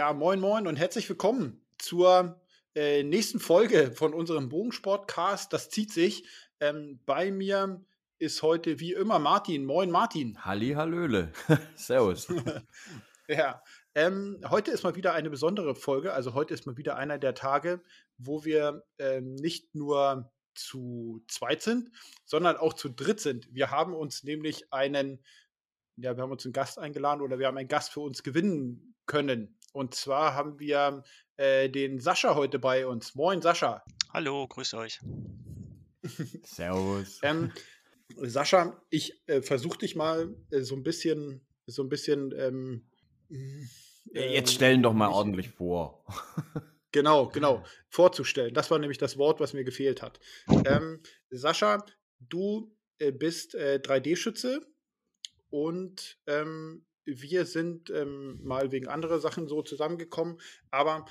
[0.00, 2.40] Ja, moin, moin und herzlich willkommen zur
[2.74, 5.52] äh, nächsten Folge von unserem Bogensportcast.
[5.52, 6.24] Das zieht sich.
[6.58, 7.84] Ähm, bei mir
[8.18, 9.66] ist heute wie immer Martin.
[9.66, 10.42] Moin, Martin.
[10.42, 11.32] Halli, Hallöle.
[11.74, 12.28] Servus.
[13.28, 13.62] ja,
[13.94, 16.14] ähm, heute ist mal wieder eine besondere Folge.
[16.14, 17.82] Also heute ist mal wieder einer der Tage,
[18.16, 21.90] wo wir ähm, nicht nur zu zweit sind,
[22.24, 23.52] sondern auch zu dritt sind.
[23.52, 25.22] Wir haben uns nämlich einen,
[25.96, 28.94] ja, wir haben uns einen Gast eingeladen oder wir haben einen Gast für uns gewinnen
[29.04, 29.58] können.
[29.72, 31.04] Und zwar haben wir
[31.36, 33.14] äh, den Sascha heute bei uns.
[33.14, 33.84] Moin, Sascha.
[34.12, 35.00] Hallo, grüß euch.
[36.44, 37.20] Servus.
[37.22, 37.52] ähm,
[38.16, 42.34] Sascha, ich äh, versuche dich mal äh, so ein bisschen, so ein bisschen.
[42.36, 42.86] Ähm,
[44.12, 46.04] Jetzt stellen doch mal ich, ordentlich vor.
[46.92, 48.52] genau, genau, vorzustellen.
[48.52, 50.18] Das war nämlich das Wort, was mir gefehlt hat.
[50.64, 51.00] Ähm,
[51.30, 51.84] Sascha,
[52.18, 54.66] du äh, bist 3D-Schütze äh,
[55.50, 56.84] und ähm,
[57.16, 61.06] wir sind ähm, mal wegen anderer Sachen so zusammengekommen, aber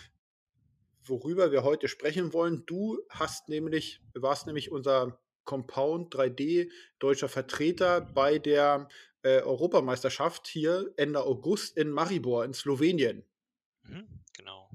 [1.04, 8.02] worüber wir heute sprechen wollen, du hast nämlich, warst nämlich unser Compound 3D deutscher Vertreter
[8.02, 8.88] bei der
[9.24, 13.24] äh, Europameisterschaft hier Ende August in Maribor in Slowenien.
[13.84, 14.70] Mhm, genau.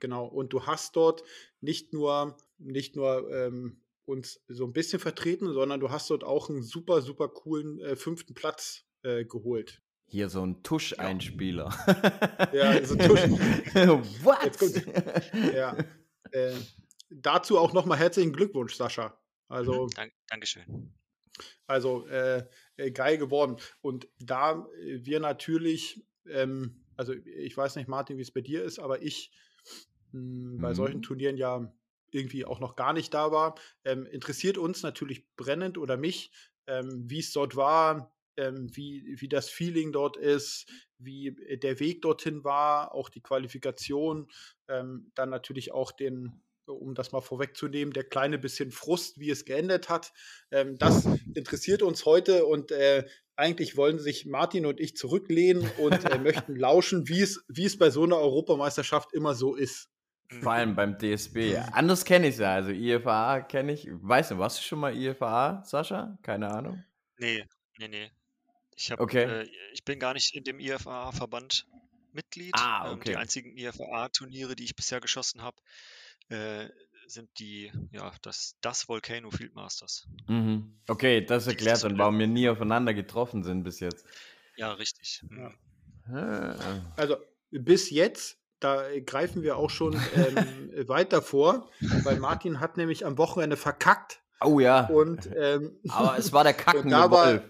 [0.00, 0.26] Genau.
[0.26, 1.24] Und du hast dort
[1.60, 6.48] nicht nur, nicht nur ähm, uns so ein bisschen vertreten, sondern du hast dort auch
[6.48, 9.82] einen super, super coolen äh, fünften Platz äh, geholt.
[10.10, 11.68] Hier so ein Tuscheinspieler.
[12.52, 13.20] Ja, so Tusch.
[14.24, 15.54] What?
[15.54, 15.76] Ja.
[16.30, 16.54] Äh,
[17.10, 19.18] dazu auch nochmal herzlichen Glückwunsch, Sascha.
[19.48, 20.94] Also, mhm, Dank, Dankeschön.
[21.66, 23.56] Also äh, äh, geil geworden.
[23.82, 28.78] Und da wir natürlich, ähm, also ich weiß nicht, Martin, wie es bei dir ist,
[28.78, 29.30] aber ich
[30.12, 30.74] mh, hm, bei mhm.
[30.74, 31.70] solchen Turnieren ja
[32.10, 36.30] irgendwie auch noch gar nicht da war, ähm, interessiert uns natürlich brennend oder mich,
[36.66, 40.66] ähm, wie es dort war, ähm, wie, wie das Feeling dort ist,
[40.98, 44.28] wie äh, der Weg dorthin war, auch die Qualifikation,
[44.68, 49.44] ähm, dann natürlich auch den, um das mal vorwegzunehmen, der kleine bisschen Frust, wie es
[49.44, 50.12] geendet hat.
[50.50, 53.04] Ähm, das interessiert uns heute und äh,
[53.36, 57.76] eigentlich wollen sich Martin und ich zurücklehnen und äh, möchten lauschen, wie es, wie es
[57.76, 59.90] bei so einer Europameisterschaft immer so ist.
[60.42, 61.56] Vor allem beim DSB.
[61.72, 62.52] Anders kenne ich es ja.
[62.52, 63.88] Also IFA kenne ich.
[63.90, 66.18] Weißt du, warst du schon mal IFA, Sascha?
[66.22, 66.84] Keine Ahnung.
[67.18, 67.46] Nee,
[67.78, 68.10] nee, nee.
[68.78, 69.24] Ich, hab, okay.
[69.24, 71.66] äh, ich bin gar nicht in dem IFA-Verband
[72.12, 72.54] Mitglied.
[72.54, 72.92] Ah, okay.
[72.92, 75.56] Ähm, die einzigen IFA-Turniere, die ich bisher geschossen habe,
[76.28, 76.68] äh,
[77.08, 80.06] sind die, ja, das, das Volcano Field Masters.
[80.28, 80.78] Mhm.
[80.86, 84.06] Okay, das erklärt dann, warum wir nie aufeinander getroffen sind bis jetzt.
[84.56, 85.24] Ja, richtig.
[85.28, 85.54] Mhm.
[86.12, 86.92] Ja.
[86.96, 87.16] Also
[87.50, 91.68] bis jetzt, da greifen wir auch schon ähm, weiter vor,
[92.04, 94.20] weil Martin hat nämlich am Wochenende verkackt.
[94.40, 94.86] Oh ja.
[94.86, 97.42] Und, ähm, Aber es war der kackende Wolf.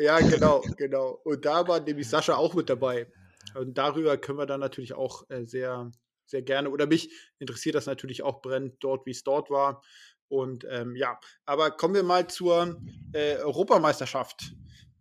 [0.00, 1.20] Ja, genau, genau.
[1.24, 3.06] Und da war nämlich Sascha auch mit dabei.
[3.54, 5.92] Und darüber können wir dann natürlich auch äh, sehr,
[6.24, 9.82] sehr gerne, oder mich interessiert das natürlich auch brennend dort, wie es dort war.
[10.28, 12.80] Und ähm, ja, aber kommen wir mal zur
[13.12, 14.54] äh, Europameisterschaft.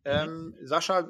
[0.04, 1.08] Ähm, Sascha,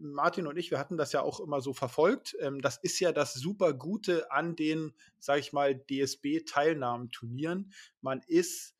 [0.00, 2.36] Martin und ich, wir hatten das ja auch immer so verfolgt.
[2.40, 7.72] Ähm, das ist ja das super Gute an den, sag ich mal, DSB-Teilnahmeturnieren.
[8.02, 8.74] Man ist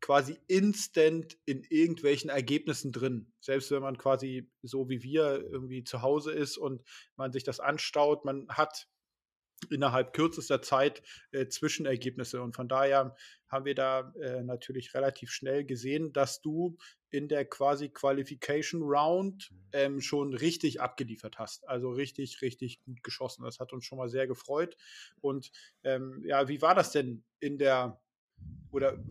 [0.00, 3.32] quasi instant in irgendwelchen Ergebnissen drin.
[3.40, 6.82] Selbst wenn man quasi so wie wir irgendwie zu Hause ist und
[7.16, 8.88] man sich das anstaut, man hat
[9.70, 11.02] innerhalb kürzester Zeit
[11.32, 12.42] äh, Zwischenergebnisse.
[12.42, 13.16] Und von daher
[13.48, 16.76] haben wir da äh, natürlich relativ schnell gesehen, dass du
[17.10, 21.66] in der quasi Qualification Round ähm, schon richtig abgeliefert hast.
[21.68, 23.44] Also richtig, richtig gut geschossen.
[23.44, 24.76] Das hat uns schon mal sehr gefreut.
[25.20, 25.50] Und
[25.84, 28.00] ähm, ja, wie war das denn in der
[28.70, 29.02] oder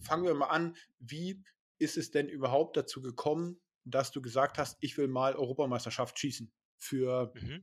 [0.00, 1.42] fangen wir mal an, wie
[1.78, 6.50] ist es denn überhaupt dazu gekommen, dass du gesagt hast, ich will mal Europameisterschaft schießen
[6.76, 7.62] für, mhm.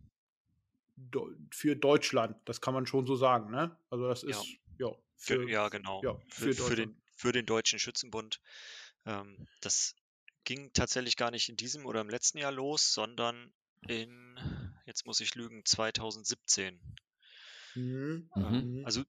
[1.51, 2.37] für Deutschland?
[2.45, 3.77] Das kann man schon so sagen, ne?
[3.89, 6.01] Also das ist, ja, ja, für, für, ja genau.
[6.03, 8.41] Ja, für, für, den, für den Deutschen Schützenbund.
[9.05, 9.95] Ähm, das
[10.43, 13.53] ging tatsächlich gar nicht in diesem oder im letzten Jahr los, sondern
[13.87, 14.39] in,
[14.85, 16.79] jetzt muss ich lügen, 2017.
[17.75, 18.29] Mhm.
[18.35, 18.85] Ähm, mhm.
[18.85, 19.03] Also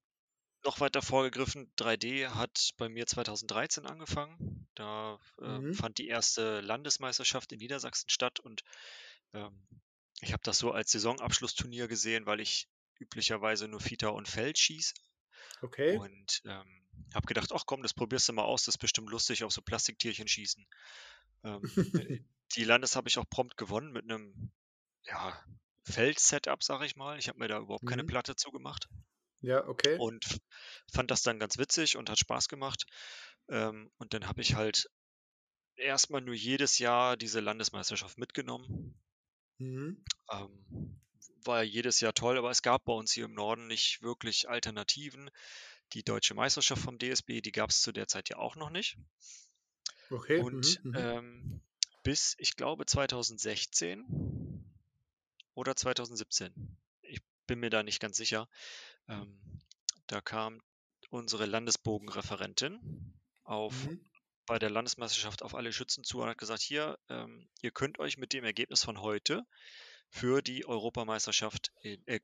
[0.67, 4.69] noch weiter vorgegriffen, 3D hat bei mir 2013 angefangen.
[4.75, 5.75] Da äh, mhm.
[5.75, 8.63] fand die erste Landesmeisterschaft in Niedersachsen statt und
[9.33, 9.67] ähm,
[10.21, 12.69] ich habe das so als Saisonabschlussturnier gesehen, weil ich
[12.99, 14.95] üblicherweise nur Fita und Feld schieße.
[15.63, 15.97] Okay.
[15.97, 19.45] Und ähm, habe gedacht, ach komm, das probierst du mal aus, das ist bestimmt lustig
[19.45, 20.67] auf so Plastiktierchen schießen.
[21.45, 21.63] Ähm,
[21.95, 22.19] äh,
[22.57, 24.51] die Landes habe ich auch prompt gewonnen mit einem
[25.05, 25.39] ja,
[25.85, 27.19] Feld-Setup, sag ich mal.
[27.19, 27.89] Ich habe mir da überhaupt mhm.
[27.89, 28.89] keine Platte zugemacht.
[29.41, 29.97] Ja, okay.
[29.99, 30.41] Und
[30.93, 32.87] fand das dann ganz witzig und hat Spaß gemacht.
[33.49, 34.89] Ähm, und dann habe ich halt
[35.77, 38.99] erstmal nur jedes Jahr diese Landesmeisterschaft mitgenommen.
[39.59, 40.03] Mhm.
[40.31, 41.01] Ähm,
[41.45, 45.31] war jedes Jahr toll, aber es gab bei uns hier im Norden nicht wirklich Alternativen.
[45.93, 48.99] Die deutsche Meisterschaft vom DSB, die gab es zu der Zeit ja auch noch nicht.
[50.11, 50.41] Okay.
[50.41, 50.97] Und mhm, mhm.
[50.97, 51.61] ähm,
[52.03, 54.05] bis, ich glaube, 2016
[55.55, 56.86] oder 2017, ich
[57.47, 58.49] bin mir da nicht ganz sicher,
[59.09, 59.39] ähm,
[60.07, 60.63] da kam
[61.11, 63.15] unsere Landesbogenreferentin
[63.45, 64.01] auf mhm.
[64.47, 68.19] bei der Landesmeisterschaft auf alle Schützen zu und hat gesagt, hier, ähm, ihr könnt euch
[68.19, 69.47] mit dem Ergebnis von heute
[70.09, 72.21] für die Europameisterschaft, in, äh,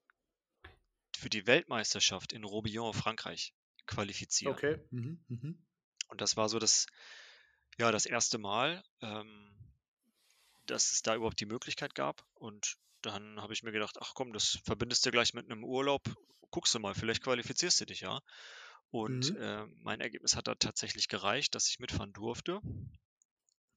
[1.16, 3.54] für die Weltmeisterschaft in Robillon, Frankreich
[3.86, 4.54] qualifizieren.
[4.54, 4.78] Okay.
[4.90, 5.24] Mhm.
[5.28, 5.66] Mhm.
[6.08, 6.86] Und das war so das,
[7.78, 9.52] ja, das erste Mal, ähm,
[10.66, 12.24] dass es da überhaupt die Möglichkeit gab.
[12.34, 16.02] Und dann habe ich mir gedacht, ach komm, das verbindest du gleich mit einem Urlaub.
[16.50, 18.20] Guckst du mal, vielleicht qualifizierst du dich ja.
[18.90, 19.42] Und mhm.
[19.42, 22.60] äh, mein Ergebnis hat da tatsächlich gereicht, dass ich mitfahren durfte.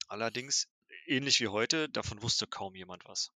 [0.08, 0.68] Allerdings,
[1.06, 3.32] ähnlich wie heute, davon wusste kaum jemand was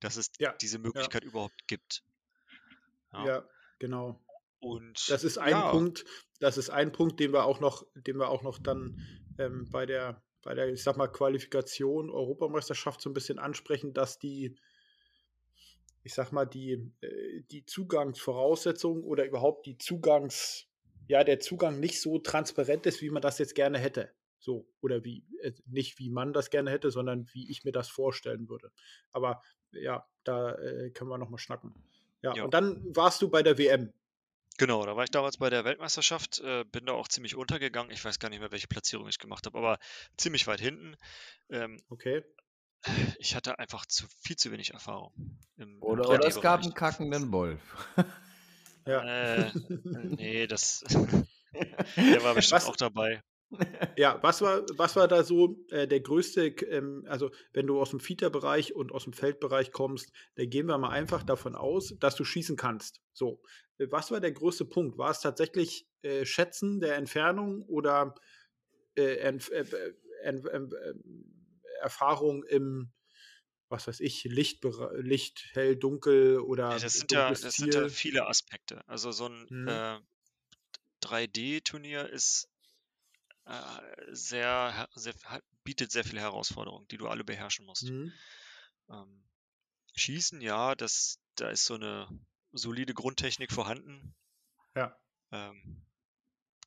[0.00, 1.28] dass es ja, diese Möglichkeit ja.
[1.28, 2.02] überhaupt gibt.
[3.12, 3.48] Ja, ja
[3.78, 4.20] genau.
[4.58, 6.04] Und das ist ein Punkt,
[6.38, 9.00] das ist ein Punkt, den wir auch noch, den wir auch noch dann
[9.38, 14.18] ähm, bei der, bei der, ich sag mal, Qualifikation Europameisterschaft so ein bisschen ansprechen, dass
[14.18, 14.58] die,
[16.02, 20.66] ich sag mal, die, äh, die Zugangsvoraussetzungen oder überhaupt die Zugangs,
[21.08, 24.10] ja, der Zugang nicht so transparent ist, wie man das jetzt gerne hätte.
[24.38, 27.88] So, oder wie, äh, nicht wie man das gerne hätte, sondern wie ich mir das
[27.88, 28.72] vorstellen würde.
[29.12, 29.42] Aber
[29.72, 31.74] ja, da äh, können wir nochmal schnacken.
[32.22, 33.92] Ja, ja, und dann warst du bei der WM.
[34.58, 37.92] Genau, da war ich damals bei der Weltmeisterschaft, äh, bin da auch ziemlich untergegangen.
[37.92, 39.78] Ich weiß gar nicht mehr, welche Platzierung ich gemacht habe, aber
[40.18, 40.96] ziemlich weit hinten.
[41.48, 42.22] Ähm, okay.
[43.18, 45.12] Ich hatte einfach zu, viel zu wenig Erfahrung.
[45.56, 47.60] Im, oder, im oder es gab einen kackenden Wolf.
[48.86, 49.04] ja.
[49.04, 49.50] Äh,
[49.84, 50.84] nee, das.
[51.96, 52.68] der war bestimmt Was?
[52.68, 53.22] auch dabei.
[53.96, 57.90] Ja, was war, was war da so äh, der größte, ähm, also wenn du aus
[57.90, 62.14] dem Fieterbereich und aus dem Feldbereich kommst, da gehen wir mal einfach davon aus, dass
[62.14, 63.00] du schießen kannst.
[63.12, 63.42] So,
[63.78, 64.98] was war der größte Punkt?
[64.98, 68.14] War es tatsächlich äh, Schätzen der Entfernung oder
[68.94, 69.64] äh, Entf äh,
[71.80, 72.92] Erfahrung im,
[73.68, 76.70] was weiß ich, Licht, Licht hell, dunkel oder.
[76.70, 78.86] Ja, das, sind ja, das sind ja viele Aspekte.
[78.88, 80.02] Also so ein hm.
[81.02, 82.48] 3D-Turnier ist
[83.46, 85.14] äh, sehr, sehr,
[85.64, 87.90] bietet sehr viele Herausforderungen, die du alle beherrschen musst.
[87.90, 88.12] Mhm.
[88.90, 89.24] Ähm,
[89.96, 92.08] Schießen, ja, das, da ist so eine
[92.52, 94.14] solide Grundtechnik vorhanden.
[94.76, 94.96] Ja.
[95.32, 95.84] Ähm,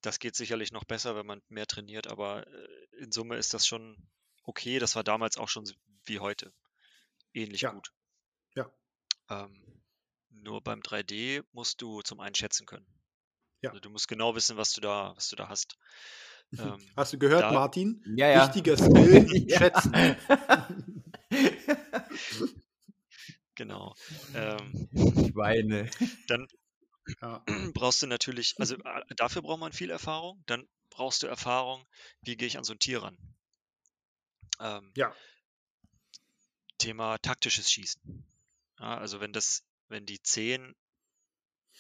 [0.02, 2.68] das geht sicherlich noch besser, wenn man mehr trainiert, aber äh,
[2.98, 3.96] in Summe ist das schon
[4.44, 4.80] okay.
[4.80, 5.66] Das war damals auch schon
[6.06, 6.54] wie heute.
[7.34, 7.72] Ähnlich ja.
[7.72, 7.92] gut.
[8.56, 8.72] Ja.
[9.30, 9.62] Ähm,
[10.30, 12.86] nur beim 3D musst du zum einen schätzen können.
[13.62, 13.70] Ja.
[13.70, 15.78] Also du musst genau wissen, was du da, was du da hast.
[16.60, 18.04] Ähm, Hast du gehört, da, Martin?
[18.16, 18.46] Ja, ja.
[18.46, 19.92] Wichtiger Skill, schätzen.
[23.56, 23.96] genau.
[24.36, 25.90] Ähm, Schweine.
[26.28, 26.48] Dann
[27.22, 27.44] ja.
[27.74, 30.44] brauchst du natürlich, also äh, dafür braucht man viel Erfahrung.
[30.46, 31.86] Dann brauchst du Erfahrung,
[32.22, 33.18] wie gehe ich an so ein Tier ran.
[34.64, 35.16] Ähm, ja.
[36.78, 38.26] Thema taktisches Schießen.
[38.80, 40.76] Ja, also wenn das, wenn die 10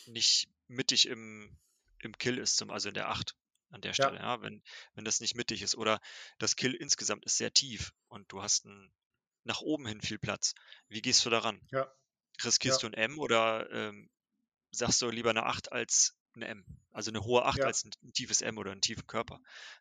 [0.07, 1.57] nicht mittig im,
[1.99, 3.35] im Kill ist, zum, also in der 8,
[3.69, 4.35] an der Stelle, ja.
[4.35, 4.61] ja, wenn,
[4.93, 5.75] wenn das nicht mittig ist.
[5.75, 5.99] Oder
[6.37, 8.93] das Kill insgesamt ist sehr tief und du hast ein,
[9.43, 10.53] nach oben hin viel Platz.
[10.89, 11.59] Wie gehst du daran?
[11.71, 11.91] Ja.
[12.43, 12.89] Riskierst ja.
[12.89, 14.09] du ein M oder ähm,
[14.71, 16.65] sagst du lieber eine 8 als eine M?
[16.91, 17.65] Also eine hohe 8 ja.
[17.65, 19.39] als ein, ein, tiefes M oder einen tiefen Körper.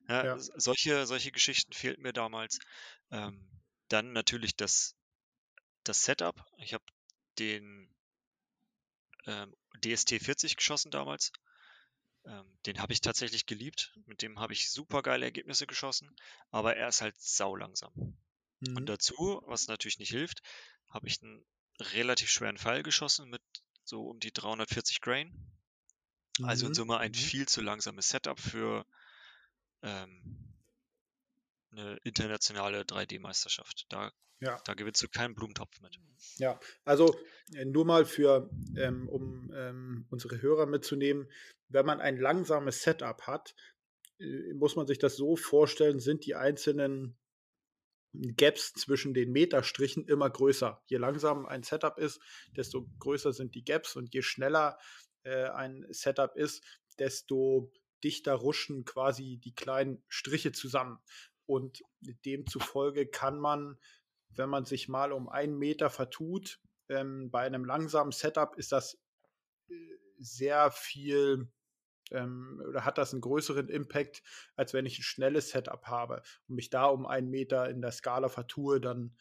[0.08, 2.58] Ja, solche, solche Geschichten fehlten mir damals.
[3.10, 3.48] Ähm,
[3.88, 4.96] dann natürlich das,
[5.84, 6.44] das Setup.
[6.58, 6.84] Ich habe
[7.38, 7.94] den
[9.26, 9.54] ähm,
[9.84, 11.32] DST 40 geschossen damals.
[12.24, 13.92] Ähm, den habe ich tatsächlich geliebt.
[14.06, 16.14] Mit dem habe ich super geile Ergebnisse geschossen,
[16.50, 17.92] aber er ist halt saulangsam.
[18.60, 18.76] Mhm.
[18.76, 20.42] Und dazu, was natürlich nicht hilft,
[20.90, 21.44] habe ich einen
[21.80, 23.42] relativ schweren Pfeil geschossen mit
[23.84, 25.52] so um die 340 Grain.
[26.42, 26.74] Also in mhm.
[26.74, 27.16] Summe ein mhm.
[27.16, 28.86] viel zu langsames Setup für
[29.82, 30.54] ähm,
[31.72, 33.86] eine internationale 3D-Meisterschaft.
[33.88, 34.60] Da, ja.
[34.64, 35.98] da gewinnst du keinen Blumentopf mit.
[36.36, 37.16] Ja, also
[37.54, 41.30] äh, nur mal für, ähm, um ähm, unsere Hörer mitzunehmen,
[41.68, 43.54] wenn man ein langsames Setup hat,
[44.18, 47.18] äh, muss man sich das so vorstellen, sind die einzelnen
[48.14, 50.82] Gaps zwischen den Meterstrichen immer größer.
[50.86, 52.20] Je langsamer ein Setup ist,
[52.54, 54.78] desto größer sind die Gaps und je schneller
[55.24, 56.64] äh, ein Setup ist,
[56.98, 57.72] desto
[58.04, 60.98] dichter ruschen quasi die kleinen Striche zusammen.
[61.46, 63.78] Und demzufolge kann man,
[64.30, 68.98] wenn man sich mal um einen Meter vertut, ähm, bei einem langsamen Setup ist das
[69.68, 69.74] äh,
[70.18, 71.50] sehr viel
[72.10, 74.22] ähm, oder hat das einen größeren Impact,
[74.56, 77.92] als wenn ich ein schnelles Setup habe und mich da um einen Meter in der
[77.92, 79.16] Skala vertue, dann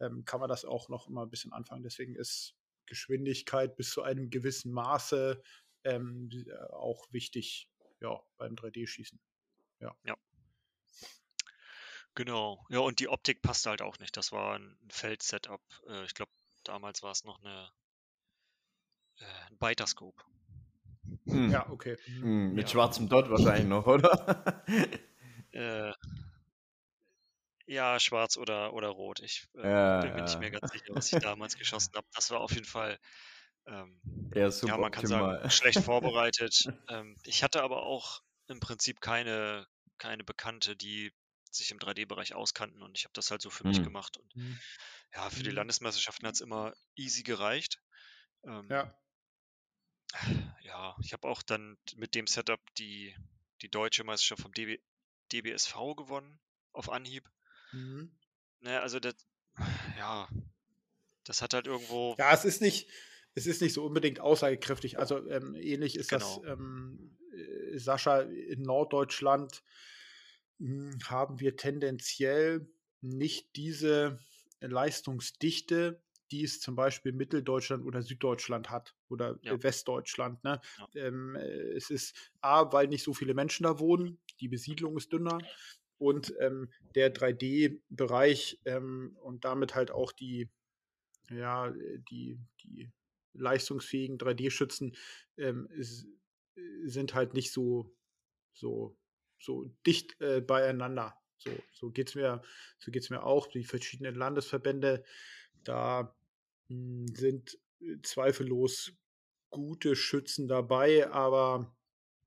[0.00, 1.82] ähm, kann man das auch noch immer ein bisschen anfangen.
[1.82, 2.54] Deswegen ist
[2.86, 5.42] Geschwindigkeit bis zu einem gewissen Maße
[5.84, 6.30] ähm,
[6.70, 7.68] auch wichtig
[8.00, 9.18] ja, beim 3D-Schießen.
[9.80, 9.96] Ja.
[10.04, 10.16] ja.
[12.14, 12.64] Genau.
[12.70, 14.16] Ja, und die Optik passte halt auch nicht.
[14.16, 15.62] Das war ein Feld-Setup.
[15.88, 16.32] Äh, ich glaube,
[16.64, 17.70] damals war es noch eine
[19.18, 20.22] äh, ein Biter-Scope.
[21.26, 21.50] Hm.
[21.50, 21.96] Ja, okay.
[22.06, 22.68] Hm, mit ja.
[22.72, 24.64] schwarzem Dot wahrscheinlich noch, oder?
[25.52, 25.92] äh,
[27.66, 29.20] ja, schwarz oder, oder rot.
[29.20, 32.06] Ich äh, ja, bin mir nicht mehr ganz sicher, was ich damals geschossen habe.
[32.14, 32.98] Das war auf jeden Fall,
[33.66, 34.00] ähm,
[34.34, 36.68] ja, ja, man kann sagen, schlecht vorbereitet.
[36.88, 39.66] ähm, ich hatte aber auch im Prinzip keine,
[39.98, 41.12] keine Bekannte, die
[41.50, 43.70] sich im 3D-Bereich auskannten und ich habe das halt so für hm.
[43.70, 44.16] mich gemacht.
[44.16, 44.58] Und hm.
[45.14, 45.56] ja, für die hm.
[45.56, 47.80] Landesmeisterschaften hat es immer easy gereicht.
[48.44, 48.94] Ähm, ja.
[50.62, 53.14] Ja, ich habe auch dann mit dem Setup die,
[53.62, 54.78] die deutsche Meisterschaft vom DB,
[55.32, 56.38] DBSV gewonnen
[56.72, 57.28] auf Anhieb.
[57.72, 58.10] Mhm.
[58.60, 59.14] Naja, also das,
[59.96, 60.28] ja,
[61.24, 62.14] das hat halt irgendwo.
[62.18, 62.88] Ja, es ist nicht,
[63.34, 64.98] es ist nicht so unbedingt aussagekräftig.
[64.98, 66.40] Also ähm, ähnlich ist genau.
[66.42, 69.62] das, ähm, äh, Sascha, in Norddeutschland
[70.58, 72.68] mh, hm, haben wir tendenziell
[73.00, 74.18] nicht diese
[74.60, 79.62] Leistungsdichte, die es zum Beispiel Mitteldeutschland oder Süddeutschland hat oder ja.
[79.62, 80.42] Westdeutschland.
[80.42, 80.60] Ne?
[80.78, 81.06] Ja.
[81.06, 85.12] Ähm, äh, es ist A, weil nicht so viele Menschen da wohnen, die Besiedlung ist
[85.12, 85.38] dünner
[85.98, 90.48] und ähm, der 3D-Bereich ähm, und damit halt auch die,
[91.30, 91.72] ja,
[92.10, 92.90] die, die
[93.32, 94.96] leistungsfähigen 3D-Schützen
[95.36, 95.68] ähm,
[96.84, 97.94] sind halt nicht so,
[98.52, 98.96] so,
[99.38, 101.14] so dicht äh, beieinander.
[101.38, 102.42] So, so geht es mir,
[102.78, 103.46] so geht's mir auch.
[103.46, 105.04] Die verschiedenen Landesverbände,
[105.64, 106.14] da
[106.68, 108.92] mh, hm, sind äh, zweifellos
[109.50, 111.76] gute Schützen dabei, aber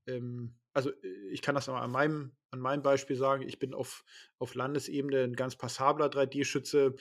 [0.07, 3.73] ähm, also äh, ich kann das mal an meinem, an meinem Beispiel sagen, ich bin
[3.73, 4.03] auf,
[4.39, 6.95] auf Landesebene ein ganz passabler 3D-Schütze,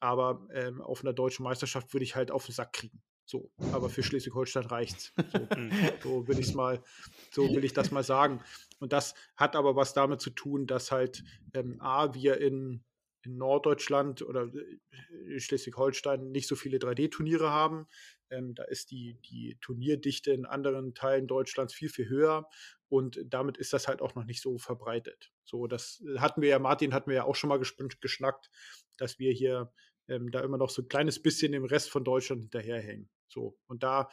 [0.00, 3.02] aber ähm, auf einer deutschen Meisterschaft würde ich halt auf den Sack kriegen.
[3.26, 5.12] So, aber für Schleswig-Holstein reicht's.
[5.32, 5.72] So, mhm.
[6.02, 6.82] so will ich mal,
[7.30, 8.42] so will ich das mal sagen.
[8.80, 12.84] Und das hat aber was damit zu tun, dass halt ähm, A, wir in,
[13.24, 17.86] in Norddeutschland oder äh, Schleswig-Holstein nicht so viele 3D-Turniere haben.
[18.30, 22.48] Ähm, da ist die, die Turnierdichte in anderen Teilen Deutschlands viel, viel höher.
[22.88, 25.32] Und damit ist das halt auch noch nicht so verbreitet.
[25.44, 28.50] So, das hatten wir ja, Martin hatten wir ja auch schon mal geschnackt,
[28.98, 29.72] dass wir hier
[30.08, 33.08] ähm, da immer noch so ein kleines bisschen dem Rest von Deutschland hinterherhängen.
[33.28, 34.08] So, und da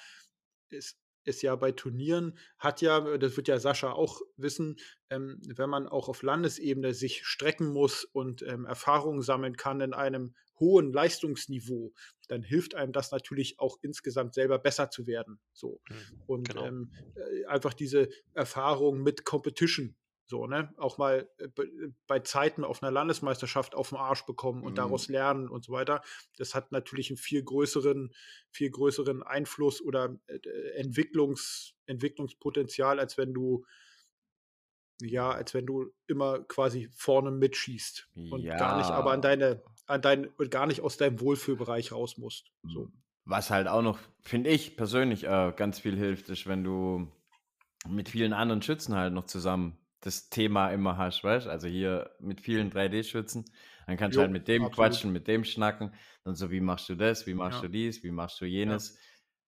[0.69, 4.77] ist ist ja bei Turnieren, hat ja, das wird ja Sascha auch wissen,
[5.09, 9.93] ähm, wenn man auch auf Landesebene sich strecken muss und ähm, Erfahrungen sammeln kann in
[9.93, 11.91] einem hohen Leistungsniveau,
[12.29, 15.41] dann hilft einem das natürlich auch insgesamt selber besser zu werden.
[15.51, 15.81] So.
[15.89, 16.65] Mhm, und genau.
[16.65, 19.97] ähm, äh, einfach diese Erfahrung mit Competition
[20.31, 20.73] so, ne?
[20.77, 24.75] Auch mal äh, äh, bei Zeiten auf einer Landesmeisterschaft auf den Arsch bekommen und mhm.
[24.75, 26.01] daraus lernen und so weiter.
[26.37, 28.13] Das hat natürlich einen viel größeren,
[28.49, 30.17] viel größeren Einfluss oder
[30.75, 33.65] Entwicklungs, Entwicklungspotenzial, als wenn du
[35.01, 38.57] ja, als wenn du immer quasi vorne mitschießt und ja.
[38.57, 42.51] gar nicht aber an deine, an dein, gar nicht aus deinem Wohlfühlbereich raus musst.
[42.63, 42.91] So.
[43.25, 47.11] Was halt auch noch, finde ich persönlich, äh, ganz viel hilft, ist, wenn du
[47.87, 52.41] mit vielen anderen Schützen halt noch zusammen das Thema immer hast, weißt Also hier mit
[52.41, 53.45] vielen 3D-Schützen,
[53.85, 54.75] dann kannst jo, du halt mit dem absolut.
[54.75, 57.67] quatschen, mit dem schnacken, dann so, wie machst du das, wie machst ja.
[57.67, 58.95] du dies, wie machst du jenes.
[58.95, 58.99] Ja.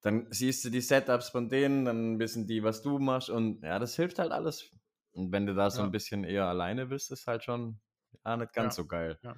[0.01, 3.79] Dann siehst du die Setups von denen, dann wissen die, was du machst und ja,
[3.79, 4.69] das hilft halt alles.
[5.13, 5.85] Und wenn du da so ja.
[5.85, 7.79] ein bisschen eher alleine bist, ist halt schon
[8.25, 9.17] ja, nicht ganz so geil.
[9.21, 9.35] Ja,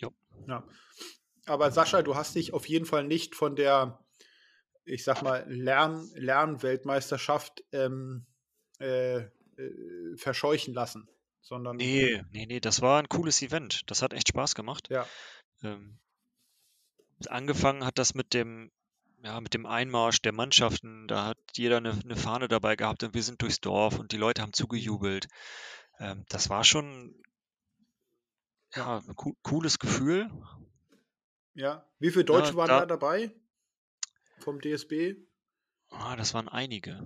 [0.00, 0.10] ja.
[0.46, 0.68] ja.
[1.46, 4.04] Aber Sascha, du hast dich auf jeden Fall nicht von der,
[4.84, 8.26] ich sag mal, Lern Lernweltmeisterschaft ähm,
[8.80, 11.08] äh, äh, verscheuchen lassen.
[11.40, 13.82] Sondern nee, nee, nee, das war ein cooles Event.
[13.86, 14.88] Das hat echt Spaß gemacht.
[14.90, 15.06] Ja.
[15.62, 16.00] Ähm,
[17.28, 18.72] angefangen hat das mit dem,
[19.22, 21.06] ja, mit dem Einmarsch der Mannschaften.
[21.06, 24.16] Da hat jeder eine, eine Fahne dabei gehabt und wir sind durchs Dorf und die
[24.16, 25.28] Leute haben zugejubelt.
[26.00, 27.14] Ähm, das war schon
[28.76, 30.30] ja, ein co cooles Gefühl.
[31.54, 33.34] Ja, wie viele Deutsche ja, waren da, da dabei?
[34.38, 35.16] Vom DSB?
[35.90, 37.04] Ah, das waren einige.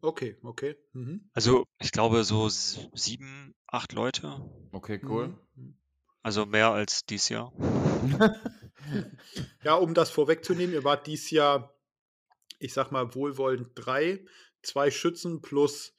[0.00, 0.76] Okay, okay.
[0.92, 1.28] Mhm.
[1.34, 4.48] Also ich glaube so sieben, acht Leute.
[4.72, 5.36] Okay, cool.
[5.54, 5.76] Mhm.
[6.22, 7.52] Also mehr als dies Jahr.
[9.64, 11.74] ja, um das vorwegzunehmen, ihr wart dies Jahr,
[12.58, 14.24] ich sag mal, wohlwollend drei,
[14.62, 15.94] zwei Schützen plus,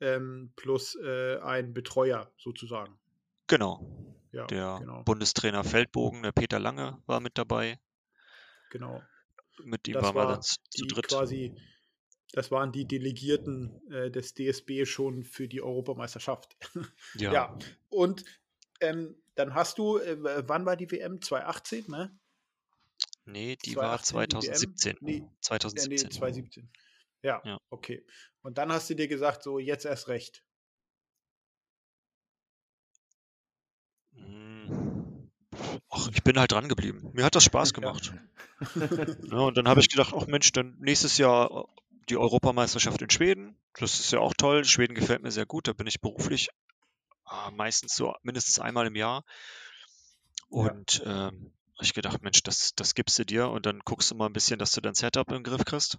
[0.00, 2.98] ähm, plus äh, ein Betreuer sozusagen.
[3.46, 3.80] Genau.
[4.36, 5.02] Ja, der genau.
[5.04, 7.78] Bundestrainer Feldbogen, der Peter Lange, war mit dabei.
[8.70, 9.02] Genau.
[9.64, 11.08] Mit ihm das waren wir dann zu dritt.
[11.08, 11.54] quasi
[12.32, 16.56] das waren die Delegierten äh, des DSB schon für die Europameisterschaft.
[17.14, 17.32] Ja.
[17.32, 17.58] ja.
[17.88, 18.24] Und
[18.80, 21.22] ähm, dann hast du, äh, wann war die WM?
[21.22, 22.18] 2018, ne?
[23.24, 24.98] Nee, die war 2017.
[25.00, 25.88] Nee, 2017.
[25.88, 26.68] nee, 2017.
[27.22, 28.04] Ja, ja, okay.
[28.42, 30.44] Und dann hast du dir gesagt, so jetzt erst recht.
[35.90, 37.10] Ach, ich bin halt dran geblieben.
[37.12, 38.12] Mir hat das Spaß gemacht.
[39.30, 41.64] ja, und dann habe ich gedacht, ach Mensch, dann nächstes Jahr äh,
[42.08, 43.56] die Europameisterschaft in Schweden.
[43.74, 44.64] Das ist ja auch toll.
[44.64, 45.68] Schweden gefällt mir sehr gut.
[45.68, 46.48] Da bin ich beruflich
[47.30, 49.24] äh, meistens so mindestens einmal im Jahr.
[50.48, 51.28] Und ja.
[51.28, 54.32] ähm, ich gedacht, Mensch, das, das gibst du dir und dann guckst du mal ein
[54.32, 55.98] bisschen, dass du dein Setup im Griff kriegst.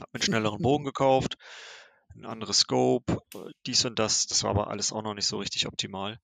[0.00, 1.36] Hab mir einen schnelleren Bogen gekauft,
[2.14, 4.26] ein anderes Scope, äh, dies und das.
[4.26, 6.18] Das war aber alles auch noch nicht so richtig optimal.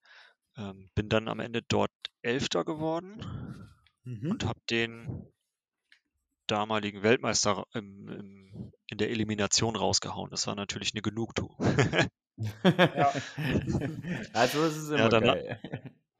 [0.56, 3.70] Ähm, bin dann am Ende dort Elfter geworden
[4.04, 4.30] mhm.
[4.30, 5.32] und habe den
[6.46, 10.30] damaligen Weltmeister im, im, in der Elimination rausgehauen.
[10.30, 11.56] Das war natürlich eine Genugtuung.
[12.64, 13.12] ja.
[14.32, 15.60] also ist es immer ja, danach, geil.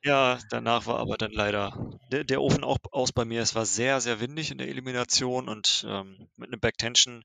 [0.04, 3.40] Ja, danach war aber dann leider der, der, Ofen auch aus bei mir.
[3.40, 7.24] Es war sehr, sehr windig in der Elimination und ähm, mit einem Backtension,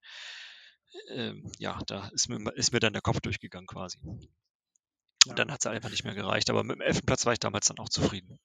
[1.10, 3.98] ähm, ja, da ist mir, ist mir dann der Kopf durchgegangen quasi.
[5.30, 6.50] Und dann hat es einfach nicht mehr gereicht.
[6.50, 8.40] Aber mit dem elften Platz war ich damals dann auch zufrieden.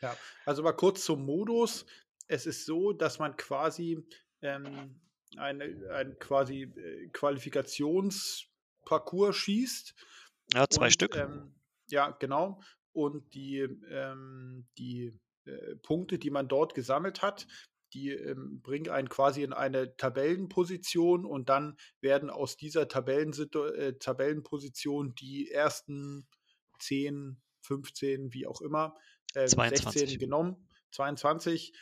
[0.00, 1.84] Ja, also mal kurz zum Modus.
[2.26, 4.06] Es ist so, dass man quasi
[4.40, 4.98] ähm,
[5.36, 9.94] eine, ein quasi äh, Qualifikationsparcours schießt.
[10.54, 11.16] Ja, zwei und, Stück.
[11.16, 11.54] Ähm,
[11.88, 12.60] ja, genau
[12.92, 17.46] und die, ähm, die äh, Punkte, die man dort gesammelt hat,
[17.90, 25.14] die ähm, bringen einen quasi in eine Tabellenposition und dann werden aus dieser äh, Tabellenposition
[25.14, 26.28] die ersten
[26.78, 28.96] 10, 15, wie auch immer,
[29.34, 31.72] äh, 16 genommen, 22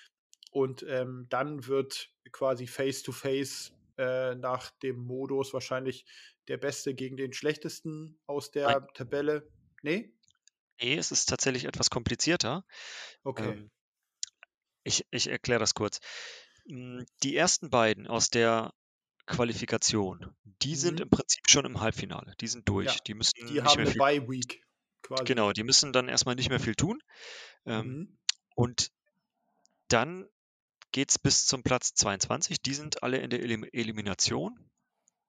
[0.50, 6.04] und ähm, dann wird quasi Face-to-Face -face, äh, nach dem Modus wahrscheinlich
[6.46, 8.86] der Beste gegen den Schlechtesten aus der Nein.
[8.94, 9.48] Tabelle.
[9.82, 10.12] Nee?
[10.80, 12.64] Nee, es ist tatsächlich etwas komplizierter.
[13.24, 13.50] Okay.
[13.50, 13.70] Ähm,
[14.88, 16.00] ich ich erkläre das kurz.
[16.68, 18.72] Hm, die ersten beiden aus der
[19.26, 21.02] Qualifikation, die sind mhm.
[21.02, 22.34] im Prinzip schon im Halbfinale.
[22.40, 22.86] Die sind durch.
[22.86, 24.64] Ja, Die müssen die nicht haben eine Bye Week
[25.02, 25.24] quasi.
[25.24, 27.00] Genau, die müssen dann erstmal nicht mehr viel tun.
[27.66, 28.18] Ähm, mhm.
[28.54, 28.90] Und
[29.88, 30.28] dann
[30.92, 32.60] geht es bis zum Platz 22.
[32.62, 34.70] Die sind alle in der Elim Elimination.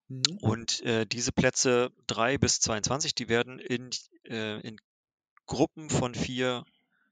[0.08, 0.24] Mhm.
[0.42, 3.90] Und äh, diese Plätze 3 bis 22, die werden in,
[4.26, 4.80] äh, in
[5.46, 6.66] Gruppen von vier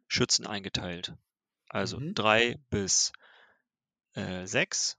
[0.08, 1.14] Schützen eingeteilt.
[1.70, 2.14] Also mhm.
[2.14, 3.12] drei bis
[4.14, 4.98] äh, sechs,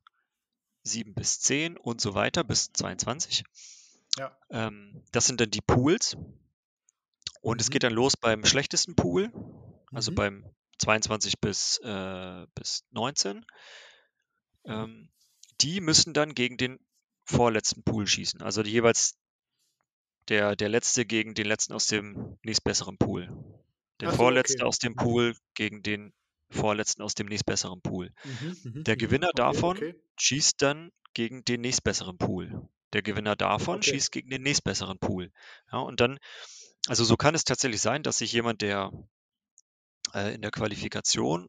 [0.82, 3.44] sieben bis zehn und so weiter bis 22.
[4.18, 4.36] Ja.
[4.50, 6.16] Ähm, das sind dann die Pools.
[7.40, 7.60] Und mhm.
[7.60, 9.32] es geht dann los beim schlechtesten Pool,
[9.92, 10.16] also mhm.
[10.16, 13.44] beim 22 bis, äh, bis 19.
[14.64, 15.10] Ähm,
[15.60, 16.78] die müssen dann gegen den
[17.24, 18.42] vorletzten Pool schießen.
[18.42, 19.18] Also jeweils
[20.28, 23.28] der, der letzte gegen den letzten aus dem nächstbesseren Pool.
[24.00, 24.68] Der so, vorletzte okay.
[24.68, 26.12] aus dem Pool gegen den
[26.50, 28.12] vorletzten aus dem nächstbesseren Pool.
[28.24, 28.98] Mhm, mhm der mhm.
[28.98, 29.94] Gewinner okay, davon okay.
[30.16, 32.68] schießt dann gegen den nächstbesseren Pool.
[32.92, 35.30] Der Gewinner davon schießt gegen den nächstbesseren Pool.
[35.70, 36.18] Ja, und dann,
[36.86, 38.90] also so kann es tatsächlich sein, dass sich jemand, der
[40.14, 41.48] äh, in der Qualifikation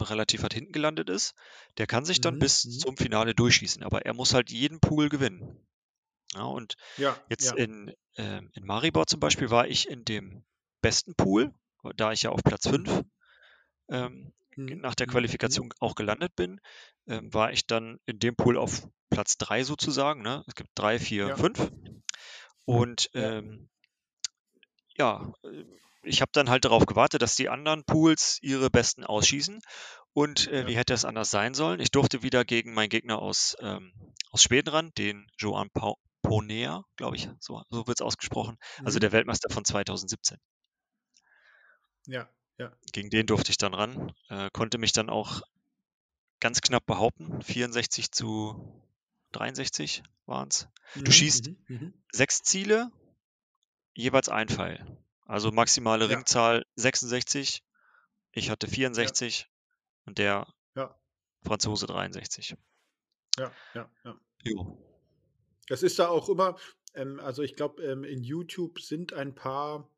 [0.00, 1.34] relativ weit hinten gelandet ist,
[1.78, 2.70] der kann sich dann mhm, bis mhm.
[2.70, 3.82] zum Finale durchschießen.
[3.82, 5.66] Aber er muss halt jeden Pool gewinnen.
[6.34, 7.56] Ja, und ja, jetzt ja.
[7.56, 10.44] In, äh, in Maribor zum Beispiel war ich in dem
[10.82, 11.54] besten Pool,
[11.96, 13.02] da ich ja auf Platz 5
[13.88, 14.80] ähm, mhm.
[14.80, 15.72] nach der mhm, Qualifikation mhm.
[15.80, 16.60] auch gelandet bin,
[17.06, 20.22] ähm, war ich dann in dem Pool auf Platz 3 sozusagen.
[20.22, 20.44] Ne?
[20.46, 21.72] Es gibt 3, 4, 5.
[22.64, 23.68] Und ähm,
[24.96, 25.64] ja, äh,
[26.02, 29.60] ich habe dann halt darauf gewartet, dass die anderen Pools ihre Besten ausschießen.
[30.12, 31.80] Und äh, wie hätte es anders sein sollen?
[31.80, 33.92] Ich durfte wieder gegen meinen Gegner aus, ähm,
[34.30, 38.56] aus Schweden ran, den Joan Pau Ponea, glaube ich, so, so wird es ausgesprochen.
[38.60, 38.86] Also mhm.
[38.86, 40.38] Also der Weltmeister von 2017.
[42.06, 42.72] Ja, ja.
[42.92, 45.42] Gegen den durfte ich dann ran, äh, konnte mich dann auch
[46.40, 47.40] ganz knapp behaupten.
[47.42, 48.82] 64 zu
[49.32, 50.68] 63 waren es.
[50.94, 52.90] Mhm, du schießt mhm, mhm, sechs Ziele,
[53.94, 54.98] jeweils ein Pfeil.
[55.24, 56.16] Also maximale ja.
[56.16, 57.62] Ringzahl 66.
[58.32, 59.46] Ich hatte 64 ja.
[60.06, 60.98] und der ja.
[61.42, 62.56] Franzose 63.
[63.38, 64.20] Ja, ja, ja.
[64.42, 64.84] Jo.
[65.68, 66.56] Das ist da auch immer,
[66.94, 69.90] ähm, also ich glaube, ähm, in YouTube sind ein paar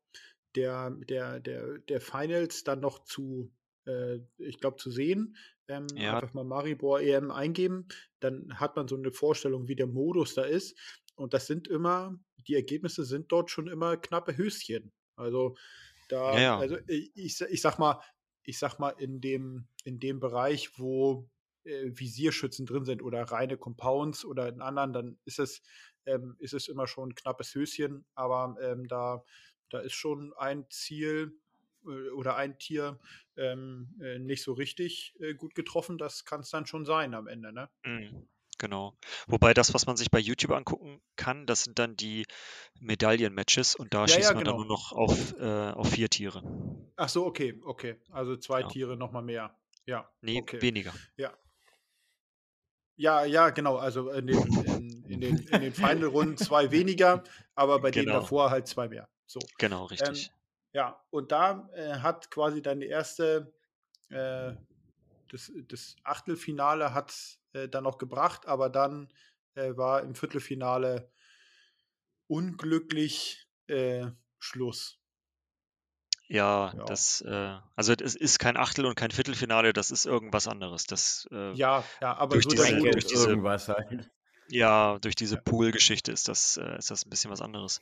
[0.55, 3.51] der, der, der, der Finals dann noch zu,
[3.85, 5.37] äh, ich glaube, zu sehen.
[5.67, 6.15] Ähm, ja.
[6.15, 7.87] Einfach mal Maribor EM eingeben,
[8.19, 10.77] dann hat man so eine Vorstellung, wie der Modus da ist.
[11.15, 14.91] Und das sind immer, die Ergebnisse sind dort schon immer knappe Höschen.
[15.15, 15.55] Also
[16.09, 16.59] da, ja, ja.
[16.59, 18.01] also ich, ich sag mal,
[18.43, 21.29] ich sag mal, in dem, in dem Bereich, wo
[21.63, 25.61] äh, Visierschützen drin sind oder reine Compounds oder in anderen, dann ist es,
[26.05, 29.23] ähm, ist es immer schon ein knappes Höschen, aber ähm, da,
[29.71, 31.33] da ist schon ein Ziel,
[31.85, 32.99] äh, oder ein Tier
[33.37, 35.97] ähm, äh, nicht so richtig äh, gut getroffen.
[35.97, 37.69] Das kann es dann schon sein am Ende, ne?
[37.85, 38.27] Mhm.
[38.57, 38.95] Genau.
[39.25, 42.27] Wobei das, was man sich bei YouTube angucken kann, das sind dann die
[42.79, 44.65] Medaillen-Matches und da Ja, schießt ja, man dann genau.
[44.65, 46.43] nur noch auf, äh, auf vier Tiere.
[46.95, 47.95] Ach so, okay, okay.
[48.11, 48.67] Also zwei Ja.
[48.67, 49.57] Tiere nochmal mehr.
[49.87, 50.61] Ja, Nee, okay.
[50.61, 50.93] weniger.
[51.17, 51.33] Ja.
[52.97, 53.77] Ja, ja, genau.
[53.77, 57.23] Also in den, in, in den, in den Final-Runden zwei weniger,
[57.55, 58.19] aber bei denen Genau.
[58.19, 59.09] davor halt zwei mehr.
[59.31, 59.39] So.
[59.57, 60.29] Genau, richtig.
[60.73, 63.53] Ja, und da äh, hat quasi dann die erste,
[64.09, 64.53] äh,
[65.29, 67.13] das, das Achtelfinale hat
[67.53, 69.07] äh, dann noch gebracht, aber dann
[69.55, 71.09] äh, war im Viertelfinale
[72.27, 74.07] unglücklich äh,
[74.39, 74.99] Schluss.
[76.27, 76.83] Ja, Ja.
[76.85, 80.85] das, äh, also es ist kein Achtel- und kein Viertelfinale, das ist irgendwas anderes.
[80.87, 84.09] Das, äh, Ja, ja, aber Durch so diese- durch diese- irgendwas halt.
[84.51, 85.37] Ja, durch diese.
[85.37, 87.79] Pool-Geschichte ist das, äh, ist das ein bisschen was anderes.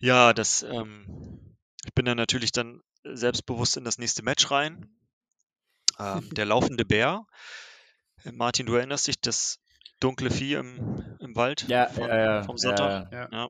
[0.00, 4.94] Ja, das, ähm, ich bin dann natürlich dann selbstbewusst in das nächste Match rein.
[5.98, 7.26] Ähm, der laufende Bär.
[8.24, 9.58] Äh, Martin, du erinnerst dich, das
[10.00, 13.12] dunkle Vieh im, im Wald Ja, von, ja, ja, vom Sonntag?
[13.12, 13.28] ja.
[13.30, 13.48] Ja.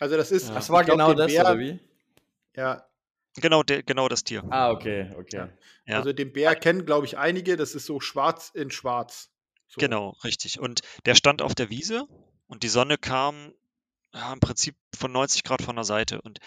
[0.00, 0.48] Also das ist.
[0.48, 0.54] Ja.
[0.54, 1.80] Das war genau das, Bär, oder wie?
[2.54, 2.88] Ja,
[3.40, 4.42] Genau, der, genau das Tier.
[4.50, 5.48] Ah, okay, okay.
[5.86, 5.98] Ja.
[5.98, 7.56] also den Bär kennen, glaube ich, einige.
[7.56, 9.30] Das ist so schwarz in schwarz.
[9.68, 9.80] So.
[9.80, 10.58] Genau, richtig.
[10.58, 12.06] Und der stand auf der Wiese
[12.46, 13.52] und die Sonne kam
[14.14, 16.22] ja, im Prinzip von 90 Grad von der Seite.
[16.22, 16.38] Und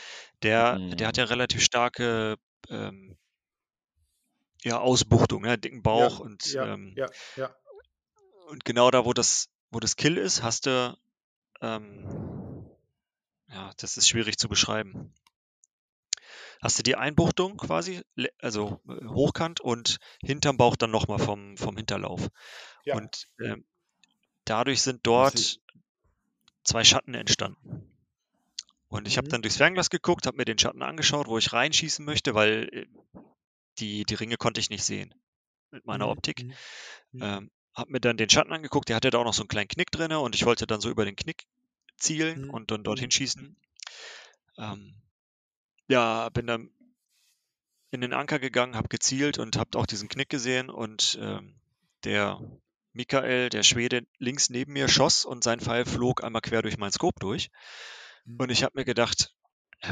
[0.41, 1.21] der, der hat Mhm.
[1.21, 2.37] ja relativ starke
[2.69, 3.17] ähm,
[4.63, 5.57] ja, Ausbuchtung, ne?
[5.57, 6.95] dicken Bauch ja, und, ja, ähm,
[7.35, 7.55] ja.
[8.49, 10.97] und genau da, wo das, wo das Kill ist, hast du
[11.61, 12.65] ähm,
[13.49, 15.13] ja, das ist schwierig zu beschreiben.
[16.61, 18.01] Hast du die Einbuchtung quasi,
[18.39, 22.29] also äh, hochkant und hinterm Bauch dann nochmal vom, vom Hinterlauf.
[22.85, 22.95] Ja.
[22.95, 23.65] Und ähm,
[24.45, 25.59] dadurch sind dort
[26.63, 27.91] zwei Schatten entstanden.
[28.87, 29.31] Und ich habe Mhm.
[29.31, 32.85] dann durchs Fernglas geguckt, habe mir den Schatten angeschaut, wo ich reinschießen möchte, weil äh,
[33.79, 35.13] die, die Ringe konnte ich nicht sehen
[35.71, 36.45] mit meiner Mhm, Optik.
[37.11, 37.21] mhm.
[37.21, 39.69] Ähm, habe mir dann den Schatten angeguckt, der hatte da auch noch so einen kleinen
[39.69, 41.45] Knick drinne und ich wollte dann so über den Knick
[41.97, 43.57] zielen und dann dorthin schießen.
[44.57, 44.95] Ähm,
[45.91, 46.69] ja, bin dann
[47.91, 51.59] in den Anker gegangen, habe gezielt und habe auch diesen Knick gesehen und ähm,
[52.05, 52.39] der
[52.93, 56.93] Michael, der Schwede, links neben mir schoss und sein Pfeil flog einmal quer durch mein
[56.93, 57.49] Scope durch.
[58.23, 58.37] Mhm.
[58.39, 59.35] Und ich habe mir gedacht,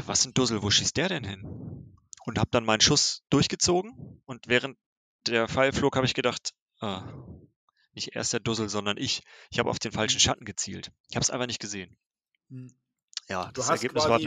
[0.06, 1.94] was ein Dussel, wo schießt der denn hin?
[2.24, 4.78] Und habe dann meinen Schuss durchgezogen und während
[5.26, 7.12] der Pfeil flog, habe ich gedacht, ah,
[7.92, 9.22] nicht erst der Dussel, sondern ich.
[9.50, 10.92] Ich habe auf den falschen Schatten gezielt.
[11.08, 11.98] Ich habe es einfach nicht gesehen.
[12.48, 12.72] Mhm.
[13.28, 14.20] Ja, Du das Ergebnis war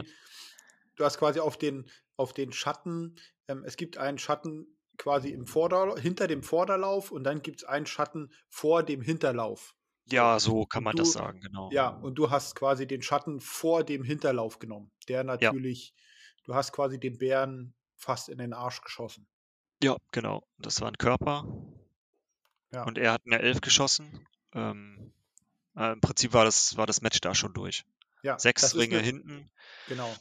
[0.96, 3.16] du hast quasi auf den, auf den Schatten,
[3.48, 7.64] ähm, es gibt einen Schatten quasi im Vorder, hinter dem Vorderlauf und dann gibt es
[7.68, 9.76] einen Schatten vor dem Hinterlauf.
[10.06, 11.70] ja, so kann man du- das sagen, genau.
[11.72, 14.92] Ja, und du hast quasi den Schatten vor dem Hinterlauf genommen.
[15.08, 15.94] Der natürlich,
[16.44, 19.26] du hast quasi den Bären fast in den Arsch geschossen.
[19.82, 20.46] Ja, genau.
[20.60, 21.46] Das war ein Körper.
[22.72, 22.84] Ja.
[22.84, 24.28] Und er hat eine Elf geschossen.
[24.54, 25.14] Ähm,
[25.76, 27.84] äh, Im Prinzip war das, war das Match da schon durch.
[28.24, 29.52] Ja, Sechs Ringe eine- hinten.
[29.88, 30.14] Genau.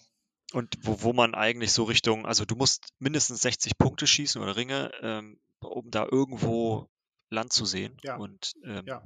[0.53, 4.57] Und wo, wo man eigentlich so Richtung, also du musst mindestens 60 Punkte schießen oder
[4.57, 6.89] Ringe, ähm, um da irgendwo
[7.31, 7.97] Land zu sehen.
[8.03, 8.17] Ja.
[8.17, 9.03] Und ähm, Ja.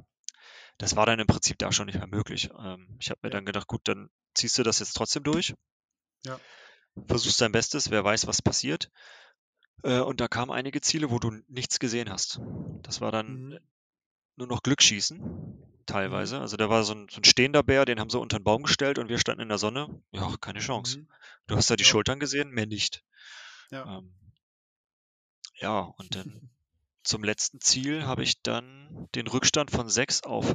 [0.79, 2.51] das war dann im Prinzip da schon nicht mehr möglich.
[2.59, 3.35] Ähm, ich habe mir Ja.
[3.35, 5.55] dann gedacht, gut, dann ziehst du das jetzt trotzdem durch.
[6.25, 6.41] Ja.
[7.07, 8.91] Versuchst dein Bestes, wer weiß, was passiert.
[9.83, 12.41] Äh, und da kamen einige Ziele, wo du nichts gesehen hast.
[12.83, 13.59] Das war dann Mhm.
[14.37, 16.41] Nur noch Glücksschießen, teilweise.
[16.41, 18.63] Also da war so ein, so ein stehender Bär, den haben sie unter den Baum
[18.65, 19.89] gestellt und wir standen in der Sonne.
[20.13, 20.99] Ja, keine Chance.
[20.99, 21.09] Mhm.
[21.47, 21.89] Du hast da die Ja.
[21.89, 23.05] Schultern gesehen, mehr nicht.
[23.71, 23.99] Ja.
[23.99, 24.15] Ähm,
[25.55, 26.51] ja, und dann
[27.03, 30.55] zum letzten Ziel habe ich dann den Rückstand von sechs auf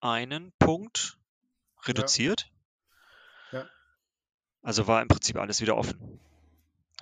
[0.00, 1.18] einen Punkt
[1.84, 2.50] reduziert.
[3.52, 3.68] Ja.
[4.62, 6.20] Also war im Prinzip alles wieder offen.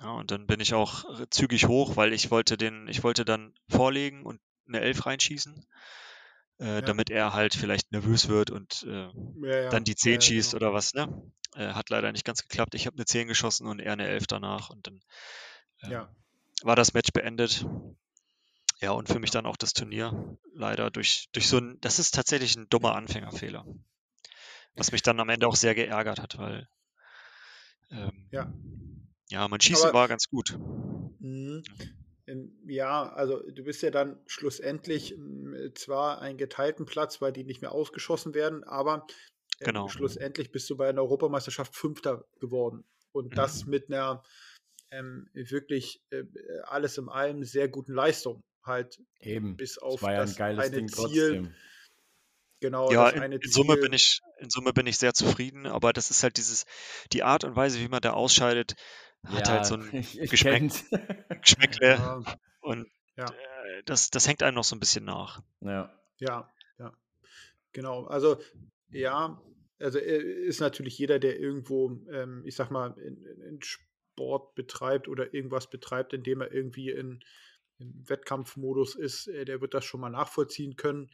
[0.01, 3.25] Ja, und dann bin ich auch äh, zügig hoch, weil ich wollte den, ich wollte
[3.25, 5.65] dann vorlegen und eine Elf reinschießen,
[6.59, 6.81] äh, Ja.
[6.81, 9.09] damit er halt vielleicht nervös wird und äh,
[9.41, 10.65] Ja, dann die 10 ja, schießt genau.
[10.67, 11.07] oder was, ne?
[11.55, 12.75] Äh, hat leider nicht ganz geklappt.
[12.75, 15.01] Ich habe eine 10 geschossen und er eine 11 danach und dann
[15.83, 16.15] ähm, Ja.
[16.63, 17.65] war das Match beendet.
[18.81, 22.13] Ja, und für mich dann auch das Turnier leider durch, durch so ein, das ist
[22.15, 23.65] tatsächlich ein dummer Anfängerfehler.
[24.75, 26.69] Was mich dann am Ende auch sehr geärgert hat, weil
[27.91, 28.53] ähm, Ja.
[29.29, 30.57] ja, mein Schießen Aber- war ganz gut.
[31.19, 31.63] Mhm.
[32.29, 37.43] Ähm, Ja, also du bist ja dann schlussendlich m, zwar einen geteilten Platz, weil die
[37.43, 39.07] nicht mehr ausgeschossen werden, aber
[39.61, 39.87] ähm, Genau.
[39.89, 42.83] schlussendlich bist du bei einer Europameisterschaft Fünfter geworden.
[43.11, 43.71] Und das Mhm.
[43.71, 44.23] mit einer
[44.91, 46.23] ähm, wirklich äh,
[46.63, 48.41] alles in allem sehr guten Leistung.
[48.65, 49.57] Halt Eben.
[49.57, 51.55] bis Das auf war ja ein das geiles eine Ding Ziel, trotzdem.
[52.61, 53.83] genau Ja, das in, eine in Summe Ziel.
[53.83, 56.65] bin ich, in Summe bin ich sehr zufrieden, aber das ist halt dieses,
[57.13, 58.75] die Art und Weise, wie man da ausscheidet,
[59.25, 60.71] hat ja, halt so ein Geschmack,
[61.41, 62.23] Geschmäckle ja.
[62.61, 63.25] und ja.
[63.25, 65.41] Äh, das, das hängt einem noch so ein bisschen nach.
[65.61, 65.93] Ja.
[66.19, 66.93] Ja, ja.
[67.73, 68.05] Genau.
[68.05, 68.41] Also,
[68.89, 69.41] ja,
[69.79, 75.07] also äh, ist natürlich jeder, der irgendwo, ähm, ich sag mal, in, in, Sport betreibt
[75.07, 77.23] oder irgendwas betreibt, indem er irgendwie in,
[77.77, 81.09] im Wettkampfmodus ist, äh, der wird das schon mal nachvollziehen können.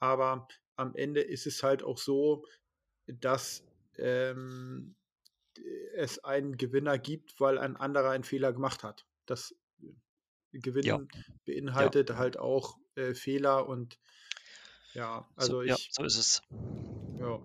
[0.00, 2.44] Aber am Ende ist es halt auch so,
[3.06, 3.64] dass
[3.96, 4.96] ähm,
[5.94, 9.06] es einen Gewinner gibt, weil ein anderer einen Fehler gemacht hat.
[9.26, 9.54] Das
[10.52, 11.20] Gewinnen ja.
[11.44, 12.16] beinhaltet ja.
[12.16, 13.98] halt auch äh, Fehler und
[14.94, 15.70] ja, also so, ich.
[15.70, 16.42] Ja, so ist es.
[17.18, 17.42] Ja.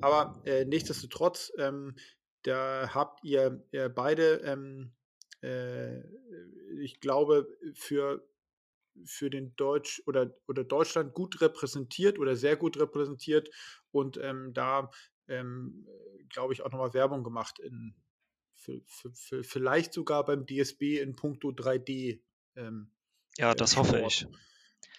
[0.00, 1.96] Aber äh, nichtsdestotrotz, ähm,
[2.42, 4.92] da habt ihr äh, beide, ähm,
[5.42, 6.00] äh,
[6.78, 8.26] ich glaube, für,
[9.04, 13.50] für den Deutsch oder, oder Deutschland gut repräsentiert oder sehr gut repräsentiert
[13.90, 14.90] und ähm, da
[15.26, 15.86] ähm,
[16.34, 17.94] glaube ich, auch nochmal Werbung gemacht in
[18.54, 22.20] für, für, für, vielleicht sogar beim DSB in puncto 3D.
[22.56, 22.90] Ähm,
[23.38, 24.26] ja, das hoffe ich.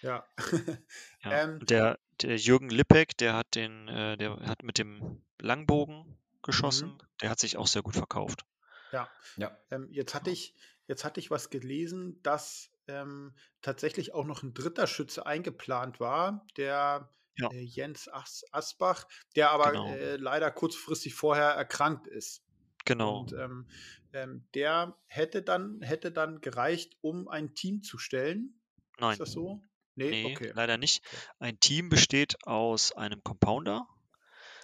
[0.02, 0.24] Ja.
[1.24, 1.42] ja.
[1.42, 6.90] ähm, der, der Jürgen Lippeck, der hat den, äh, der hat mit dem Langbogen geschossen.
[6.90, 6.98] Mhm.
[7.22, 8.44] Der hat sich auch sehr gut verkauft.
[8.92, 9.08] Ja.
[9.36, 9.56] ja.
[9.70, 10.54] Ähm, jetzt hatte ich,
[10.86, 16.46] jetzt hatte ich was gelesen, dass ähm, tatsächlich auch noch ein dritter Schütze eingeplant war,
[16.56, 17.50] der ja.
[17.50, 19.94] äh, Jens As Asbach, der aber genau.
[19.94, 22.42] äh, leider kurzfristig vorher erkrankt ist.
[22.84, 23.20] Genau.
[23.20, 23.68] Und ähm,
[24.12, 28.60] ähm, der hätte dann, hätte dann gereicht, um ein Team zu stellen.
[28.98, 29.12] Nein.
[29.12, 29.60] Ist das so?
[29.96, 30.52] Nee, nee okay.
[30.54, 31.02] leider nicht.
[31.38, 33.88] Ein Team besteht aus einem Compounder,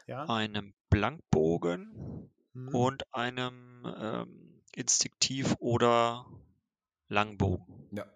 [0.06, 0.24] ja.
[0.28, 2.68] einem Blankbogen hm.
[2.68, 6.26] und einem ähm, Instinktiv- oder
[7.08, 7.88] Langbogen.
[7.92, 8.06] Ja.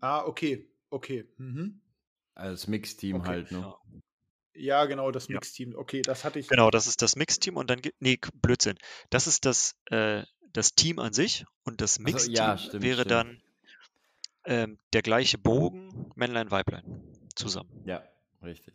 [0.00, 0.68] Ah, okay.
[0.90, 1.28] Okay.
[1.36, 1.81] Mhm.
[2.34, 3.28] Als Mixteam okay.
[3.28, 3.74] halt, ne?
[4.54, 4.84] Ja.
[4.86, 5.74] genau, das Mixteam.
[5.74, 6.48] Okay, das hatte ich.
[6.48, 8.00] Genau, das ist das Mixteam und dann gibt.
[8.00, 8.78] Nee, Blödsinn.
[9.10, 13.10] Das ist das, äh, das Team an sich und das Mixteam also, ja, wäre stimmt.
[13.10, 13.42] dann
[14.44, 17.02] ähm, der gleiche Bogen, Männlein, Weiblein
[17.34, 17.70] zusammen.
[17.86, 18.02] Ja,
[18.42, 18.74] richtig.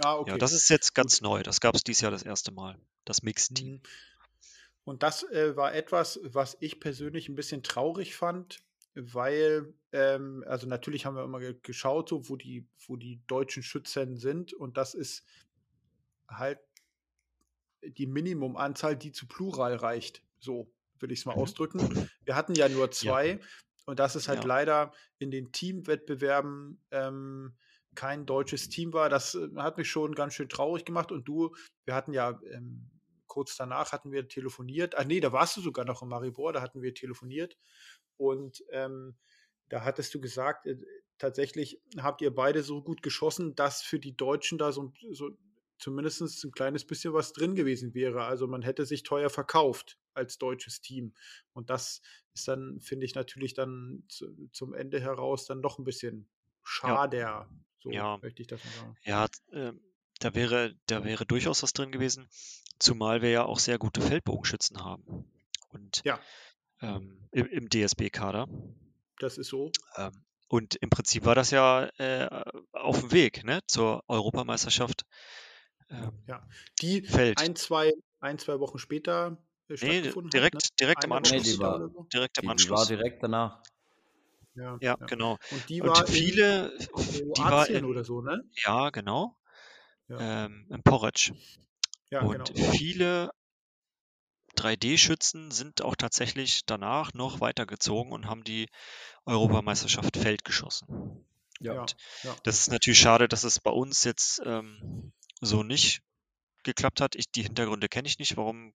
[0.00, 0.32] Ah, okay.
[0.32, 1.42] Ja, das ist jetzt ganz neu.
[1.42, 2.78] Das gab es dieses Jahr das erste Mal.
[3.04, 3.74] Das Mixteam.
[3.74, 3.82] Mhm.
[4.84, 8.58] Und das äh, war etwas, was ich persönlich ein bisschen traurig fand,
[8.94, 14.16] weil, ähm, also natürlich haben wir immer geschaut, so, wo die, wo die deutschen Schützen
[14.16, 15.24] sind und das ist
[16.28, 16.60] halt
[17.82, 20.22] die Minimumanzahl, die zu Plural reicht.
[20.38, 21.42] So will ich es mal mhm.
[21.42, 22.08] ausdrücken.
[22.24, 23.38] Wir hatten ja nur zwei ja.
[23.86, 24.46] und das ist halt ja.
[24.46, 27.54] leider in den Teamwettbewerben ähm,
[27.94, 29.08] kein deutsches Team war.
[29.08, 31.54] Das äh, hat mich schon ganz schön traurig gemacht und du,
[31.84, 32.90] wir hatten ja ähm,
[33.26, 34.96] kurz danach hatten wir telefoniert.
[34.96, 37.56] Ah nee, da warst du sogar noch in Maribor, da hatten wir telefoniert
[38.16, 39.16] und ähm,
[39.68, 40.76] da hattest du gesagt, äh,
[41.18, 45.30] tatsächlich habt ihr beide so gut geschossen, dass für die Deutschen da so, so
[45.78, 48.24] zumindest ein kleines bisschen was drin gewesen wäre.
[48.24, 51.14] Also man hätte sich teuer verkauft als deutsches Team.
[51.52, 52.00] Und das
[52.32, 56.28] ist dann, finde ich, natürlich dann zu, zum Ende heraus dann doch ein bisschen
[56.62, 57.18] schade.
[57.18, 57.48] Ja.
[57.80, 58.18] So ja.
[58.22, 58.96] möchte ich das mal sagen.
[59.04, 59.72] Ja, äh,
[60.20, 62.28] da wäre, da wäre durchaus was drin gewesen,
[62.78, 65.26] zumal wir ja auch sehr gute Feldbogenschützen haben.
[65.70, 66.20] Und ja
[66.84, 68.46] ähm, im, im DSB-Kader.
[69.18, 69.70] Das ist so.
[69.96, 70.12] Ähm,
[70.48, 72.28] und im Prinzip war das ja äh,
[72.72, 75.02] auf dem Weg ne, zur Europameisterschaft.
[75.90, 76.46] Ähm, ja,
[76.80, 77.40] die fällt.
[77.40, 80.76] Ein, zwei, ein, zwei Wochen später äh, nee, direkt, hat, ne?
[80.80, 81.42] direkt im Anschluss.
[81.44, 82.06] Nee, die war, so.
[82.12, 82.86] direkt im die, Anschluss.
[82.86, 83.62] Die war direkt danach.
[84.54, 85.06] Ja, ja, ja.
[85.06, 85.38] genau.
[85.50, 88.44] Und die war und viele, in die war in, oder so, ne?
[88.64, 89.36] Ja, genau.
[90.08, 90.44] Ja.
[90.44, 91.32] Ähm, in Porridge.
[92.10, 92.70] Ja, und genau.
[92.70, 93.30] viele
[94.64, 98.68] 3D-Schützen sind auch tatsächlich danach noch weitergezogen und haben die
[99.26, 101.24] Europameisterschaft Feld geschossen.
[101.60, 101.86] Ja,
[102.22, 102.36] ja.
[102.42, 106.02] Das ist natürlich schade, dass es bei uns jetzt ähm, so nicht
[106.62, 107.14] geklappt hat.
[107.14, 108.74] Ich, die Hintergründe kenne ich nicht, warum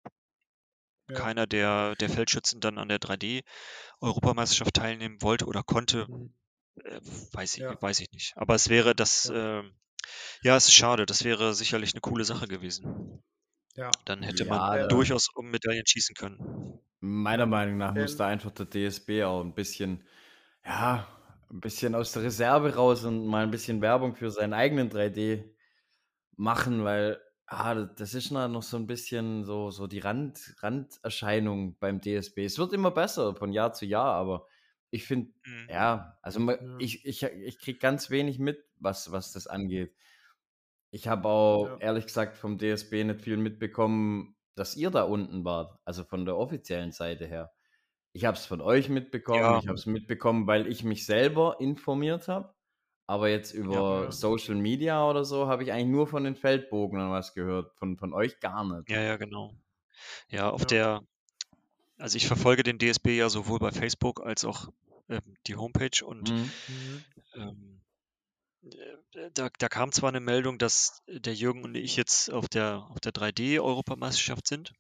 [1.10, 1.16] ja.
[1.16, 6.08] keiner der, der Feldschützen dann an der 3D-Europameisterschaft teilnehmen wollte oder konnte.
[6.08, 6.34] Mhm.
[6.84, 7.00] Äh,
[7.34, 7.82] weiß, ich, ja.
[7.82, 8.34] weiß ich nicht.
[8.38, 9.30] Aber es wäre das.
[9.30, 9.64] Äh,
[10.42, 11.06] ja, es ist schade.
[11.06, 13.22] Das wäre sicherlich eine coole Sache gewesen.
[13.76, 13.92] Ja.
[14.06, 14.88] Dann hätte ja, man ja.
[14.88, 16.80] durchaus um Medaillen schießen können.
[17.00, 20.04] Meiner Meinung nach ähm, muss da einfach der DSB auch ein bisschen,
[20.66, 21.08] ja,
[21.50, 25.44] ein bisschen aus der Reserve raus und mal ein bisschen Werbung für seinen eigenen 3D
[26.36, 32.00] machen, weil ah, das ist noch so ein bisschen so, so die Rand, Randerscheinung beim
[32.00, 32.46] DSB.
[32.46, 34.46] Es wird immer besser von Jahr zu Jahr, aber
[34.92, 35.68] ich finde, mhm.
[35.70, 36.58] ja, also ja.
[36.80, 39.94] ich, ich, ich kriege ganz wenig mit, was, was das angeht.
[40.92, 41.78] Ich habe auch ja.
[41.78, 46.38] ehrlich gesagt vom DSB nicht viel mitbekommen, dass ihr da unten wart, also von der
[46.38, 47.52] offiziellen Seite her.
[48.12, 49.60] Ich habe es von euch mitbekommen, ja.
[49.60, 52.54] ich habe es mitbekommen, weil ich mich selber informiert habe.
[53.06, 57.10] Aber jetzt über ja, Social Media oder so habe ich eigentlich nur von den Feldbogen
[57.10, 58.90] was gehört, von, von euch gar nicht.
[58.90, 59.56] Ja, ja, genau.
[60.30, 61.02] Ja, auf der
[62.00, 64.70] also ich verfolge den DSB ja sowohl bei Facebook als auch
[65.10, 66.52] ähm, die Homepage und mhm.
[67.36, 67.79] ähm, äh,
[69.34, 73.00] da, da, kam zwar eine Meldung, dass der Jürgen und ich jetzt auf der, auf
[73.00, 74.74] der 3D-Europameisterschaft sind,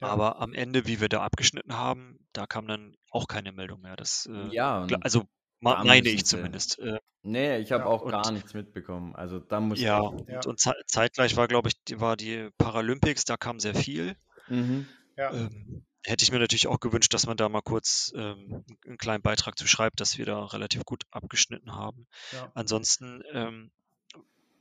[0.00, 0.08] ja.
[0.08, 3.96] aber am Ende, wie wir da abgeschnitten haben, da kam dann auch keine Meldung mehr.
[3.96, 5.24] Das, äh, ja, also
[5.60, 6.78] meine ich zumindest.
[6.78, 9.14] Äh, nee, ich habe ja, auch gar nichts mitbekommen.
[9.14, 10.40] Also da muss ja, und, ja.
[10.46, 14.16] und zeitgleich war, glaube ich, war die Paralympics, da kam sehr viel.
[14.48, 14.86] Mhm.
[15.16, 15.32] Ja.
[15.32, 19.22] Ähm, hätte ich mir natürlich auch gewünscht, dass man da mal kurz ähm, einen kleinen
[19.22, 22.06] Beitrag zu schreibt, dass wir da relativ gut abgeschnitten haben.
[22.32, 22.50] Ja.
[22.54, 23.70] Ansonsten, ähm,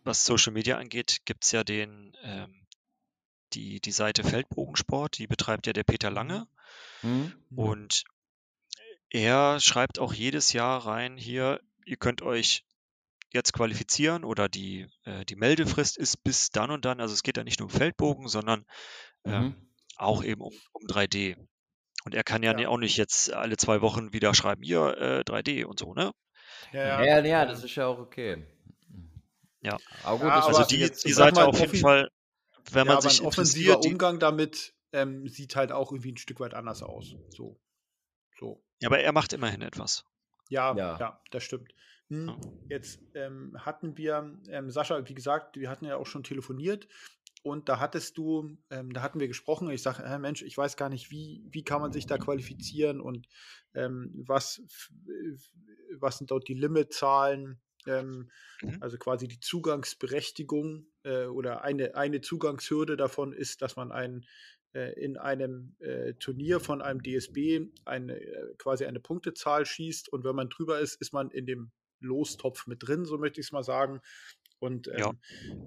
[0.04, 2.68] was Social Media angeht, gibt es ja den, ähm,
[3.54, 6.48] die, die Seite Feldbogensport, die betreibt ja der Peter Lange.
[7.02, 7.34] Mhm.
[7.56, 8.04] Und
[9.10, 12.66] er schreibt auch jedes Jahr rein hier, ihr könnt euch
[13.32, 17.00] jetzt qualifizieren oder die, äh, die Meldefrist ist bis dann und dann.
[17.00, 18.66] Also es geht da nicht nur um Feldbogen, sondern
[19.24, 19.69] ähm, mhm
[20.00, 21.36] auch eben um, um 3D.
[22.06, 25.20] Und er kann ja, ja, auch nicht jetzt alle zwei Wochen wieder schreiben, hier äh,
[25.22, 26.12] 3D und so, ne?
[26.72, 28.46] Ja, ja, ja, das ist ja auch okay.
[29.62, 32.10] Ja, aber gut, also die, jetzt, die Seite auf jeden Fall,
[32.72, 36.54] wenn man sich ein offensiver Umgang damit ähm, sieht halt auch irgendwie ein Stück weit
[36.54, 37.16] anders aus.
[37.30, 37.60] So.
[38.40, 38.64] so.
[38.80, 40.06] Ja, aber er macht immerhin etwas.
[40.50, 41.74] Ja, ja, ja das stimmt.
[42.10, 42.36] Hm,
[42.70, 46.88] jetzt ähm, hatten wir, ähm, Sascha, wie gesagt, wir hatten ja auch schon telefoniert
[47.42, 49.70] und da hattest du, ähm, da hatten wir gesprochen.
[49.70, 53.00] Ich sage, äh, Mensch, ich weiß gar nicht, wie, wie kann man sich da qualifizieren
[53.00, 53.28] und
[53.74, 54.62] ähm, was,
[55.98, 58.30] was sind dort die Limitzahlen, ähm,
[58.62, 58.78] mhm.
[58.82, 64.26] also quasi die Zugangsberechtigung äh, oder eine, eine Zugangshürde davon ist, dass man ein,
[64.74, 70.24] äh, in einem äh, Turnier von einem DSB eine, äh, quasi eine Punktezahl schießt und
[70.26, 71.72] wenn man drüber ist, ist man in dem
[72.02, 74.02] Lostopf mit drin, so möchte ich es mal sagen.
[74.60, 75.12] Und ähm, ja.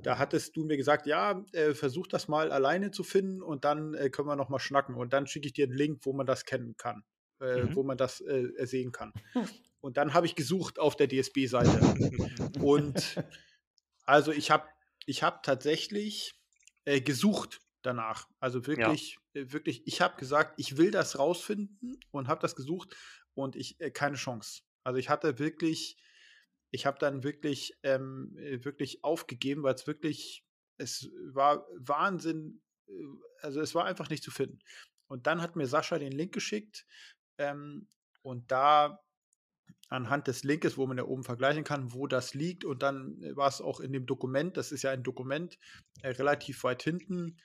[0.02, 3.94] da hattest du mir gesagt, ja, äh, versuch das mal alleine zu finden und dann
[3.94, 4.94] äh, können wir noch mal schnacken.
[4.94, 7.02] Und dann schicke ich dir einen Link, wo man das kennen kann,
[7.40, 7.74] äh, mhm.
[7.74, 9.12] wo man das äh, sehen kann.
[9.32, 9.48] Hm.
[9.80, 11.80] Und dann habe ich gesucht auf der DSB-Seite.
[12.60, 13.16] und
[14.04, 14.66] also ich habe
[15.06, 16.34] ich hab tatsächlich
[16.84, 18.28] äh, gesucht danach.
[18.40, 19.42] Also wirklich, ja.
[19.42, 22.94] Äh, wirklich, ich habe gesagt, ich will das rausfinden und habe das gesucht
[23.34, 24.62] und ich keine Chance.
[24.84, 25.96] Also ich hatte wirklich
[26.72, 30.44] ich habe dann wirklich, ähm, äh, wirklich aufgegeben, weil es wirklich,
[30.78, 32.92] es war Wahnsinn, äh,
[33.42, 34.58] also es war einfach nicht zu finden.
[35.06, 36.86] Und dann hat mir Sascha den Link geschickt
[37.38, 37.86] ähm,
[38.22, 39.00] und da
[39.88, 42.64] anhand des Linkes, wo man ja oben vergleichen kann, wo das liegt.
[42.64, 45.58] Und dann äh, war es auch in dem Dokument, das ist ja ein Dokument,
[46.00, 47.36] äh, relativ weit hinten.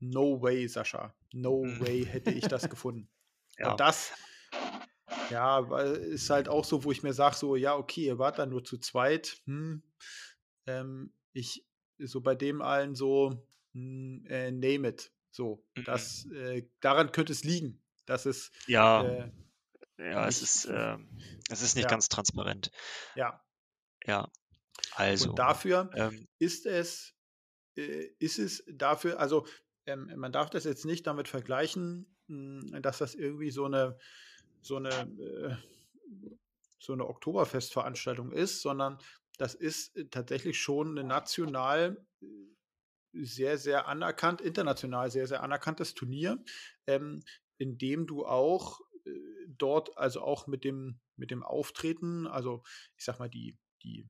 [0.00, 1.14] No way, Sascha.
[1.32, 1.80] No mhm.
[1.80, 3.08] way hätte ich das gefunden.
[3.60, 3.72] Ja.
[3.72, 4.12] Und das,
[5.30, 8.38] ja, weil ist halt auch so, wo ich mir sage, so, ja, okay, ihr wart
[8.38, 9.40] dann nur zu zweit.
[9.44, 9.82] Hm,
[10.66, 11.66] ähm, ich,
[11.98, 15.12] so bei dem allen so, hm, äh, name it.
[15.30, 15.84] So, mhm.
[15.84, 17.82] das, äh, daran könnte es liegen.
[18.06, 18.52] Das ist.
[18.66, 19.04] Ja.
[19.04, 19.30] Äh,
[19.98, 20.96] ja, es ist, äh,
[21.50, 21.90] es ist nicht ja.
[21.90, 22.70] ganz transparent.
[23.14, 23.44] Ja.
[24.06, 24.30] Ja.
[24.94, 25.30] Also.
[25.30, 27.14] Und dafür ähm, ist es,
[27.76, 29.46] äh, ist es dafür, also
[29.86, 33.98] ähm, man darf das jetzt nicht damit vergleichen, mh, hm, dass das irgendwie so eine
[34.68, 35.56] so eine, äh,
[36.78, 38.98] so eine Oktoberfestveranstaltung ist, sondern
[39.38, 42.26] das ist äh, tatsächlich schon eine national äh,
[43.12, 46.44] sehr, sehr anerkannt, international sehr, sehr anerkanntes Turnier,
[46.86, 47.24] ähm,
[47.56, 49.10] in dem du auch äh,
[49.48, 52.62] dort, also auch mit dem, mit dem Auftreten, also
[52.96, 54.06] ich sag mal, die, die,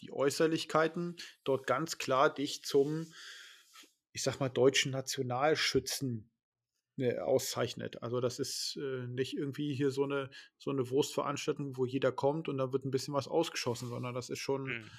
[0.00, 3.12] die Äußerlichkeiten, dort ganz klar dich zum,
[4.12, 6.30] ich sag mal, deutschen Nationalschützen
[6.98, 8.02] ne, auszeichnet.
[8.02, 12.48] Also das ist äh, nicht irgendwie hier so eine, so eine Wurstveranstaltung, wo jeder kommt
[12.48, 14.90] und da wird ein bisschen was ausgeschossen, sondern das ist schon mhm.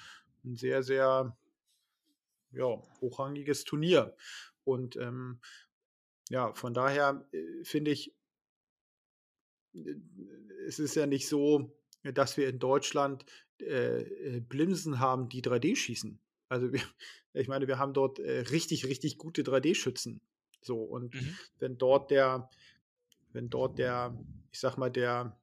[0.44, 1.36] ein sehr, sehr
[2.52, 4.16] ja, hochrangiges Turnier.
[4.64, 5.40] Und ähm,
[6.30, 8.14] ja, von daher äh, finde ich,
[9.74, 9.94] äh,
[10.66, 13.24] es ist ja nicht so, dass wir in Deutschland
[13.60, 16.18] äh, äh Blimsen haben, die 3D schießen.
[16.48, 16.80] Also wir,
[17.34, 20.20] ich meine, wir haben dort äh, richtig, richtig gute 3D-Schützen.
[20.60, 21.38] So, und mhm.
[21.58, 22.50] wenn dort der,
[23.32, 24.18] wenn dort der,
[24.52, 25.36] ich sag mal, der,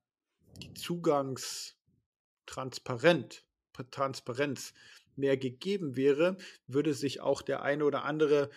[0.61, 3.43] die Zugangstransparent,
[3.91, 4.73] Transparenz
[5.15, 6.37] mehr gegeben wäre,
[6.67, 8.49] würde sich auch der eine oder andere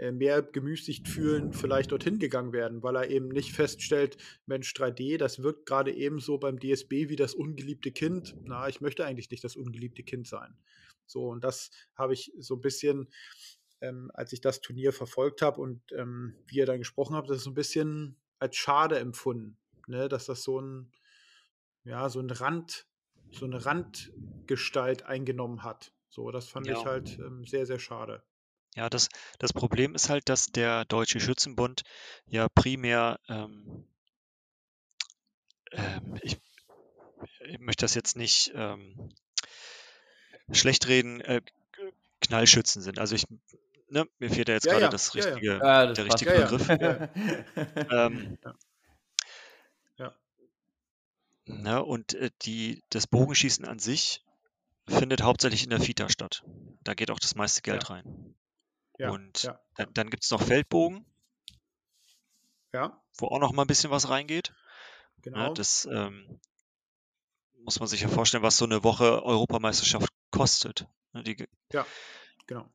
[0.00, 4.16] äh, mehr gemüßigt fühlen, vielleicht dorthin gegangen werden, weil er eben nicht feststellt,
[4.46, 8.34] Mensch 3D, das wirkt gerade ebenso beim DSB wie das ungeliebte Kind.
[8.44, 10.56] Na, ich möchte eigentlich nicht das ungeliebte Kind sein.
[11.04, 13.08] So, und das habe ich so ein bisschen
[13.80, 17.38] ähm, als ich das Turnier verfolgt habe und ähm, wie ihr dann gesprochen habt, das
[17.38, 20.08] ist so ein bisschen als schade empfunden, ne?
[20.08, 20.92] dass das so ein,
[21.84, 22.86] ja, so ein Rand,
[23.32, 25.92] so eine Randgestalt eingenommen hat.
[26.08, 26.78] So, das fand ja.
[26.78, 28.22] ich halt ähm, sehr, sehr schade.
[28.74, 29.08] Ja, das,
[29.38, 31.82] das Problem ist halt, dass der Deutsche Schützenbund
[32.26, 33.86] ja primär, ähm,
[35.72, 36.38] ähm, ich,
[37.48, 39.12] ich, möchte das jetzt nicht ähm,
[40.52, 41.42] schlecht reden, äh,
[42.20, 42.98] Knallschützen sind.
[42.98, 43.24] Also ich,
[43.90, 46.68] ne, mir fehlt da jetzt ja, gerade ja, das richtige, ja, das der richtige Begriff.
[47.90, 48.38] Ähm,
[49.96, 50.14] ja.
[51.46, 54.24] Ne, und äh, die, das Bogenschießen an sich
[54.86, 56.44] findet hauptsächlich in der FITA statt.
[56.82, 58.34] Da geht auch das meiste Geld rein.
[58.98, 61.04] und dann, dann gibt es noch Feldbogen.
[62.72, 63.02] Ja.
[63.18, 64.52] Wo auch noch mal ein bisschen was reingeht.
[65.16, 65.54] Ne, genau.
[65.54, 66.40] das ähm,
[67.64, 70.86] muss man sich ja vorstellen, was so eine Woche Europameisterschaft kostet.
[71.12, 71.86] Ne, die, ja,
[72.46, 72.70] genau.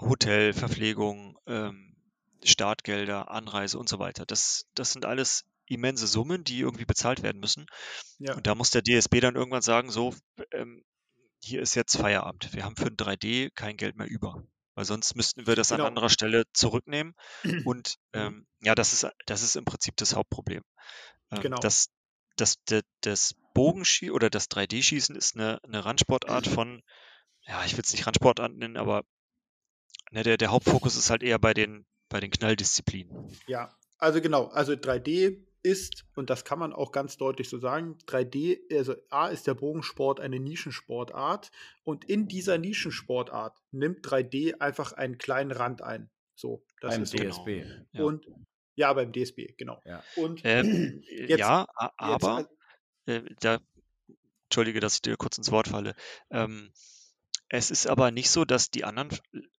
[0.00, 1.96] Hotel, Verpflegung, ähm,
[2.44, 4.24] Startgelder, Anreise und so weiter.
[4.24, 7.66] Das, das sind alles immense Summen, die irgendwie bezahlt werden müssen.
[8.18, 8.34] Ja.
[8.34, 10.14] Und da muss der DSB dann irgendwann sagen, so,
[10.52, 10.84] ähm,
[11.42, 12.52] hier ist jetzt Feierabend.
[12.52, 14.42] Wir haben für ein 3D kein Geld mehr über.
[14.74, 15.82] Weil sonst müssten wir das genau.
[15.82, 17.14] an anderer Stelle zurücknehmen.
[17.66, 20.62] Und ähm, ja, das ist, das ist im Prinzip das Hauptproblem.
[21.30, 21.58] Ähm, genau.
[21.58, 21.88] Das,
[22.36, 26.82] das, das, das Bogenschießen oder das 3D-Schießen ist eine, eine Randsportart von,
[27.46, 29.02] ja, ich will es nicht Randsportart nennen, aber
[30.10, 33.30] ne, der, der Hauptfokus ist halt eher bei den, bei den Knalldisziplinen.
[33.46, 37.98] Ja, also genau, also 3D ist, und das kann man auch ganz deutlich so sagen,
[38.06, 41.50] 3D, also A ist der Bogensport eine Nischensportart
[41.84, 46.10] und in dieser Nischensportart nimmt 3D einfach einen kleinen Rand ein.
[46.34, 47.64] So, das beim ist DSB.
[47.92, 48.06] Genau.
[48.06, 48.26] Und
[48.76, 49.82] ja, beim DSB, genau.
[49.84, 52.48] Ja, und ähm, jetzt, ja aber
[53.06, 53.58] jetzt, äh, da,
[54.44, 55.96] entschuldige, dass ich dir kurz ins Wort falle.
[56.30, 56.70] Ähm,
[57.48, 59.10] es ist aber nicht so, dass die anderen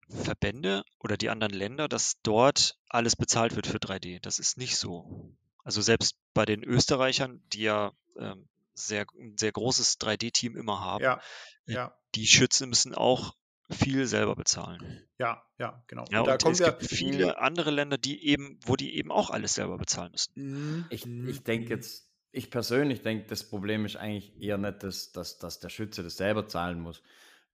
[0.10, 4.20] Verbände oder die anderen Länder, dass dort alles bezahlt wird für 3D.
[4.22, 5.34] Das ist nicht so.
[5.64, 11.04] Also selbst bei den Österreichern, die ja ähm, sehr, ein sehr großes 3D-Team immer haben,
[11.04, 11.22] ja,
[11.68, 11.96] äh, ja.
[12.16, 13.36] die Schützen müssen auch
[13.70, 15.08] viel selber bezahlen.
[15.20, 16.06] Ja, ja, genau.
[16.10, 19.54] Ja, und, und es gibt viele andere Länder, die eben, wo die eben auch alles
[19.54, 20.32] selber bezahlen müssen.
[20.36, 20.86] Mhm.
[20.90, 25.38] Ich, ich denke jetzt, ich persönlich denke, das Problem ist eigentlich eher nicht, dass, dass,
[25.38, 27.04] dass der Schütze das selber zahlen muss.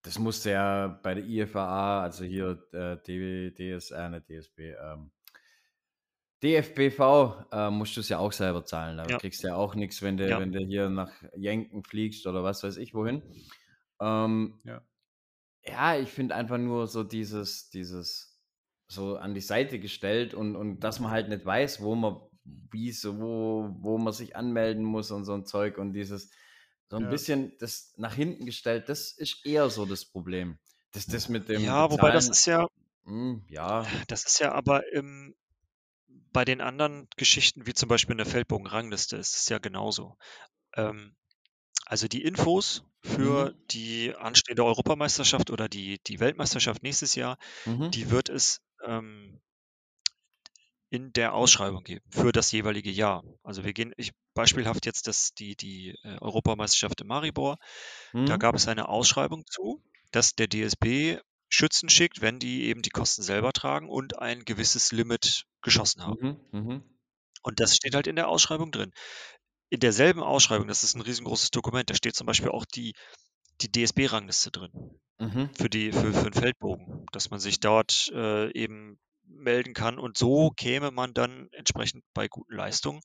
[0.05, 5.11] Das muss ja bei der IFAA, also hier äh, DSR, nicht DSB, ähm,
[6.43, 8.97] DFBV äh, musst du es ja auch selber zahlen.
[8.97, 9.17] Da ja.
[9.17, 10.39] kriegst du ja auch nichts, wenn du, ja.
[10.39, 13.23] wenn du hier nach Jenken fliegst oder was weiß ich wohin.
[13.99, 14.81] Ähm, ja.
[15.65, 18.39] ja, ich finde einfach nur so dieses, dieses
[18.87, 22.91] so an die Seite gestellt und, und dass man halt nicht weiß, wo man wie
[22.91, 26.29] so, wo, wo man sich anmelden muss und so ein Zeug und dieses,
[26.89, 27.09] so ein ja.
[27.09, 30.57] bisschen das nach hinten gestellt, das ist eher so das Problem.
[30.91, 31.61] Das, das mit dem.
[31.61, 32.67] Ja, Bezahlen, wobei das ist ja.
[33.03, 33.85] Mh, hm, ja.
[34.07, 35.35] Das ist ja aber im,
[36.31, 40.17] bei den anderen Geschichten, wie zum Beispiel in der Feldbogenrangliste, ist es ja genauso.
[40.73, 41.15] Ähm,
[41.85, 43.67] also die Infos für mhm.
[43.71, 47.91] die anstehende Europameisterschaft oder die, die Weltmeisterschaft nächstes Jahr, mhm.
[47.91, 49.39] die wird es ähm,
[50.95, 53.23] in der Ausschreibung geben für das jeweilige Jahr.
[53.43, 57.57] Also wir gehen, ich, beispielhaft jetzt das, die, die äh, Europameisterschaft in Maribor,
[58.13, 58.25] mhm.
[58.25, 61.19] da gab es eine Ausschreibung zu, dass der DSB
[61.49, 66.39] Schützen schickt, wenn die eben die Kosten selber tragen und ein gewisses Limit geschossen haben.
[66.51, 66.59] Mhm.
[66.59, 66.83] Mhm.
[67.43, 68.91] Und das steht halt in der Ausschreibung drin.
[69.69, 72.93] In derselben Ausschreibung, das ist ein riesengroßes Dokument, da steht zum Beispiel auch die,
[73.61, 74.71] die DSB-Rangliste drin
[75.19, 75.49] mhm.
[75.53, 78.97] für, die, für, für den Feldbogen, dass man sich dort äh, eben
[79.27, 79.99] melden kann.
[79.99, 83.01] Und so käme man dann entsprechend bei guten Leistungen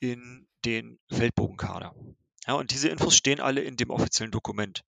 [0.00, 1.94] in den Feldbogenkader.
[2.46, 4.82] Ja, und diese Infos stehen alle in dem offiziellen Dokument.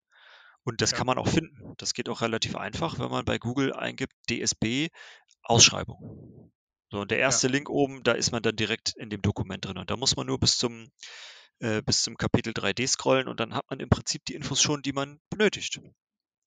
[0.62, 0.98] Und das ja.
[0.98, 1.74] kann man auch finden.
[1.78, 4.88] Das geht auch relativ einfach, wenn man bei Google eingibt DSB
[5.42, 6.52] Ausschreibung.
[6.90, 7.52] So, und der erste ja.
[7.52, 9.78] Link oben, da ist man dann direkt in dem Dokument drin.
[9.78, 10.90] Und da muss man nur bis zum,
[11.60, 14.82] äh, bis zum Kapitel 3D scrollen und dann hat man im Prinzip die Infos schon,
[14.82, 15.80] die man benötigt.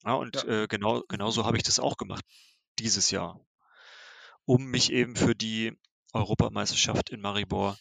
[0.05, 0.63] Ja, und ja.
[0.63, 2.23] Äh, genau, genau so habe ich das auch gemacht
[2.77, 3.39] dieses Jahr
[4.49, 5.77] um mich eben für die
[6.11, 7.77] Europameisterschaft in Maribor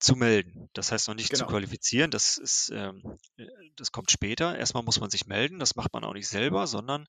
[0.00, 0.68] zu melden.
[0.72, 1.44] Das heißt noch nicht genau.
[1.44, 3.46] zu qualifizieren, das ist, ähm, äh,
[3.76, 4.58] das kommt später.
[4.58, 7.06] Erstmal muss man sich melden, das macht man auch nicht selber, sondern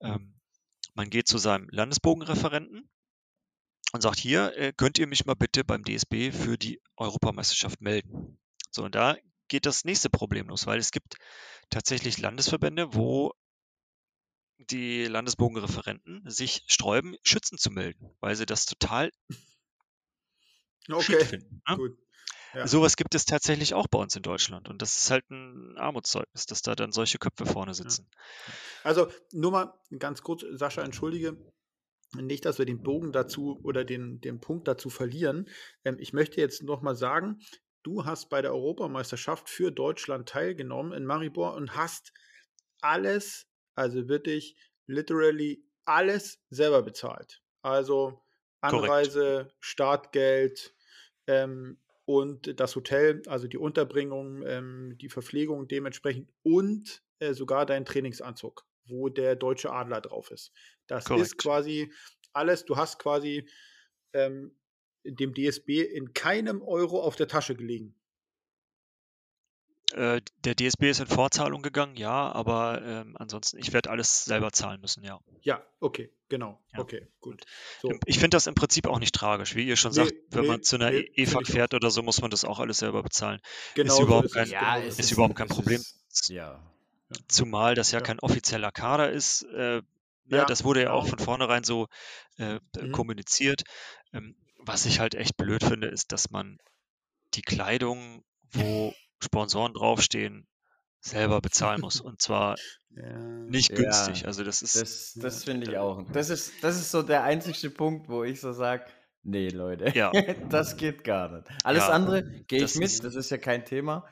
[0.00, 0.40] ähm,
[0.94, 2.88] man geht zu seinem Landesbogenreferenten
[3.92, 8.38] und sagt, hier äh, könnt ihr mich mal bitte beim DSB für die Europameisterschaft melden.
[8.70, 9.18] So, und da
[9.48, 11.16] geht das nächste Problem los, weil es gibt
[11.68, 13.34] tatsächlich Landesverbände, wo
[14.70, 19.10] die Landesbogenreferenten sich sträuben, Schützen zu melden, weil sie das total
[20.90, 21.24] okay.
[21.24, 21.62] finden.
[21.68, 21.76] Ne?
[21.76, 21.98] Gut.
[22.52, 22.66] Ja.
[22.66, 24.68] Sowas gibt es tatsächlich auch bei uns in Deutschland.
[24.68, 28.08] Und das ist halt ein Armutszeugnis, dass da dann solche Köpfe vorne sitzen.
[28.82, 31.36] Also nur mal ganz kurz, Sascha, entschuldige,
[32.16, 35.48] nicht, dass wir den Bogen dazu oder den, den Punkt dazu verlieren.
[35.84, 37.38] Ähm, ich möchte jetzt noch mal sagen,
[37.84, 42.12] du hast bei der Europameisterschaft für Deutschland teilgenommen in Maribor und hast
[42.80, 44.56] alles also wirklich
[44.86, 47.42] literally alles selber bezahlt.
[47.62, 48.22] Also
[48.60, 49.54] Anreise, Korrekt.
[49.60, 50.74] Startgeld
[51.26, 57.84] ähm, und das Hotel, also die Unterbringung, ähm, die Verpflegung dementsprechend und äh, sogar dein
[57.84, 60.52] Trainingsanzug, wo der deutsche Adler drauf ist.
[60.86, 61.26] Das Korrekt.
[61.26, 61.92] ist quasi
[62.32, 63.48] alles, du hast quasi
[64.12, 64.56] ähm,
[65.04, 67.94] dem DSB in keinem Euro auf der Tasche gelegen.
[69.92, 74.52] Äh, der DSB ist in Vorzahlung gegangen, ja, aber ähm, ansonsten, ich werde alles selber
[74.52, 75.20] zahlen müssen, ja.
[75.42, 76.60] Ja, okay, genau.
[76.72, 76.80] Ja.
[76.80, 77.44] Okay, gut.
[77.82, 77.92] So.
[78.06, 79.56] Ich finde das im Prinzip auch nicht tragisch.
[79.56, 82.02] Wie ihr schon nee, sagt, wenn nee, man zu einer nee, EFAG fährt oder so,
[82.02, 83.40] muss man das auch alles selber bezahlen.
[83.74, 85.80] Genau, ist überhaupt so kein, ja, ist, ist überhaupt kein Problem.
[85.80, 86.62] Ist, ja.
[87.26, 89.42] Zumal das ja, ja, kein offizieller Kader ist.
[89.42, 89.82] Äh, ne,
[90.26, 91.16] ja, das wurde ja auch genau.
[91.16, 91.88] von vornherein so
[92.38, 92.92] äh, mhm.
[92.92, 93.64] kommuniziert.
[94.12, 96.58] Ähm, was ich halt echt blöd finde, ist, dass man
[97.34, 100.46] die Kleidung, wo Sponsoren draufstehen,
[101.00, 102.00] selber bezahlen muss.
[102.00, 102.56] Und zwar
[102.90, 104.22] ja, nicht günstig.
[104.22, 104.80] Ja, also das ist.
[104.80, 106.02] Das, das finde ich auch.
[106.12, 108.84] Das ist, das ist so der einzige Punkt, wo ich so sage,
[109.22, 110.10] nee, Leute, ja.
[110.50, 111.48] das geht gar nicht.
[111.64, 114.06] Alles ja, andere gehe ich mit, ist, das ist ja kein Thema.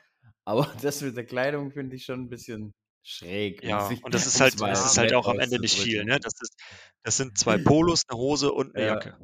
[0.44, 3.62] Aber das mit der Kleidung finde ich schon ein bisschen schräg.
[3.62, 6.04] Ja, und das ist halt, das ist halt auch am Ende nicht viel.
[6.04, 6.18] Ne?
[6.20, 6.54] Das, ist,
[7.02, 9.16] das sind zwei Polos, eine Hose und eine Jacke.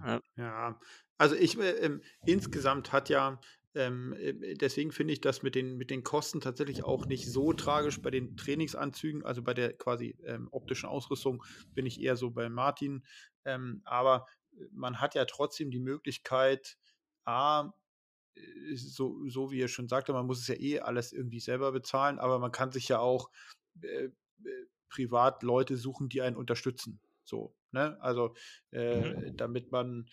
[0.00, 0.80] Ja, ja.
[1.16, 3.40] also ich äh, äh, insgesamt hat ja
[3.74, 7.52] ähm, äh, deswegen finde ich das mit den, mit den Kosten tatsächlich auch nicht so
[7.52, 11.44] tragisch bei den Trainingsanzügen, also bei der quasi ähm, optischen Ausrüstung
[11.74, 13.04] bin ich eher so bei Martin.
[13.44, 16.78] Ähm, aber äh, man hat ja trotzdem die Möglichkeit,
[17.24, 17.72] A,
[18.34, 21.72] äh, so, so wie ihr schon sagte, man muss es ja eh alles irgendwie selber
[21.72, 23.30] bezahlen, aber man kann sich ja auch
[23.82, 24.08] äh,
[24.88, 27.00] privat Leute suchen, die einen unterstützen.
[27.22, 28.00] So, ne?
[28.00, 28.34] Also,
[28.72, 29.36] äh, mhm.
[29.36, 30.08] damit man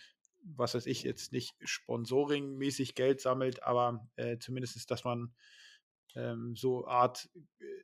[0.46, 5.34] was weiß ich, jetzt nicht sponsoringmäßig Geld sammelt, aber äh, zumindest ist, dass man
[6.16, 7.30] ähm, so Art,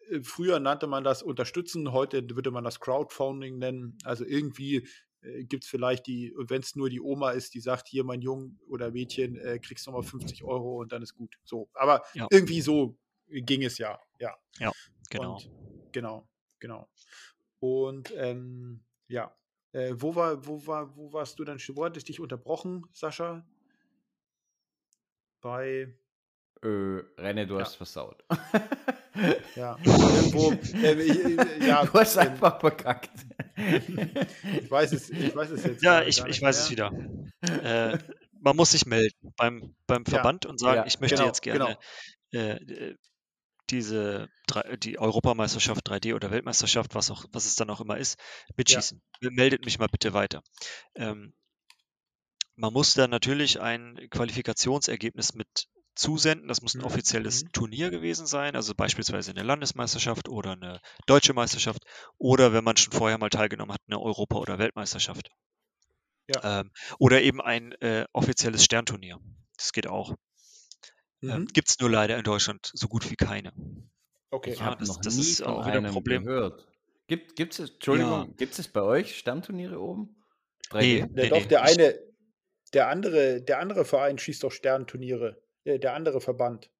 [0.09, 3.97] äh, früher nannte man das Unterstützen, heute würde man das Crowdfunding nennen.
[4.03, 4.87] Also irgendwie
[5.21, 8.21] äh, gibt es vielleicht die, wenn es nur die Oma ist, die sagt, hier mein
[8.21, 11.35] Jung oder Mädchen, äh, kriegst nochmal 50 Euro und dann ist gut.
[11.43, 12.27] So, aber ja.
[12.31, 12.97] irgendwie so
[13.27, 14.35] ging es ja, ja.
[14.59, 14.71] Ja,
[15.09, 15.35] genau.
[15.35, 15.49] Und,
[15.91, 16.89] genau, genau.
[17.59, 19.35] Und ähm, ja,
[19.73, 21.59] äh, wo, war, wo, war, wo warst du dann?
[21.73, 23.45] Wo hat es dich unterbrochen, Sascha?
[25.41, 25.93] Bei.
[26.63, 27.61] Äh, René, du ja.
[27.61, 28.23] hast versaut.
[29.55, 30.51] ja, irgendwo.
[30.77, 33.11] Äh, ich, äh, ja, du hast einfach verkackt.
[33.55, 35.83] ich, weiß es, ich weiß es jetzt.
[35.83, 36.91] Ja, ich, ich weiß es wieder.
[37.41, 37.97] Äh,
[38.41, 41.41] man muss sich melden beim, beim Verband ja, und sagen, ja, ich möchte genau, jetzt
[41.41, 41.77] gerne
[42.31, 42.53] genau.
[42.53, 42.95] äh,
[43.71, 44.29] diese
[44.83, 48.19] die Europameisterschaft 3D oder Weltmeisterschaft, was auch, was es dann auch immer ist,
[48.57, 49.01] mitschießen.
[49.21, 49.29] Ja.
[49.31, 50.43] Meldet mich mal bitte weiter.
[50.95, 51.33] Ähm,
[52.55, 56.47] man muss da natürlich ein Qualifikationsergebnis mit zusenden.
[56.47, 56.85] Das muss ein mhm.
[56.85, 57.51] offizielles mhm.
[57.51, 61.83] Turnier gewesen sein, also beispielsweise eine Landesmeisterschaft oder eine deutsche Meisterschaft
[62.17, 65.29] oder wenn man schon vorher mal teilgenommen hat, eine Europa- oder Weltmeisterschaft.
[66.27, 66.61] Ja.
[66.61, 69.19] Ähm, oder eben ein äh, offizielles Sternturnier.
[69.57, 70.15] Das geht auch.
[71.21, 71.47] Ähm, mhm.
[71.47, 73.53] Gibt es nur leider in Deutschland so gut wie keine.
[74.29, 74.51] Okay.
[74.51, 76.23] Ich ja, habe noch das nie ist auch wieder ein Problem.
[76.23, 76.67] gehört.
[77.07, 78.33] Gibt es, Entschuldigung, ja.
[78.37, 80.15] gibt es bei euch Stammturniere oben?
[80.69, 80.79] 3D?
[80.79, 81.47] Nee, nee, doch, nee.
[81.47, 81.99] der eine,
[82.73, 85.41] der andere, der andere Verein schießt doch Sternturniere.
[85.65, 86.71] Der, der andere Verband,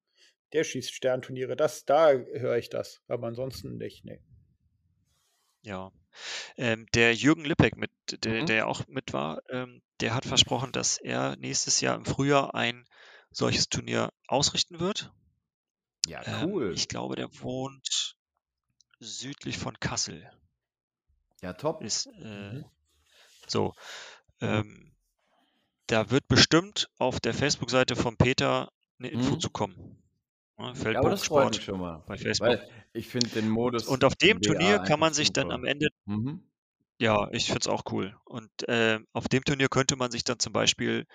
[0.54, 1.58] der schießt Sternturniere.
[1.58, 4.22] Das, da höre ich das, aber ansonsten nicht, nee.
[5.64, 5.92] Ja.
[6.58, 7.92] Ähm, der Jürgen Lippeck, mit,
[8.24, 8.46] der, mhm.
[8.46, 12.86] der auch mit war, ähm, der hat versprochen, dass er nächstes Jahr im Frühjahr ein
[13.32, 15.12] solches Turnier ausrichten wird.
[16.08, 16.68] Ja, ähm, cool.
[16.68, 18.16] Ähm, ich glaube, der wohnt
[19.00, 20.30] südlich von Kassel.
[21.42, 21.82] Ja, top.
[21.82, 22.66] Ist, äh, mhm.
[23.48, 23.74] So.
[24.40, 24.94] Ähm,
[25.88, 29.40] da wird bestimmt auf der Facebook-Seite von Peter eine Info mhm.
[29.40, 30.02] zu kommen.
[30.58, 32.04] Ja, ja, das freut mich schon mal.
[32.06, 32.48] Bei Facebook.
[32.48, 33.88] Weil ich finde den Modus.
[33.88, 35.42] Und auf dem Turnier kann man sich super.
[35.42, 35.90] dann am Ende.
[36.06, 36.48] Mhm.
[37.00, 38.16] Ja, ich finde es auch cool.
[38.26, 41.08] Und äh, auf dem Turnier könnte man sich dann zum Beispiel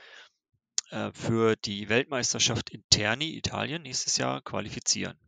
[0.91, 5.19] äh, für die Weltmeisterschaft in Terni, Italien, nächstes Jahr qualifizieren.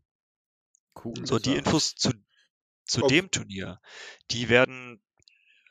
[1.04, 1.14] Cool.
[1.24, 2.12] So, die Infos zu,
[2.84, 3.14] zu okay.
[3.16, 3.80] dem Turnier,
[4.30, 5.02] die werden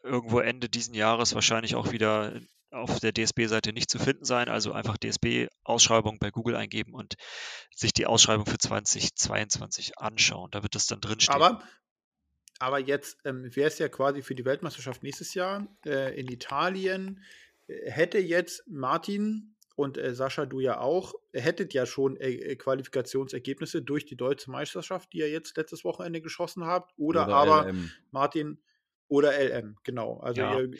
[0.03, 2.39] irgendwo Ende diesen Jahres wahrscheinlich auch wieder
[2.71, 4.49] auf der DSB-Seite nicht zu finden sein.
[4.49, 7.15] Also einfach DSB-Ausschreibung bei Google eingeben und
[7.73, 10.51] sich die Ausschreibung für 2022 anschauen.
[10.51, 11.35] Da wird das dann drinstehen.
[11.35, 11.63] Aber,
[12.59, 17.23] aber jetzt ähm, wäre es ja quasi für die Weltmeisterschaft nächstes Jahr äh, in Italien.
[17.67, 22.55] Äh, hätte jetzt Martin und äh, Sascha, du ja auch, hättet ja schon äh, äh,
[22.55, 27.67] Qualifikationsergebnisse durch die deutsche Meisterschaft, die ihr jetzt letztes Wochenende geschossen habt, oder, oder aber
[27.67, 27.91] LM.
[28.09, 28.57] Martin
[29.07, 30.17] oder LM, genau.
[30.17, 30.59] Also ja.
[30.59, 30.71] ihr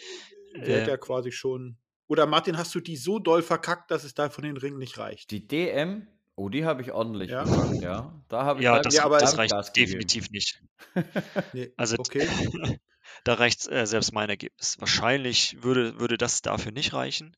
[0.55, 0.89] wärt äh.
[0.89, 1.77] ja quasi schon.
[2.07, 4.97] Oder Martin, hast du die so doll verkackt, dass es da von den Ringen nicht
[4.97, 5.29] reicht?
[5.29, 7.45] Die DM, oh, die habe ich ordentlich ja.
[7.45, 8.19] verkackt, ja.
[8.29, 10.63] Da habe ich ja, das, ja, aber das reicht definitiv nicht.
[11.53, 12.27] nee, also okay.
[13.23, 14.77] da reicht äh, selbst mein Ergebnis.
[14.79, 17.35] Wahrscheinlich würde, würde das dafür nicht reichen.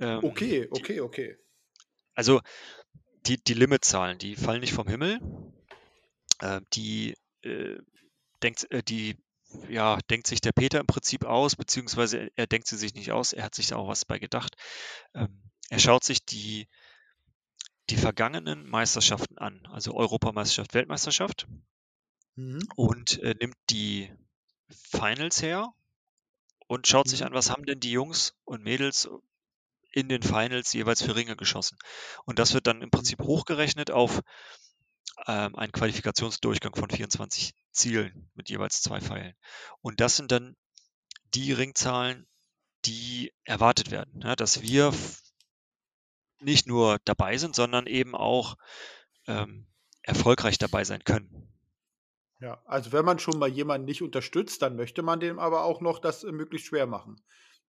[0.00, 1.36] Ähm, okay, okay, okay.
[2.14, 2.40] Also
[3.26, 5.20] die, die Limitzahlen, die fallen nicht vom Himmel.
[6.40, 7.78] Äh, die äh,
[8.42, 9.16] denkt, äh, die
[9.68, 13.32] ja, denkt sich der Peter im Prinzip aus, beziehungsweise er denkt sie sich nicht aus,
[13.32, 14.56] er hat sich da auch was bei gedacht.
[15.14, 16.68] Ähm, er schaut sich die,
[17.90, 21.46] die vergangenen Meisterschaften an, also Europameisterschaft, Weltmeisterschaft,
[22.36, 22.60] mhm.
[22.76, 24.12] und äh, nimmt die
[24.68, 25.72] Finals her
[26.66, 27.10] und schaut mhm.
[27.10, 29.08] sich an, was haben denn die Jungs und Mädels
[29.92, 31.78] in den Finals jeweils für Ringe geschossen.
[32.24, 34.20] Und das wird dann im Prinzip hochgerechnet auf
[35.26, 39.34] ähm, einen Qualifikationsdurchgang von 24 Zielen mit jeweils zwei Pfeilen.
[39.80, 40.56] Und das sind dann
[41.34, 42.26] die Ringzahlen,
[42.84, 44.92] die erwartet werden, ja, dass wir
[46.40, 48.56] nicht nur dabei sind, sondern eben auch
[49.26, 49.66] ähm,
[50.02, 51.52] erfolgreich dabei sein können.
[52.40, 55.80] Ja, also wenn man schon mal jemanden nicht unterstützt, dann möchte man dem aber auch
[55.80, 57.20] noch das äh, möglichst schwer machen.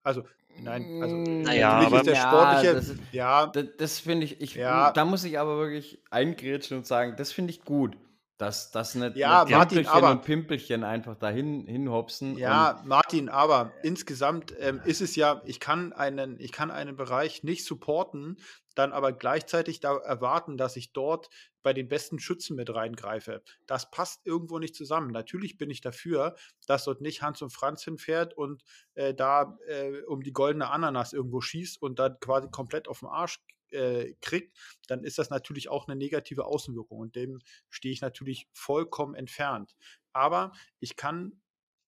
[0.04, 0.24] Also,
[0.58, 4.41] nein, also hm, naja, aber ist der sportliche, ja, das, ja, das, das finde ich,
[4.41, 4.91] ich ja.
[4.91, 7.97] da muss ich aber wirklich eingrätschen und sagen, das finde ich gut.
[8.38, 12.38] Dass das nicht ja, Martin, aber, und Pimpelchen einfach dahin hinhopsen.
[12.38, 17.43] Ja, Martin, aber insgesamt ähm, ist es ja, ich kann einen, ich kann einen Bereich
[17.43, 18.38] nicht supporten,
[18.76, 21.30] dann aber gleichzeitig da erwarten, dass ich dort
[21.62, 23.43] bei den besten Schützen mit reingreife.
[23.66, 25.12] Das passt irgendwo nicht zusammen.
[25.12, 26.36] Natürlich bin ich dafür,
[26.68, 28.64] dass dort nicht Hans und Franz hinfährt und
[28.95, 33.10] äh, da äh, um die goldene Ananas irgendwo schießt und dann quasi komplett auf den
[33.10, 33.39] Arsch
[33.72, 34.57] äh, kriegt,
[34.88, 37.39] dann ist das natürlich auch eine negative Außenwirkung und dem
[37.70, 39.76] stehe ich natürlich vollkommen entfernt.
[40.14, 41.41] Aber ich kann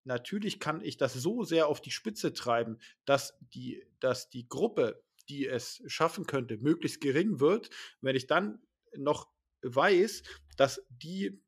[0.04, 5.04] natürlich kann ich das so sehr auf die Spitze treiben, dass die, dass die Gruppe,
[5.30, 7.70] die es schaffen könnte, möglichst gering wird.
[8.02, 8.60] Wenn ich dann
[8.98, 9.31] noch
[9.64, 10.24] weiß,
[10.58, 11.42] dass die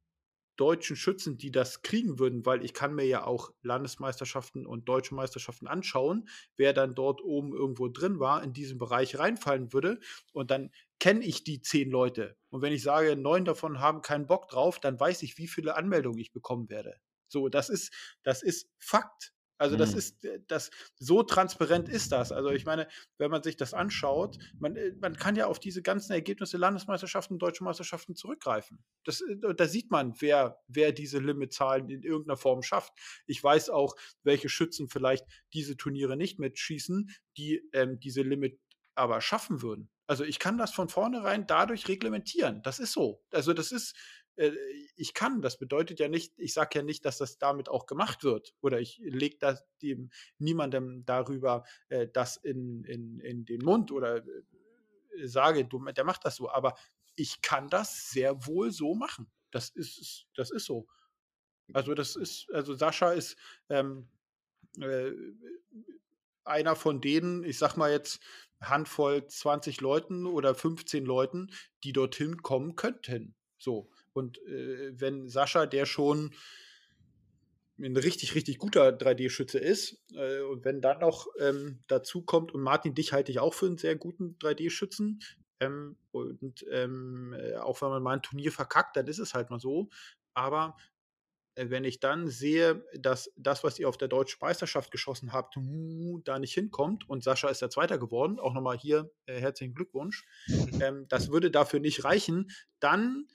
[0.55, 5.15] deutschen Schützen, die das kriegen würden, weil ich kann mir ja auch Landesmeisterschaften und deutsche
[5.15, 9.99] Meisterschaften anschauen, wer dann dort oben irgendwo drin war, in diesem Bereich reinfallen würde.
[10.31, 12.37] Und dann kenne ich die zehn Leute.
[12.49, 15.75] Und wenn ich sage, neun davon haben keinen Bock drauf, dann weiß ich, wie viele
[15.75, 16.99] Anmeldungen ich bekommen werde.
[17.27, 17.91] So, das ist,
[18.21, 19.32] das ist Fakt.
[19.57, 19.97] Also das mhm.
[19.97, 22.31] ist äh, das so transparent ist das.
[22.31, 22.87] Also ich meine,
[23.17, 27.39] wenn man sich das anschaut, man, äh, man kann ja auf diese ganzen Ergebnisse Landesmeisterschaften,
[27.39, 28.83] deutsche Meisterschaften zurückgreifen.
[29.03, 32.93] Das, äh, da sieht man, wer, wer diese Limitzahlen in irgendeiner Form schafft.
[33.25, 38.59] Ich weiß auch, welche Schützen vielleicht diese Turniere nicht mitschießen, die ähm, diese Limit
[38.95, 39.89] aber schaffen würden.
[40.05, 42.61] Also ich kann das von vornherein dadurch reglementieren.
[42.61, 43.23] Das ist so.
[43.31, 43.95] Also das ist,
[44.35, 44.51] äh,
[44.95, 45.41] ich kann.
[45.41, 48.53] Das bedeutet ja nicht, ich sage ja nicht, dass das damit auch gemacht wird.
[48.61, 54.17] Oder ich lege das dem niemandem darüber äh, das in, in, in den Mund oder
[54.17, 56.49] äh, sage, du, der macht das so.
[56.49, 56.75] Aber
[57.15, 59.31] ich kann das sehr wohl so machen.
[59.51, 60.87] Das ist, das ist so.
[61.71, 63.37] Also, das ist, also Sascha ist
[63.69, 64.09] ähm,
[64.79, 65.11] äh,
[66.43, 68.21] einer von denen, ich sag mal jetzt,
[68.61, 71.51] Handvoll 20 Leuten oder 15 Leuten,
[71.83, 73.35] die dorthin kommen könnten.
[73.57, 73.89] So.
[74.13, 76.33] Und äh, wenn Sascha, der schon
[77.79, 82.61] ein richtig, richtig guter 3D-Schütze ist, äh, und wenn dann noch ähm, dazu kommt, und
[82.61, 85.19] Martin, dich halte ich auch für einen sehr guten 3D-Schützen,
[85.59, 89.49] ähm, und ähm, äh, auch wenn man mal ein Turnier verkackt, dann ist es halt
[89.49, 89.89] mal so.
[90.33, 90.75] Aber
[91.55, 95.55] äh, wenn ich dann sehe, dass das, was ihr auf der deutschen Meisterschaft geschossen habt,
[96.23, 100.25] da nicht hinkommt und Sascha ist der Zweiter geworden, auch nochmal hier äh, herzlichen Glückwunsch,
[100.81, 103.27] ähm, das würde dafür nicht reichen, dann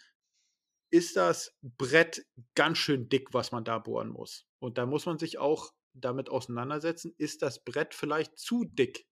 [0.91, 2.25] ist das Brett
[2.55, 4.47] ganz schön dick, was man da bohren muss.
[4.59, 9.07] Und da muss man sich auch damit auseinandersetzen, ist das Brett vielleicht zu dick?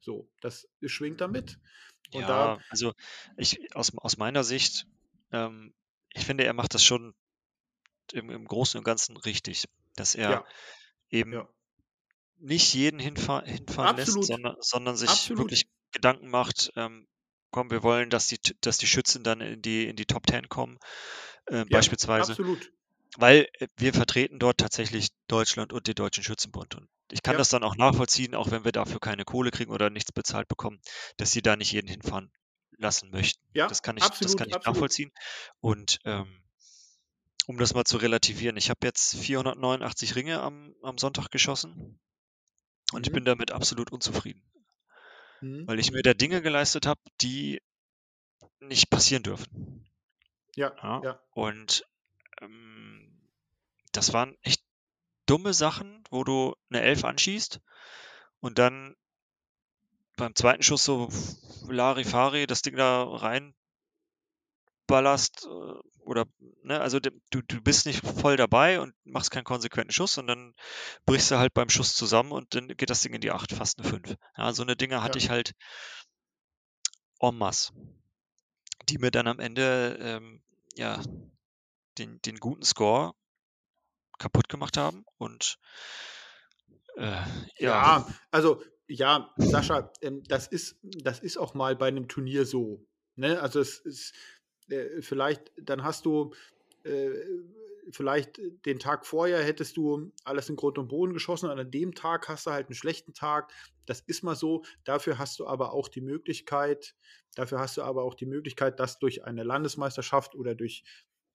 [0.00, 1.58] So, das schwingt damit.
[2.12, 2.92] Und ja, da, also
[3.36, 4.86] ich aus, aus meiner Sicht,
[5.32, 5.74] ähm,
[6.12, 7.14] ich finde, er macht das schon
[8.12, 9.64] im, im Großen und Ganzen richtig,
[9.96, 10.46] dass er ja.
[11.08, 11.48] eben ja.
[12.36, 14.18] nicht jeden hinfahr, hinfahren Absolut.
[14.18, 15.44] lässt, sondern, sondern sich Absolut.
[15.44, 17.06] wirklich Gedanken macht, ähm,
[17.54, 20.48] komm, wir wollen, dass die, dass die Schützen dann in die, in die Top Ten
[20.48, 20.76] kommen,
[21.46, 22.32] äh, ja, beispielsweise.
[22.32, 22.72] Absolut.
[23.16, 26.74] Weil äh, wir vertreten dort tatsächlich Deutschland und den Deutschen Schützenbund.
[26.74, 27.38] Und ich kann ja.
[27.38, 30.80] das dann auch nachvollziehen, auch wenn wir dafür keine Kohle kriegen oder nichts bezahlt bekommen,
[31.16, 32.32] dass sie da nicht jeden hinfahren
[32.76, 33.40] lassen möchten.
[33.52, 35.12] Ja, das kann ich, absolut, das kann ich nachvollziehen.
[35.60, 36.42] Und ähm,
[37.46, 42.00] um das mal zu relativieren, ich habe jetzt 489 Ringe am, am Sonntag geschossen
[42.90, 43.04] und mhm.
[43.04, 44.42] ich bin damit absolut unzufrieden
[45.44, 45.68] mhm.
[45.68, 47.60] weil ich mir da Dinge geleistet habe, die
[48.60, 49.84] nicht passieren dürfen.
[50.56, 50.74] Ja.
[50.82, 51.02] ja.
[51.02, 51.20] ja.
[51.30, 51.86] Und
[52.40, 53.28] ähm,
[53.92, 54.62] das waren echt
[55.26, 57.60] dumme Sachen, wo du eine Elf anschießt
[58.40, 58.96] und dann
[60.16, 61.08] beim zweiten Schuss so
[61.68, 63.54] Larifari das Ding da rein
[64.86, 66.26] ballerst, äh, oder,
[66.62, 70.54] ne, also du, du bist nicht voll dabei und machst keinen konsequenten Schuss und dann
[71.06, 73.78] brichst du halt beim Schuss zusammen und dann geht das Ding in die 8, fast
[73.78, 74.16] eine 5.
[74.36, 75.24] Ja, so eine Dinge hatte ja.
[75.24, 75.54] ich halt
[77.20, 77.72] en masse,
[78.88, 80.42] die mir dann am Ende, ähm,
[80.74, 81.00] ja,
[81.98, 83.14] den, den guten Score
[84.18, 85.58] kaputt gemacht haben und
[86.96, 87.26] äh, ja.
[87.58, 88.08] ja.
[88.30, 92.86] also ja, Sascha, ähm, das ist das ist auch mal bei einem Turnier so.
[93.16, 93.40] Ne?
[93.40, 94.14] Also es ist
[94.68, 96.34] äh, vielleicht, dann hast du
[96.84, 97.10] äh,
[97.90, 101.94] vielleicht den Tag vorher hättest du alles in Grund und Boden geschossen und an dem
[101.94, 103.52] Tag hast du halt einen schlechten Tag.
[103.86, 104.64] Das ist mal so.
[104.84, 106.94] Dafür hast du aber auch die Möglichkeit,
[107.34, 110.84] dafür hast du aber auch die Möglichkeit, dass durch eine Landesmeisterschaft oder durch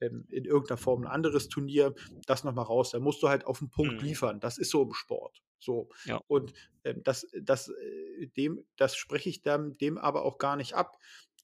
[0.02, 1.94] ähm, in irgendeiner Form ein anderes Turnier
[2.26, 2.92] das nochmal raus.
[2.92, 4.08] Da musst du halt auf den Punkt mhm.
[4.08, 4.40] liefern.
[4.40, 5.42] Das ist so im Sport.
[5.60, 5.90] So.
[6.06, 6.22] Ja.
[6.28, 6.54] Und
[6.84, 10.98] ähm, das, das, äh, dem, das spreche ich dem, dem aber auch gar nicht ab.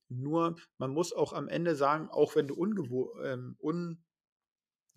[0.09, 4.03] Nur, man muss auch am Ende sagen, auch wenn du ähm, un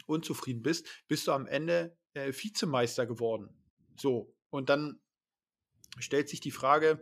[0.07, 3.51] unzufrieden bist, bist du am Ende äh, Vizemeister geworden.
[3.97, 5.01] So, und dann
[5.99, 7.01] stellt sich die Frage,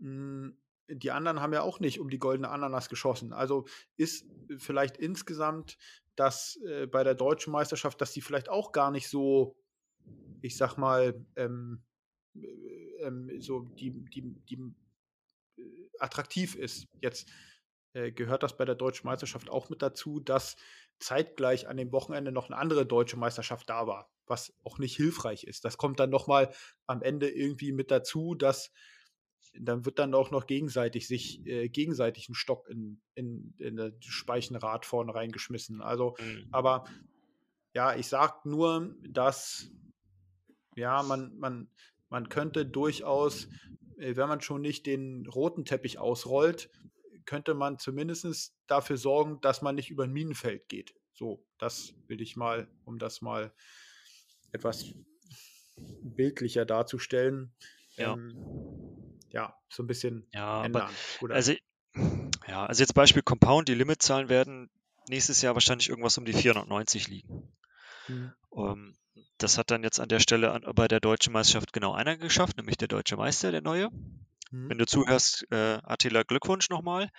[0.00, 0.58] mh, hm,
[0.90, 3.34] die anderen haben ja auch nicht um die goldene Ananas geschossen.
[3.34, 4.26] Also ist
[4.56, 5.76] vielleicht insgesamt
[6.16, 9.56] das äh, bei der deutschen Meisterschaft, dass die vielleicht auch gar nicht so,
[10.40, 11.84] ich sag mal, ähm,
[12.34, 12.46] äh,
[13.02, 14.74] ähm, so die, die, die
[16.00, 16.86] attraktiv ist.
[17.00, 17.28] Jetzt
[17.92, 20.56] äh, gehört das bei der deutschen Meisterschaft auch mit dazu, dass
[20.98, 25.44] zeitgleich an dem Wochenende noch eine andere deutsche Meisterschaft da war, was auch nicht hilfreich
[25.44, 25.64] ist.
[25.64, 26.52] Das kommt dann nochmal
[26.86, 28.72] am Ende irgendwie mit dazu, dass
[29.60, 33.92] dann wird dann auch noch gegenseitig sich äh, gegenseitig ein Stock in, in, in das
[34.00, 35.80] Speichenrad vorne reingeschmissen.
[35.80, 36.48] Also, mhm.
[36.52, 36.84] aber
[37.74, 39.70] ja, ich sag nur, dass
[40.76, 41.70] ja, man, man,
[42.08, 43.48] man könnte durchaus
[43.98, 46.70] wenn man schon nicht den roten Teppich ausrollt,
[47.24, 50.94] könnte man zumindest dafür sorgen, dass man nicht über ein Minenfeld geht.
[51.12, 53.52] So, das will ich mal, um das mal
[54.52, 54.94] etwas
[56.02, 57.52] bildlicher darzustellen.
[57.96, 60.90] Ja, ähm, ja so ein bisschen ja, ändern.
[61.20, 61.52] Aber, also,
[62.46, 64.70] ja, also jetzt Beispiel Compound, die Limitzahlen werden
[65.08, 67.52] nächstes Jahr wahrscheinlich irgendwas um die 490 liegen.
[68.08, 68.32] Mhm.
[68.50, 68.96] Um, ähm,
[69.38, 72.56] das hat dann jetzt an der Stelle an, bei der deutschen Meisterschaft genau einer geschafft,
[72.56, 73.90] nämlich der deutsche Meister, der neue.
[74.50, 74.70] Mhm.
[74.70, 77.10] Wenn du zuhörst, äh, Attila, Glückwunsch nochmal.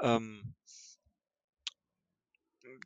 [0.00, 0.54] Ähm,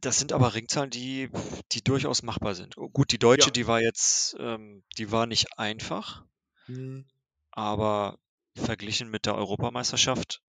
[0.01, 1.31] das sind aber Ringzahlen, die,
[1.73, 2.77] die durchaus machbar sind.
[2.77, 3.53] Gut, die deutsche, ja.
[3.53, 6.25] die war jetzt, ähm, die war nicht einfach,
[6.69, 7.07] mhm.
[7.51, 8.19] aber
[8.55, 10.43] verglichen mit der Europameisterschaft.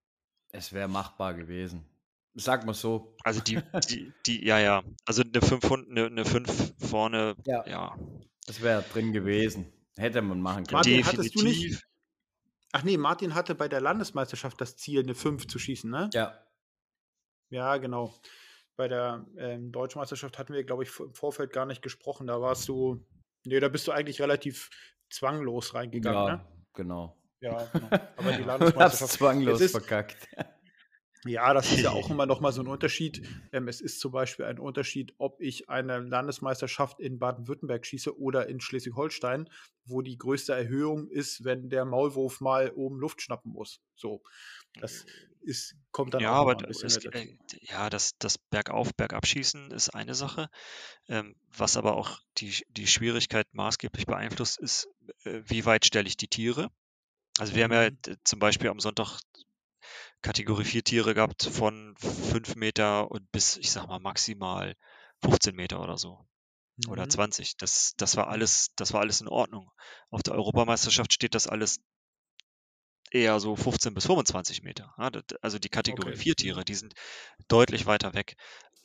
[0.51, 1.85] Es wäre machbar gewesen.
[2.39, 3.15] Sag mal so.
[3.23, 3.59] Also die,
[3.89, 4.83] die, die, ja, ja.
[5.05, 7.65] Also eine 500, eine, eine 5 vorne, ja.
[7.67, 7.97] ja.
[8.47, 9.71] Das wäre drin gewesen.
[9.95, 10.77] Hätte man machen können.
[10.77, 11.19] Martin, Definitiv.
[11.19, 11.85] hattest du nicht.
[12.71, 16.09] Ach nee, Martin hatte bei der Landesmeisterschaft das Ziel, eine 5 zu schießen, ne?
[16.13, 16.39] Ja.
[17.49, 18.13] Ja, genau.
[18.75, 22.27] Bei der ähm, Deutschen Meisterschaft hatten wir, glaube ich, im Vorfeld gar nicht gesprochen.
[22.27, 23.05] Da warst du,
[23.43, 24.69] nee, da bist du eigentlich relativ
[25.09, 26.45] zwanglos reingegangen, ja, ne?
[26.73, 27.17] genau.
[27.41, 27.87] Ja, genau.
[28.17, 29.13] Aber die Landesmeisterschaft.
[29.13, 30.27] zwanglos ist, verkackt.
[31.25, 33.27] Ja, das ist ja auch immer noch mal so ein Unterschied.
[33.51, 38.47] Ähm, es ist zum Beispiel ein Unterschied, ob ich eine Landesmeisterschaft in Baden-Württemberg schieße oder
[38.47, 39.49] in Schleswig-Holstein,
[39.85, 43.81] wo die größte Erhöhung ist, wenn der Maulwurf mal oben Luft schnappen muss.
[43.95, 44.21] So,
[44.79, 45.05] das
[45.41, 49.71] ist, kommt dann ja, auch aber ein bisschen es, äh, Ja, das, das Bergauf, Bergabschießen
[49.71, 50.49] ist eine Sache.
[51.07, 54.87] Ähm, was aber auch die, die Schwierigkeit maßgeblich beeinflusst, ist,
[55.23, 56.69] äh, wie weit stelle ich die Tiere?
[57.39, 58.17] Also wir haben ja mhm.
[58.23, 59.19] zum Beispiel am Sonntag
[60.21, 64.75] Kategorie 4 Tiere gehabt von 5 Meter und bis, ich sag mal, maximal
[65.21, 66.25] 15 Meter oder so.
[66.77, 66.91] Mhm.
[66.91, 67.57] Oder 20.
[67.57, 69.71] Das, das war alles, das war alles in Ordnung.
[70.09, 71.79] Auf der Europameisterschaft steht das alles
[73.11, 74.93] eher so 15 bis 25 Meter.
[75.41, 76.21] also die Kategorie okay.
[76.21, 76.93] 4 Tiere, die sind
[77.47, 78.35] deutlich weiter weg.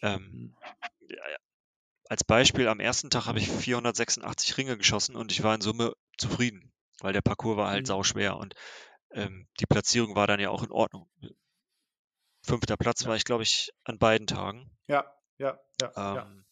[0.00, 0.56] Ähm, mhm.
[2.08, 5.94] als Beispiel, am ersten Tag habe ich 486 Ringe geschossen und ich war in Summe
[6.16, 7.88] zufrieden, weil der Parcours war halt mhm.
[7.88, 8.54] sau schwer und
[9.14, 11.08] ähm, die Platzierung war dann ja auch in Ordnung.
[12.42, 13.08] Fünfter Platz ja.
[13.08, 14.70] war ich, glaube ich, an beiden Tagen.
[14.86, 15.04] Ja,
[15.38, 16.44] ja, ja, ähm, ja.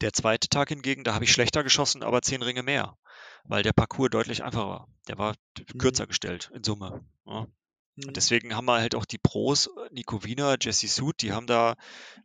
[0.00, 2.96] Der zweite Tag hingegen, da habe ich schlechter geschossen, aber zehn Ringe mehr,
[3.44, 4.88] weil der Parcours deutlich einfacher war.
[5.08, 5.78] Der war mhm.
[5.78, 7.04] kürzer gestellt in Summe.
[7.26, 7.46] Ja.
[7.96, 8.08] Mhm.
[8.08, 11.76] Und deswegen haben wir halt auch die Pros, Nico Wiener, Jesse Suit, die haben da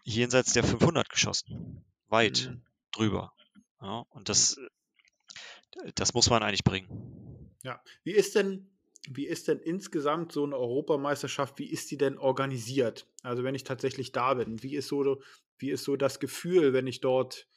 [0.04, 1.84] jenseits der 500 geschossen.
[2.08, 2.66] Weit mhm.
[2.92, 3.34] drüber.
[3.82, 5.92] Ja, und das, mhm.
[5.96, 7.58] das muss man eigentlich bringen.
[7.64, 7.82] Ja.
[8.04, 8.71] Wie ist denn
[9.10, 13.08] wie ist denn insgesamt so eine Europameisterschaft, wie ist die denn organisiert?
[13.24, 15.22] Also wenn ich tatsächlich da bin, wie ist so,
[15.58, 17.48] wie ist so das Gefühl, wenn ich dort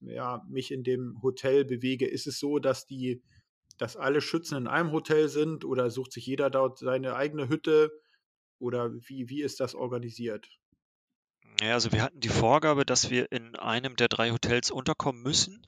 [0.00, 2.06] ja, mich in dem Hotel bewege?
[2.06, 3.22] Ist es so, dass die,
[3.78, 7.90] dass alle Schützen in einem Hotel sind oder sucht sich jeder dort seine eigene Hütte?
[8.58, 10.48] Oder wie, wie ist das organisiert?
[11.60, 15.62] Ja, also wir hatten die Vorgabe, dass wir in einem der drei Hotels unterkommen müssen.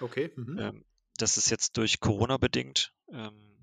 [0.00, 0.32] Okay.
[0.36, 0.58] Mhm.
[0.58, 0.84] Ähm,
[1.18, 3.55] das ist jetzt durch Corona bedingt, ähm,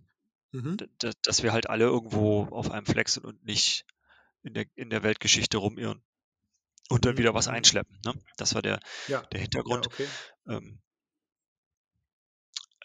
[0.53, 0.77] Mhm.
[1.23, 3.85] dass wir halt alle irgendwo auf einem Fleck sind und nicht
[4.43, 6.03] in der, in der Weltgeschichte rumirren
[6.89, 7.19] und dann Mhm.
[7.19, 7.53] wieder was Mhm.
[7.55, 7.99] einschleppen.
[8.05, 8.13] Ne?
[8.37, 9.21] Das war der, Ja.
[9.31, 9.85] der Ja, Hintergrund.
[9.85, 10.07] okay.
[10.47, 10.81] Ähm,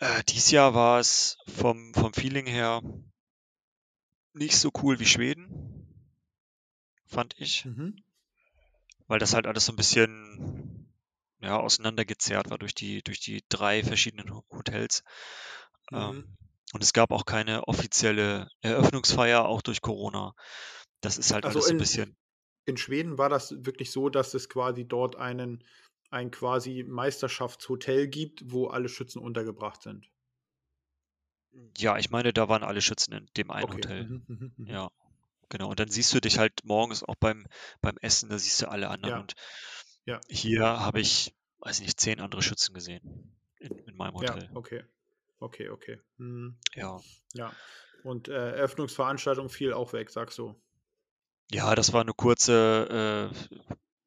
[0.01, 2.83] äh, dies Jahr war es vom, vom Feeling her
[4.33, 5.87] nicht so cool wie Schweden,
[7.07, 8.03] fand ich, Mhm.
[9.07, 10.89] weil das halt alles so ein bisschen
[11.41, 15.03] ja, auseinandergezerrt war durch die, durch die drei verschiedenen Ho- Hotels.
[15.91, 15.99] Mhm.
[15.99, 16.37] Ähm,
[16.75, 20.33] und es gab auch keine offizielle Eröffnungsfeier, auch durch Corona.
[21.03, 22.17] Das ist halt Also alles so ein in, bisschen.
[22.67, 25.65] in Schweden war das wirklich so, dass es quasi dort einen,
[26.11, 30.11] ein quasi Meisterschaftshotel gibt, wo alle Schützen untergebracht sind.
[31.77, 33.75] Ja, ich meine, da waren alle Schützen in dem einen Okay.
[33.75, 34.05] Hotel.
[34.05, 34.67] Mhm, mhm, mhm.
[34.67, 34.91] Ja,
[35.49, 35.71] genau.
[35.71, 37.47] Und dann siehst du dich halt morgens auch beim,
[37.81, 39.15] beim Essen, da siehst du alle anderen.
[39.15, 39.21] Ja.
[39.21, 39.35] Und
[40.07, 40.21] Ja.
[40.29, 44.51] hier habe ich, weiß nicht, zehn andere Schützen gesehen in, in meinem Ja, Hotel.
[44.55, 44.85] okay.
[45.41, 46.01] Okay, okay.
[46.17, 46.59] Mhm.
[46.75, 47.01] Ja.
[47.35, 47.53] Ja.
[48.05, 50.61] Und äh, Eröffnungsveranstaltung fiel auch weg, sagst du.
[51.51, 53.59] Ja, das war eine kurze äh,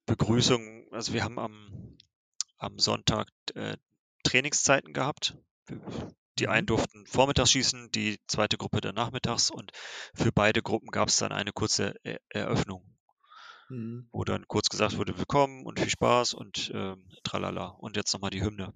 [0.06, 0.88] Begrüßung.
[0.92, 1.98] Also wir haben am,
[2.58, 3.78] am Sonntag äh,
[4.24, 5.36] Trainingszeiten gehabt.
[6.40, 6.68] Die einen Mhm.
[6.68, 9.72] durften vormittags schießen, die zweite Gruppe dann nachmittags und
[10.14, 12.84] für beide Gruppen gab es dann eine kurze Er Eröffnung,
[13.70, 14.08] Mhm.
[14.12, 17.66] wo dann kurz gesagt wurde, willkommen und viel Spaß und ähm, tralala.
[17.68, 18.74] Und jetzt nochmal die Hymne.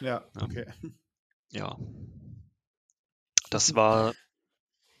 [0.00, 0.42] Ja, Ja.
[0.42, 0.66] okay.
[0.82, 0.90] Ja.
[3.50, 4.14] Das war,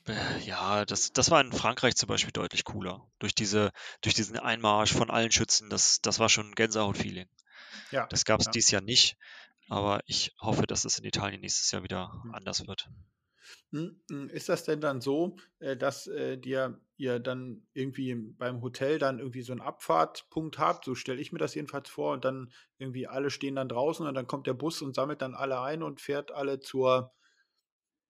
[0.06, 3.06] äh, ja, das, das war in Frankreich zum Beispiel deutlich cooler.
[3.20, 3.72] Durch diese,
[4.02, 7.28] durch diesen Einmarsch von allen Schützen, das, das war schon ein Gänsehaut-Feeling.
[7.90, 8.52] Ja, Das gab es ja.
[8.52, 9.16] dieses Jahr nicht,
[9.68, 12.34] aber ich hoffe, dass es in Italien nächstes Jahr wieder Hm.
[12.34, 12.88] anders wird.
[13.72, 18.60] Hm, hm, Ist das denn dann so, äh, dass äh, dir ihr dann irgendwie beim
[18.60, 20.84] Hotel dann irgendwie so einen Abfahrtpunkt habt?
[20.84, 22.12] So stelle ich mir das jedenfalls vor.
[22.12, 25.34] Und dann irgendwie alle stehen dann draußen und dann kommt der Bus und sammelt dann
[25.34, 27.12] alle ein und fährt alle zur,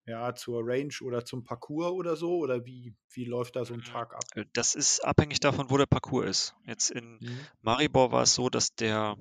[0.06, 2.36] ja, zur Range oder zum Parcours oder so?
[2.38, 3.84] Oder wie, wie läuft da so ein Mhm.
[3.84, 4.28] Tag ab?
[4.34, 6.54] Äh, Das ist abhängig davon, wo der Parcours ist.
[6.66, 7.48] Jetzt in Mhm.
[7.62, 9.16] Maribor war es so, dass der,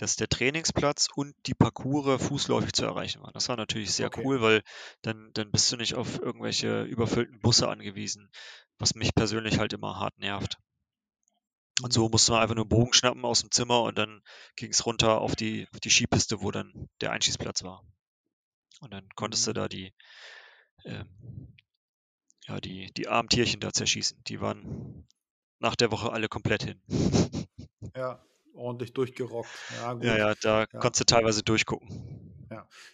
[0.00, 3.32] dass der Trainingsplatz und die Parcours fußläufig zu erreichen waren.
[3.34, 4.24] Das war natürlich sehr Okay.
[4.24, 4.62] cool, weil
[5.02, 8.30] dann, dann bist du nicht auf irgendwelche überfüllten Busse angewiesen,
[8.78, 10.56] was mich persönlich halt immer hart nervt.
[11.82, 12.10] Und so Mhm.
[12.10, 14.22] musste man einfach nur einen Bogen schnappen aus dem Zimmer und dann
[14.56, 17.84] ging es runter auf die, auf die Skipiste, wo dann der Einschießplatz war.
[18.80, 19.54] Und dann konntest du Mhm.
[19.54, 19.94] da die,
[20.84, 21.56] ähm,
[22.46, 24.22] ja, die, die armen Tierchen da zerschießen.
[24.28, 25.06] Die waren
[25.60, 26.82] nach der Woche alle komplett hin.
[27.94, 28.20] Ja,
[28.54, 29.60] ordentlich durchgerockt.
[29.68, 30.16] Ja, Ja, gut.
[30.16, 30.90] ja, da Ja.
[30.90, 32.48] konntest du teilweise durchgucken.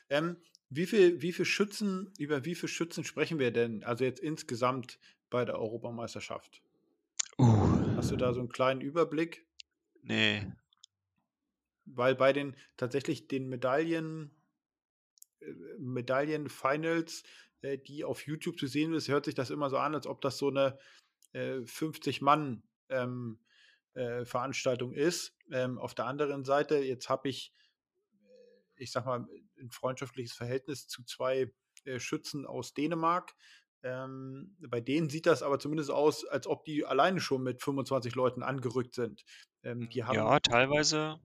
[0.08, 0.38] Ähm,
[0.68, 3.84] wie viel, wie viel Schützen, über wie viele Schützen sprechen wir denn?
[3.84, 4.98] Also jetzt insgesamt
[5.30, 6.62] bei der Europameisterschaft?
[7.94, 9.48] Hast du da Uh, so einen kleinen Überblick?
[10.02, 10.46] nee.
[11.86, 14.30] Weil bei den tatsächlich den Medaillen,
[15.40, 17.24] äh, Medaillen-Finals,
[17.62, 20.20] äh, die auf YouTube zu sehen ist, hört sich das immer so an, als ob
[20.20, 20.78] das so eine
[21.32, 23.40] äh, 50-Mann ähm,
[23.96, 25.34] äh, Veranstaltung ist.
[25.50, 27.52] Ähm, auf der anderen Seite, jetzt habe ich,
[28.12, 29.26] äh, ich sag mal,
[29.58, 31.50] ein freundschaftliches Verhältnis zu zwei
[31.84, 33.34] äh, Schützen aus Dänemark.
[33.82, 38.14] Ähm, bei denen sieht das aber zumindest aus, als ob die alleine schon mit 25
[38.14, 39.24] Leuten angerückt sind.
[39.62, 41.20] Ähm, haben, Ja, teilweise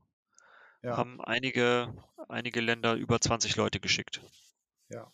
[0.82, 1.94] ja, haben einige,
[2.30, 4.22] einige Länder über 20 Leute geschickt.
[4.90, 5.12] ja.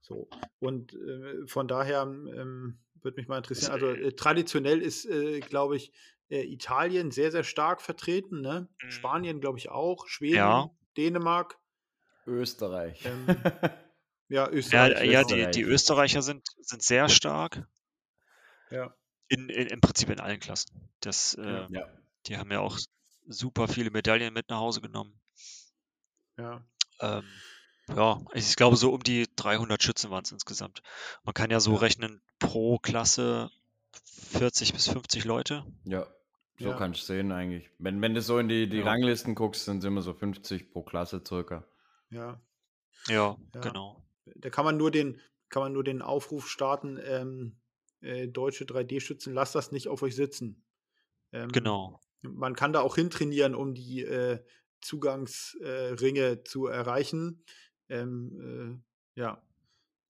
[0.00, 0.26] So.
[0.58, 5.76] Und äh, von daher ähm, würde mich mal interessieren, also äh, traditionell ist, äh, glaube
[5.76, 5.92] ich,
[6.30, 8.68] äh, Italien sehr, sehr stark vertreten, ne?
[8.82, 11.58] mm, Spanien, glaube ich, auch, ja, Schweden, Dänemark,
[12.26, 13.04] Österreich.
[13.04, 13.26] ähm,
[14.28, 15.46] ja, ja, Österreich, ja, genau.
[15.46, 16.12] die, die Österreich.
[16.12, 17.66] Österreicher sind, sind sehr stark.
[18.70, 18.94] Ja,
[19.28, 20.90] In, in, Im Prinzip in allen Klassen.
[21.00, 21.88] Das, ja, äh, ja.
[22.26, 22.78] die haben ja auch
[23.26, 25.18] super viele Medaillen mit nach Hause genommen.
[26.38, 26.64] ja.
[27.00, 27.24] Ähm,
[27.88, 30.82] ja, ich glaube, so um die 300 Schützen waren es insgesamt.
[31.24, 33.50] Man kann ja so Ja, rechnen, pro Klasse
[34.32, 35.64] 40 bis 50 Leute.
[35.84, 36.06] Ja,
[36.58, 37.70] so ja, kannst du sehen eigentlich.
[37.78, 40.70] Wenn, wenn du so in die, die Ja, Ranglisten guckst, sind es immer so 50
[40.70, 41.64] pro Klasse circa.
[42.10, 42.40] ja,
[43.08, 43.60] ja, ja.
[43.60, 44.04] genau.
[44.36, 47.60] Da kann man nur den, kann man nur den Aufruf starten, ähm,
[48.00, 50.64] äh, deutsche 3D-Schützen, lasst das nicht auf euch sitzen.
[51.32, 52.00] Ähm, Genau.
[52.22, 54.44] man kann da auch hintrainieren, um die äh,
[54.80, 57.44] Zugangsringe äh, zu erreichen.
[57.88, 58.82] Ähm,
[59.16, 59.42] äh, ja,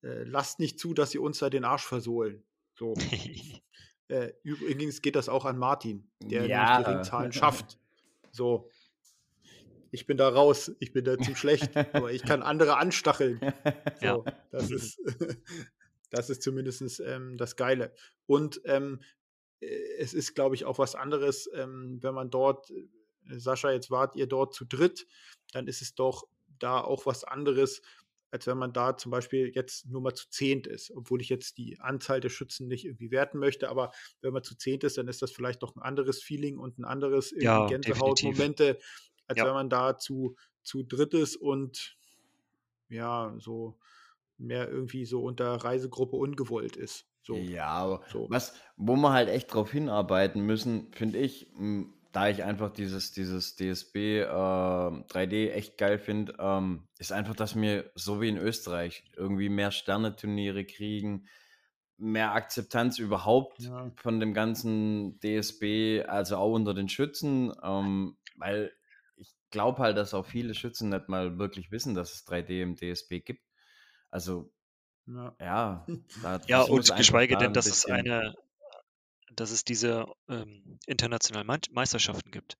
[0.03, 2.45] äh, lasst nicht zu, dass sie uns da den Arsch versohlen.
[2.75, 2.95] So.
[4.09, 6.77] Äh, übrigens geht das auch an Martin, der nämlich die Ja.
[6.79, 7.79] Ringzahlen schafft.
[8.31, 8.71] So.
[9.91, 13.41] Ich bin da raus, ich bin da zu schlecht, aber ich kann andere anstacheln.
[14.01, 14.15] Ja.
[14.15, 15.01] So, das ist,
[16.11, 17.93] das ist zumindest ähm, das Geile.
[18.27, 19.01] Und ähm,
[19.61, 24.15] es ist, glaube ich, auch was anderes, ähm, wenn man dort, äh, Sascha, jetzt wart
[24.17, 25.07] ihr dort zu dritt,
[25.53, 26.29] dann ist es doch
[26.59, 27.83] da auch was anderes,
[28.31, 31.59] als wenn man da zum Beispiel jetzt nur mal zu zehnt ist, obwohl ich jetzt
[31.59, 35.09] die Anzahl der Schützen nicht irgendwie werten möchte, aber wenn man zu zehnt ist, dann
[35.09, 38.79] ist das vielleicht doch ein anderes Feeling und ein anderes ja, Gänsehautmomente,
[39.27, 39.47] als ja.
[39.47, 41.97] wenn man da zu, zu dritt ist und
[42.89, 43.79] ja, so
[44.39, 47.07] mehr irgendwie so unter Reisegruppe ungewollt ist.
[47.23, 47.35] So.
[47.37, 48.27] Ja, aber so.
[48.31, 51.51] was, wo wir halt echt drauf hinarbeiten müssen, finde ich,
[52.19, 57.55] da ich einfach dieses, dieses DSB äh, 3D echt geil finde, ähm, ist einfach, dass
[57.55, 61.29] wir so wie in Österreich irgendwie mehr Sterneturniere kriegen,
[61.97, 63.93] mehr Akzeptanz überhaupt ja.
[63.95, 68.73] von dem ganzen DSB, also auch unter den Schützen, ähm, weil
[69.15, 72.75] ich glaube halt, dass auch viele Schützen nicht mal wirklich wissen, dass es 3D im
[72.75, 73.45] DSB gibt.
[74.11, 74.53] Also
[75.07, 75.87] ja, ja,
[76.49, 78.35] ja und geschweige denn, dass es eine,
[79.41, 82.59] dass es diese ähm, internationalen Meisterschaften gibt.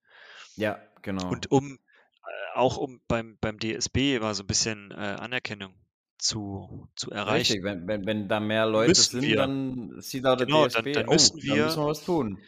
[0.55, 1.29] Ja, genau.
[1.29, 5.73] Und um äh, auch um beim, beim DSB war so ein bisschen äh, Anerkennung
[6.17, 7.53] zu, zu erreichen.
[7.53, 10.83] Richtig, wenn, wenn, wenn da mehr Leute sind, wir, dann sieht auch der genau, DSB,
[10.83, 12.39] dann, dann oh, müssen wir, dann müssen wir was tun.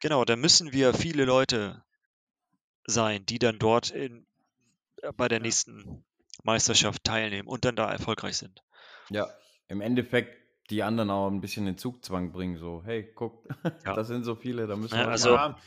[0.00, 1.82] Genau, da müssen wir viele Leute
[2.86, 4.26] sein, die dann dort in,
[5.02, 6.04] äh, bei der nächsten
[6.44, 8.62] Meisterschaft teilnehmen und dann da erfolgreich sind.
[9.10, 9.28] Ja,
[9.68, 10.36] im Endeffekt
[10.70, 13.46] die anderen auch ein bisschen in Zugzwang bringen, so, hey, guck,
[13.84, 13.94] ja.
[13.94, 15.02] da sind so viele, da müssen wir.
[15.02, 15.58] Ja, also, ja,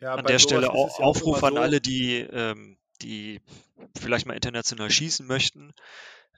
[0.00, 3.40] ja, an der Stelle auch Aufruf an alle, die, ähm, die
[3.96, 5.72] vielleicht mal international schießen möchten.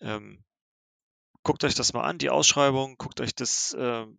[0.00, 0.44] Ähm,
[1.42, 4.18] guckt euch das mal an, die Ausschreibung, guckt euch das, ähm,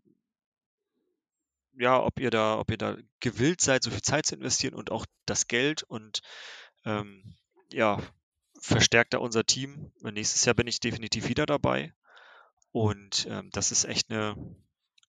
[1.77, 4.91] ja, ob ihr da, ob ihr da gewillt seid, so viel Zeit zu investieren und
[4.91, 6.19] auch das Geld und
[6.85, 7.35] ähm,
[7.71, 8.01] ja,
[8.59, 9.91] verstärkt da unser Team.
[10.01, 11.93] Nächstes Jahr bin ich definitiv wieder dabei.
[12.71, 14.35] Und ähm, das ist echt eine,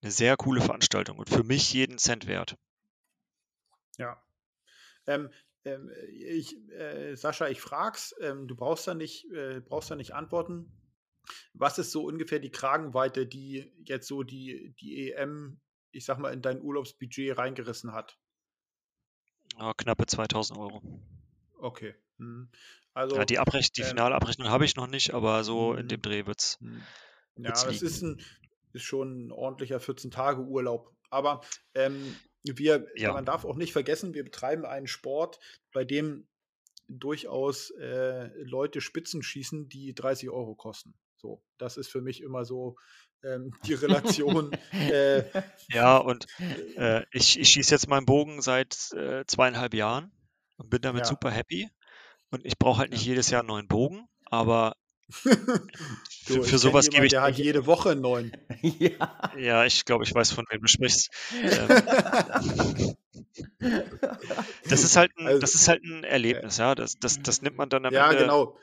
[0.02, 2.56] eine sehr coole Veranstaltung und für mich jeden Cent wert.
[3.98, 4.22] Ja.
[5.06, 5.30] Ähm,
[5.64, 10.14] ähm, ich, äh, Sascha, ich frag's, ähm, du brauchst da nicht, äh, brauchst da nicht
[10.14, 10.72] antworten.
[11.52, 16.32] Was ist so ungefähr die Kragenweite, die jetzt so die, die EM, ich sag mal,
[16.32, 18.18] in dein Urlaubsbudget reingerissen hat?
[19.58, 20.82] Ja, knappe 2000 Euro.
[21.58, 21.94] Okay.
[22.18, 22.48] Hm.
[22.94, 25.80] Also, ja, die, Abrech die ähm, finale Abrechnung habe ich noch nicht, aber so in
[25.80, 26.58] hm, dem Dreh wird es.
[26.60, 26.82] Hm.
[27.36, 28.20] Ja, es ist, ein,
[28.72, 30.92] ist schon ein ordentlicher 14-Tage-Urlaub.
[31.10, 31.40] Aber
[31.74, 33.12] ähm, wir, ja.
[33.12, 35.38] man darf auch nicht vergessen, wir betreiben einen Sport,
[35.72, 36.28] bei dem
[36.88, 40.94] durchaus äh, Leute Spitzen schießen, die 30 Euro kosten.
[41.16, 42.76] So, das ist für mich immer so
[43.22, 44.52] ähm, die Relation.
[44.72, 45.24] äh,
[45.68, 46.26] ja, und
[46.76, 50.12] äh, ich, ich schieße jetzt meinen Bogen seit äh, zweieinhalb Jahren
[50.56, 51.06] und bin damit ja.
[51.06, 51.68] super happy.
[52.30, 53.10] Und ich brauche halt nicht ja.
[53.10, 54.76] jedes Jahr einen neuen Bogen, aber
[56.24, 57.10] für, für sowas gebe ich.
[57.10, 58.32] Der hat jede Woche einen neuen.
[58.62, 59.32] ja.
[59.36, 61.10] ja, ich glaube, ich weiß, von wem du sprichst.
[61.42, 62.96] Ähm,
[64.68, 66.74] das ist halt ein, also, das ist halt ein Erlebnis, ja.
[66.74, 68.58] Das, das, das nimmt man dann am ja, Ende genau.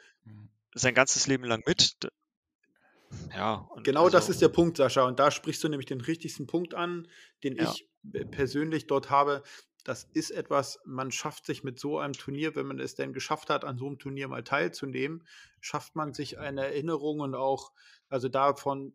[0.73, 1.97] sein ganzes Leben lang mit.
[3.33, 5.03] Ja, genau also, das ist der Punkt, Sascha.
[5.03, 7.07] Und da sprichst du nämlich den richtigsten Punkt an,
[7.43, 7.71] den ja.
[7.71, 7.87] ich
[8.31, 9.43] persönlich dort habe
[9.87, 13.49] das ist etwas, man schafft sich mit so einem Turnier, wenn man es denn geschafft
[13.49, 15.25] hat, an so einem Turnier mal teilzunehmen,
[15.61, 17.71] schafft man sich eine Erinnerung und auch,
[18.09, 18.93] also davon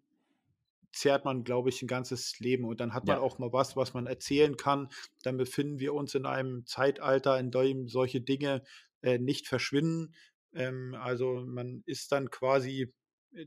[0.92, 3.22] zehrt man, glaube ich, ein ganzes Leben und dann hat man ja.
[3.22, 4.90] auch mal was, was man erzählen kann.
[5.22, 8.62] Dann befinden wir uns in einem Zeitalter, in dem solche Dinge
[9.00, 10.14] äh, nicht verschwinden.
[10.52, 12.92] Ähm, also man ist dann quasi,
[13.32, 13.46] äh,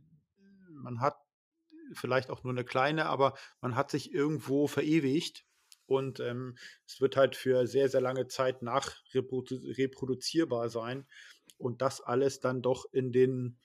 [0.72, 1.16] man hat
[1.94, 5.46] vielleicht auch nur eine kleine, aber man hat sich irgendwo verewigt
[5.88, 6.58] und ähm,
[6.88, 11.06] es wird halt für sehr, sehr lange Zeit nachreproduzierbar sein
[11.58, 13.58] und das alles dann doch in den,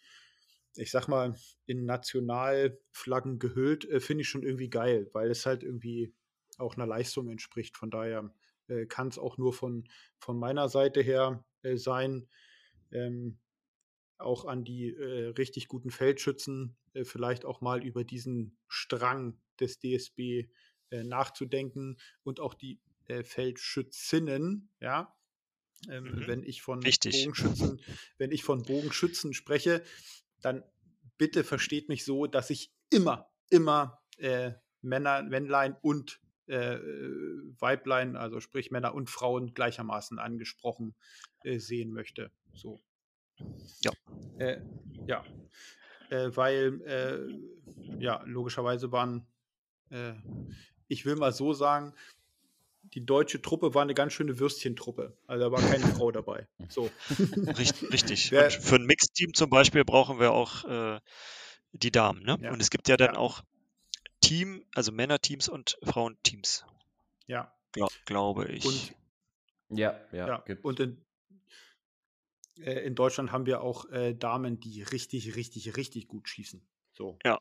[0.77, 1.35] ich sag mal,
[1.67, 6.15] in Nationalflaggen gehüllt, äh, finde ich schon irgendwie geil, weil es halt irgendwie
[6.59, 7.77] auch einer Leistung entspricht.
[7.77, 8.33] Von daher
[8.69, 12.29] äh, kann es auch nur von, von meiner Seite her äh, sein.
[12.93, 13.39] Ähm,
[14.19, 19.79] auch an die äh, richtig guten Feldschützen äh, vielleicht auch mal über diesen Strang des
[19.79, 20.49] DSB
[20.91, 25.15] äh, nachzudenken und auch die äh, Feldschützinnen, ja.
[25.89, 26.27] Ähm, mhm.
[26.27, 27.25] Wenn ich von Richtig.
[27.25, 27.81] Bogenschützen,
[28.19, 29.83] wenn ich von Bogenschützen spreche,
[30.43, 30.63] dann
[31.17, 36.79] bitte versteht mich so, dass ich immer, immer äh, Männer, Männlein und äh,
[37.59, 40.95] Weiblein, also sprich Männer und Frauen gleichermaßen angesprochen
[41.45, 42.31] äh, sehen möchte.
[42.53, 42.83] So.
[43.83, 43.93] Ja.
[44.39, 44.61] Äh,
[45.07, 45.25] ja.
[46.11, 49.27] Äh, weil, äh, ja, logischerweise waren
[50.91, 51.95] ich will mal so sagen,
[52.95, 55.17] die deutsche Truppe war eine ganz schöne Würstchentruppe.
[55.27, 56.49] Also da war keine Frau dabei.
[56.69, 56.91] So.
[57.59, 57.93] Richtig.
[57.93, 58.31] richtig.
[58.33, 61.01] Wer, für ein Mixteam zum Beispiel brauchen wir auch äh,
[61.73, 62.23] die Damen.
[62.25, 62.39] Ne?
[62.43, 62.53] Ja.
[62.53, 63.21] Und es gibt ja dann ja.
[63.21, 63.45] auch
[64.21, 66.65] Team, also Männerteams und Frauenteams.
[67.27, 67.55] Ja.
[67.73, 68.65] Gla glaube ich.
[69.69, 70.27] Und, ja, ja.
[70.27, 70.57] ja.
[70.63, 71.05] Und in,
[72.59, 76.61] äh, in Deutschland haben wir auch äh, Damen, die richtig, richtig, richtig gut schießen.
[76.93, 77.19] So.
[77.25, 77.39] Ja.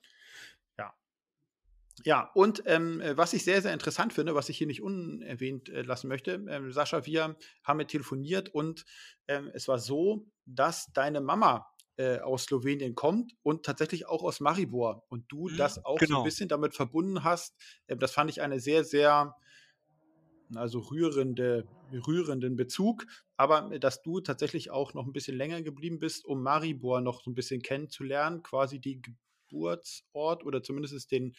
[2.06, 5.70] Ja, und ähm, äh, was ich sehr, sehr interessant finde, was ich hier nicht unerwähnt
[5.70, 8.86] äh, lassen möchte, ähm, Sascha, wir haben mit telefoniert und
[9.28, 14.39] ähm, es war so, dass deine Mama äh, aus Slowenien kommt und tatsächlich auch aus
[14.39, 15.97] Maribor und du mhm, das auch genau.
[15.97, 16.24] so ein genau.
[16.24, 17.56] bisschen damit verbunden hast.
[17.88, 19.36] Ähm, das fand ich eine sehr, sehr
[20.56, 21.68] also rührende,
[22.08, 23.06] rührenden Bezug,
[23.38, 27.22] aber äh, dass du tatsächlich auch noch ein bisschen länger geblieben bist, um Maribor noch
[27.22, 31.36] so ein bisschen kennenzulernen, quasi die Geburtsort oder zumindest den,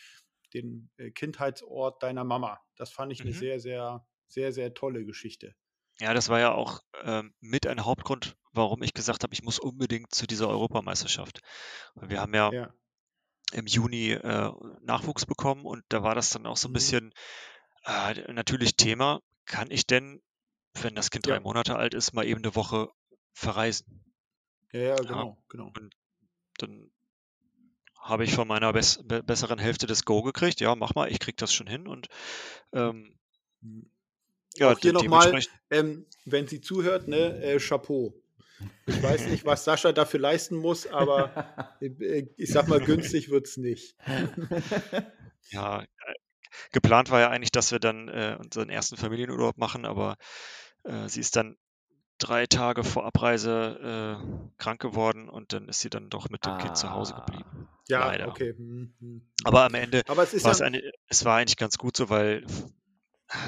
[0.55, 2.61] den äh, Kindheitsort deiner Mama.
[2.76, 3.30] Das fand ich mhm.
[3.30, 5.55] eine sehr, sehr, sehr, sehr tolle Geschichte.
[6.01, 9.59] Ja, das war ja auch ähm, mit ein Hauptgrund, warum ich gesagt habe, ich muss
[9.59, 11.40] unbedingt zu dieser Europameisterschaft.
[11.94, 12.74] Wir haben ja, ja.
[13.53, 16.74] im Juni äh, Nachwuchs bekommen und da war das dann auch so ein mhm.
[16.74, 17.14] bisschen
[17.84, 20.22] äh, natürlich Thema, kann ich denn,
[20.80, 21.34] wenn das Kind ja.
[21.34, 22.88] drei Monate alt ist, mal eben eine Woche
[23.32, 24.05] verreisen?
[24.72, 25.42] Ja, ja, genau, ja.
[25.48, 25.66] genau.
[25.66, 25.94] Und
[26.59, 26.90] dann
[28.01, 30.61] habe ich von meiner bess be besseren Hälfte das Go gekriegt.
[30.61, 31.86] Ja, mach mal, ich krieg das schon hin.
[31.86, 32.09] Und
[32.72, 33.14] ähm,
[33.62, 33.90] hm.
[34.57, 35.40] ja, auch hier nochmal,
[35.70, 38.14] ähm, wenn sie zuhört, ne, äh, Chapeau.
[38.86, 43.46] Ich weiß nicht, was Sascha dafür leisten muss, aber äh, ich sag mal, günstig wird
[43.46, 43.96] es nicht.
[45.51, 45.86] ja, äh,
[46.72, 50.16] geplant war ja eigentlich, dass wir dann äh, unseren ersten Familienurlaub machen, aber
[50.84, 51.57] äh, sie ist dann
[52.20, 56.52] drei Tage vor Abreise äh, krank geworden und dann ist sie dann doch mit dem
[56.52, 56.58] ah.
[56.58, 57.24] Kind zu Hause ah.
[57.24, 57.68] geblieben.
[57.88, 58.28] Ja, Leider.
[58.28, 58.54] okay.
[58.56, 59.32] Hm, hm.
[59.44, 62.46] Aber am Ende Aber es, war ja eine, es war eigentlich ganz gut so, weil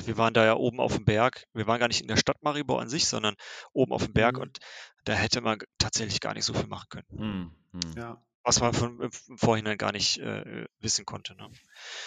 [0.04, 1.46] wir waren da ja oben auf dem Berg.
[1.52, 3.36] Wir waren gar nicht in der Stadt Maribor an sich, sondern
[3.72, 4.42] oben auf dem Berg mhm.
[4.42, 4.58] und
[5.04, 7.06] da hätte man tatsächlich gar nicht so viel machen können.
[7.10, 7.80] Mhm.
[7.80, 7.92] mhm.
[7.96, 8.22] Ja.
[8.44, 11.36] Was man von, im Vorhinein gar nicht äh, wissen konnte.
[11.36, 11.48] Ne?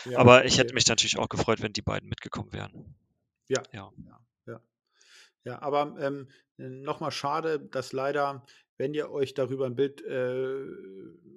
[0.04, 0.64] Ja, Aber ich okay.
[0.64, 2.96] hätte mich natürlich auch gefreut, wenn die beiden mitgekommen wären.
[3.48, 3.64] Ja.
[3.72, 4.25] Ja, ja.
[5.46, 5.62] Ja.
[5.62, 6.28] aber ähm,
[6.58, 8.46] nochmal schade, dass leider,
[8.78, 10.64] wenn ihr euch darüber ein Bild, äh,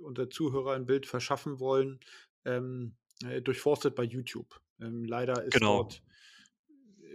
[0.03, 2.01] unter Zuhörer ein Bild verschaffen wollen,
[2.45, 4.61] ähm, äh, durchforstet bei YouTube.
[4.81, 5.79] Ähm, leider ist genau.
[5.79, 6.03] dort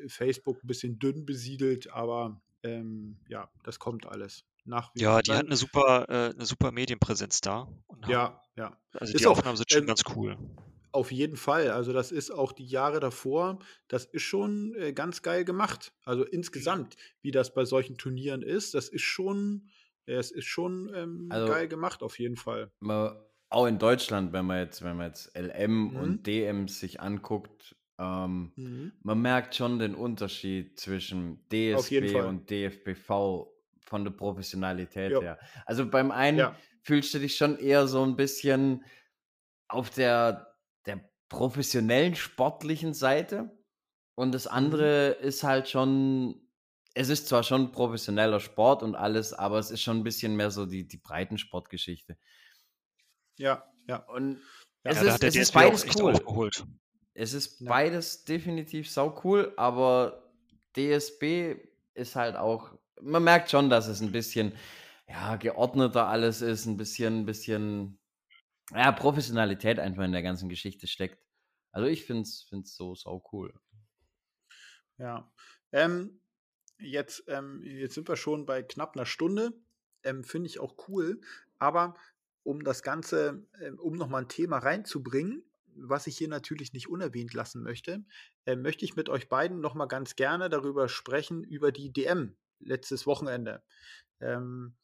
[0.07, 4.45] Facebook ein bisschen dünn besiedelt, aber ähm, ja, das kommt alles.
[4.65, 7.67] Nach ja, die hat eine super, äh, eine super Medienpräsenz da.
[8.07, 8.77] ja, haben, ja.
[8.93, 10.37] Also ist die Aufnahmen sind schon ähm, ganz cool.
[10.93, 11.71] Auf jeden Fall.
[11.71, 15.91] Also das ist auch die Jahre davor, das ist schon äh, ganz geil gemacht.
[16.05, 19.69] Also insgesamt, wie das bei solchen Turnieren ist, das ist schon,
[20.05, 22.71] äh, es ist schon ähm, also, geil gemacht auf jeden Fall.
[23.49, 25.95] Auch in Deutschland, wenn man jetzt, wenn man jetzt LM mhm.
[25.95, 28.91] und DM sich anguckt, ähm, mhm.
[29.01, 33.47] Man merkt schon den Unterschied zwischen DSB und DFBV
[33.79, 35.21] von der Professionalität jo.
[35.21, 35.39] her.
[35.65, 36.55] Also beim einen ja.
[36.81, 38.83] fühlst du dich schon eher so ein bisschen
[39.67, 40.52] auf der
[41.33, 43.49] professionellen sportlichen Seite
[44.15, 44.51] und das mhm.
[44.51, 45.27] andere mhm.
[45.27, 46.47] ist halt schon,
[46.93, 50.51] es ist zwar schon professioneller Sport und alles, aber es ist schon ein bisschen mehr
[50.51, 52.17] so die, die Breitensportgeschichte.
[53.37, 53.97] Ja, ja.
[53.97, 54.41] Und
[54.85, 56.13] ja, es, ist, es ist beides cool.
[56.13, 56.65] Aufgeholt.
[57.15, 57.69] Es ist ja.
[57.69, 60.31] beides definitiv sau cool, aber
[60.77, 61.55] DSB
[61.95, 64.53] ist halt auch, man merkt schon, dass es ein bisschen
[65.07, 67.99] ja, geordneter alles ist, ein bisschen, ein bisschen
[68.75, 71.23] ja, Professionalität einfach in der ganzen Geschichte steckt.
[71.71, 73.53] Also ich finde es so sau cool.
[74.97, 75.31] Ja.
[75.71, 76.21] Ähm,
[76.77, 79.53] jetzt, ähm, jetzt sind wir schon bei knapp einer Stunde.
[80.03, 81.19] Ähm, finde ich auch cool.
[81.57, 81.95] Aber
[82.43, 85.43] um das Ganze, ähm, um nochmal ein Thema reinzubringen,
[85.75, 88.05] was ich hier natürlich nicht unerwähnt lassen möchte,
[88.45, 92.35] äh, möchte ich mit euch beiden noch mal ganz gerne darüber sprechen, über die DM
[92.59, 93.63] letztes Wochenende.
[94.19, 94.75] Ähm,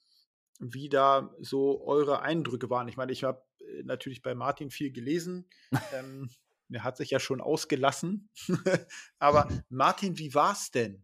[0.60, 2.88] wie da so eure Eindrücke waren.
[2.88, 3.44] Ich meine, ich habe
[3.84, 5.50] natürlich bei Martin viel gelesen.
[5.94, 6.30] ähm,
[6.72, 8.30] er hat sich ja schon ausgelassen.
[9.20, 11.04] Aber Martin, wie war's denn?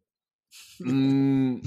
[0.80, 1.60] Mm,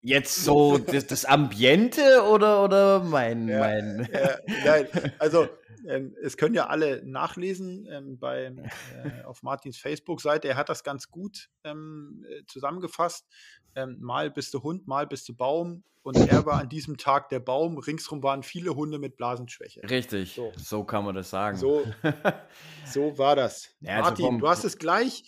[0.00, 3.48] jetzt so das, das, Ambiente oder, oder mein.
[3.48, 4.08] Ja, mein...
[4.12, 4.86] Ja, nein,
[5.18, 5.48] also
[5.86, 10.48] ähm, es können ja alle nachlesen ähm, bei, äh, auf Martins Facebook-Seite.
[10.48, 13.26] Er hat das ganz gut ähm, äh, zusammengefasst.
[13.74, 15.82] Ähm, mal bist du Hund, mal bist du Baum.
[16.02, 17.76] Und er war an diesem Tag der Baum.
[17.76, 19.82] Ringsrum waren viele Hunde mit Blasenschwäche.
[19.90, 21.56] Richtig, so, so kann man das sagen.
[21.58, 21.84] So,
[22.86, 23.68] so war das.
[23.80, 25.24] Ja, also Martin, du hast es gleich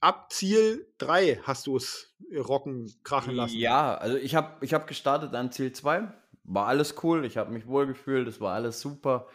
[0.00, 3.56] ab Ziel 3 hast du es rocken, krachen lassen.
[3.56, 6.12] Ja, also ich habe ich hab gestartet an Ziel 2.
[6.44, 9.28] War alles cool, ich habe mich wohl gefühlt, es war alles super.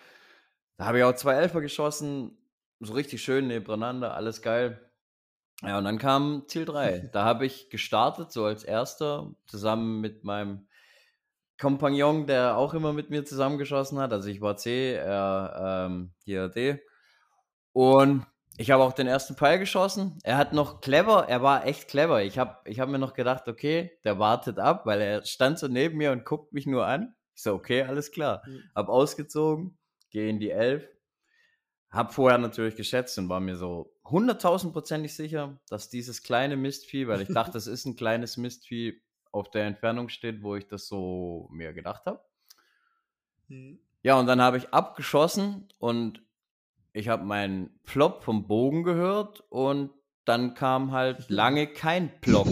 [0.77, 2.37] Da habe ich auch zwei Elfer geschossen,
[2.79, 4.84] so richtig schön nebeneinander, alles geil.
[5.61, 7.09] Ja, und dann kam Ziel 3.
[7.13, 10.67] Da habe ich gestartet, so als erster, zusammen mit meinem
[11.59, 14.11] Kompagnon, der auch immer mit mir zusammengeschossen hat.
[14.11, 16.81] Also ich war C, er ähm, hier D.
[17.71, 18.25] Und
[18.57, 20.17] ich habe auch den ersten Pfeil geschossen.
[20.23, 22.23] Er hat noch clever, er war echt clever.
[22.23, 25.67] Ich habe ich hab mir noch gedacht, okay, der wartet ab, weil er stand so
[25.67, 27.15] neben mir und guckt mich nur an.
[27.35, 28.43] Ich so, okay, alles klar.
[28.45, 28.63] Mhm.
[28.73, 29.77] Hab ausgezogen,
[30.09, 30.87] gehe in die Elf.
[31.89, 37.21] Hab vorher natürlich geschätzt und war mir so hunderttausendprozentig sicher, dass dieses kleine Mistvieh, weil
[37.21, 39.01] ich dachte, das ist ein kleines Mistvieh,
[39.31, 42.21] auf der Entfernung steht, wo ich das so mir gedacht habe.
[43.49, 43.79] Mhm.
[44.01, 46.21] Ja, und dann habe ich abgeschossen und
[46.93, 49.91] ich habe meinen Plop vom Bogen gehört und
[50.23, 52.47] dann kam halt lange kein Plop.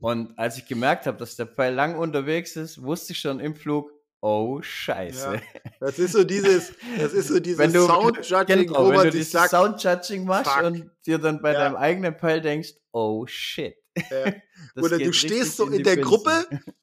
[0.00, 3.54] Und als ich gemerkt habe, dass der Pfeil lang unterwegs ist, wusste ich schon im
[3.54, 5.34] Flug, oh Scheiße.
[5.34, 9.50] Ja, das ist so dieses, das ist so dieses Soundjudging, genau, wo man sich sagt,
[9.50, 10.64] Soundjudging machst fuck.
[10.64, 11.60] und dir dann bei ja.
[11.60, 13.76] deinem eigenen Pfeil denkst, oh shit.
[14.10, 14.32] Ja.
[14.82, 16.08] Oder du stehst so in, in der Pilze.
[16.08, 16.48] Gruppe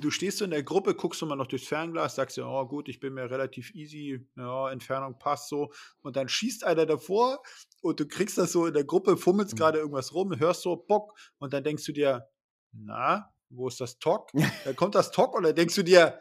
[0.00, 2.66] du stehst so in der Gruppe, guckst du mal noch durchs Fernglas, sagst dir, oh
[2.66, 5.72] gut, ich bin mir relativ easy, ja, Entfernung passt so.
[6.02, 7.42] Und dann schießt einer davor
[7.80, 9.58] und du kriegst das so in der Gruppe, fummelst mhm.
[9.58, 12.28] gerade irgendwas rum, hörst so Bock und dann denkst du dir,
[12.72, 14.30] na, wo ist das Tock?
[14.64, 16.20] dann kommt das Tock und dann denkst du dir,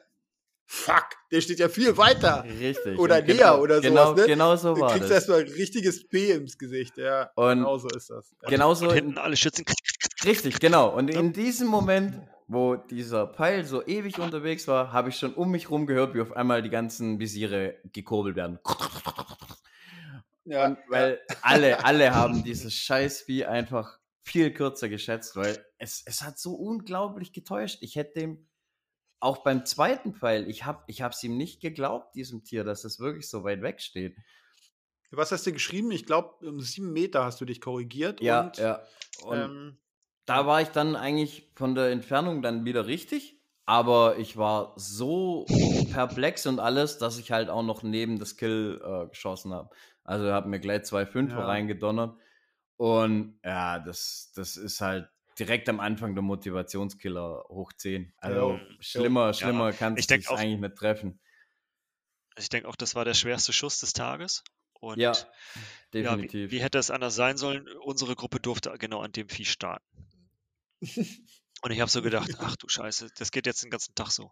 [0.65, 2.43] fuck, der steht ja viel weiter.
[2.43, 2.97] Richtig.
[2.97, 4.21] Oder näher genau, oder genau, sowas.
[4.21, 4.27] Ne?
[4.27, 6.97] Genau so war Du kriegst erstmal ein richtiges P ins Gesicht.
[6.97, 8.35] Ja, und genau so ist das.
[8.41, 8.49] Ja.
[8.49, 8.91] Genauso.
[8.91, 9.65] hinten alle Schützen.
[10.23, 10.95] Richtig, genau.
[10.95, 15.49] Und in diesem Moment wo dieser Pfeil so ewig unterwegs war, habe ich schon um
[15.49, 18.59] mich rum gehört, wie auf einmal die ganzen Visiere gekurbelt werden.
[20.47, 21.35] Ja, Und weil ja.
[21.41, 27.33] alle, alle haben dieses Scheißvieh einfach viel kürzer geschätzt, weil es, es hat so unglaublich
[27.33, 27.79] getäuscht.
[27.81, 28.47] Ich hätte dem
[29.19, 32.99] auch beim zweiten Pfeil, ich habe ich es ihm nicht geglaubt, diesem Tier, dass es
[32.99, 34.15] wirklich so weit weg steht.
[35.11, 35.91] Was hast du geschrieben?
[35.91, 38.21] Ich glaube, um sieben Meter hast du dich korrigiert.
[38.21, 38.81] Ja, und, ja.
[39.23, 39.77] Und ähm,
[40.25, 45.45] da war ich dann eigentlich von der Entfernung dann wieder richtig, aber ich war so
[45.93, 49.69] perplex und alles, dass ich halt auch noch neben das Kill äh, geschossen habe.
[50.03, 51.45] Also habe mir gleich zwei Fünfer ja.
[51.45, 52.17] reingedonnert
[52.77, 58.13] und ja, das, das ist halt direkt am Anfang der Motivationskiller hoch 10.
[58.17, 58.59] Also ja.
[58.79, 59.75] schlimmer, schlimmer ja.
[59.75, 61.19] kannst du es eigentlich nicht treffen.
[62.37, 64.43] Ich denke auch, das war der schwerste Schuss des Tages.
[64.73, 65.13] Und ja,
[65.93, 66.33] definitiv.
[66.33, 67.67] Ja, wie, wie, hätte es anders sein sollen?
[67.79, 69.85] Unsere Gruppe durfte genau an dem Vieh starten.
[71.61, 74.31] Und ich habe so gedacht, ach du Scheiße, das geht jetzt den ganzen Tag so.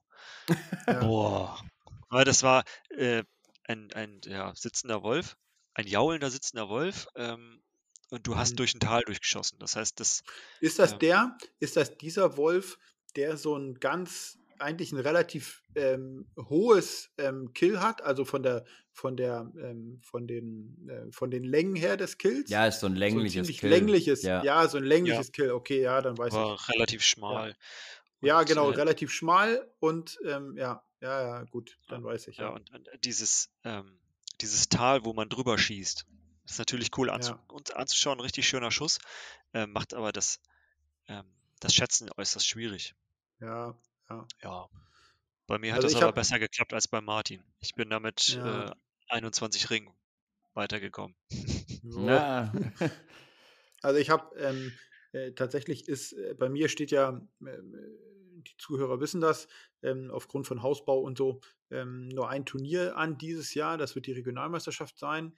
[0.85, 0.99] Ja.
[0.99, 1.63] Boah.
[2.09, 3.23] Weil das war äh,
[3.63, 5.38] ein, ein ja, sitzender Wolf,
[5.73, 7.07] ein jaulender sitzender Wolf.
[7.15, 7.63] Ähm,
[8.14, 8.57] und du hast mhm.
[8.57, 9.57] durch ein Tal durchgeschossen.
[9.60, 10.23] Das heißt, das.
[10.61, 12.77] Ist das ähm, der, ist das dieser Wolf,
[13.15, 18.65] der so ein ganz eigentlich ein relativ ähm, hohes ähm, Kill hat, also von der
[18.91, 22.52] von der ähm, von den äh, von den Längen her des Kills.
[22.52, 23.69] Ja, ist so ein längliches so ein Kill.
[23.72, 24.44] längliches, ja.
[24.44, 24.68] ja.
[24.68, 25.31] so ein längliches ja.
[25.31, 25.52] Kill.
[25.52, 26.69] Okay, ja, dann weiß War ich.
[26.69, 27.57] relativ schmal.
[28.22, 32.38] Ja, ja genau, äh, relativ schmal und ähm, ja, ja, ja, gut, dann weiß ich.
[32.38, 33.99] Ja, und, und dieses ähm,
[34.40, 36.06] dieses Tal, wo man drüber schießt,
[36.45, 37.36] ist natürlich cool anzu
[37.74, 38.99] anzuschauen, richtig schöner Schuss,
[39.53, 40.40] äh, macht aber das
[41.07, 41.26] ähm,
[41.60, 42.95] das Schätzen äußerst schwierig.
[43.40, 43.78] Ja,
[44.10, 44.28] ja.
[44.41, 44.70] Ja.
[45.48, 46.15] Bei mir hat also das aber hab...
[46.15, 47.44] besser geklappt als bei Martin.
[47.60, 48.72] Ich bin damit ja.
[48.72, 48.76] äh,
[49.07, 49.94] 21 Ringen
[50.53, 51.15] weitergekommen.
[51.84, 52.52] Ja.
[53.82, 54.72] also ich habe ähm,
[55.11, 57.57] äh, tatsächlich ist äh, bei mir steht ja äh,
[58.45, 59.48] die Zuhörer wissen das
[59.82, 61.41] ähm, aufgrund von Hausbau und so
[61.72, 63.78] ähm, nur ein Turnier an dieses Jahr.
[63.78, 65.34] Das wird die Regionalmeisterschaft sein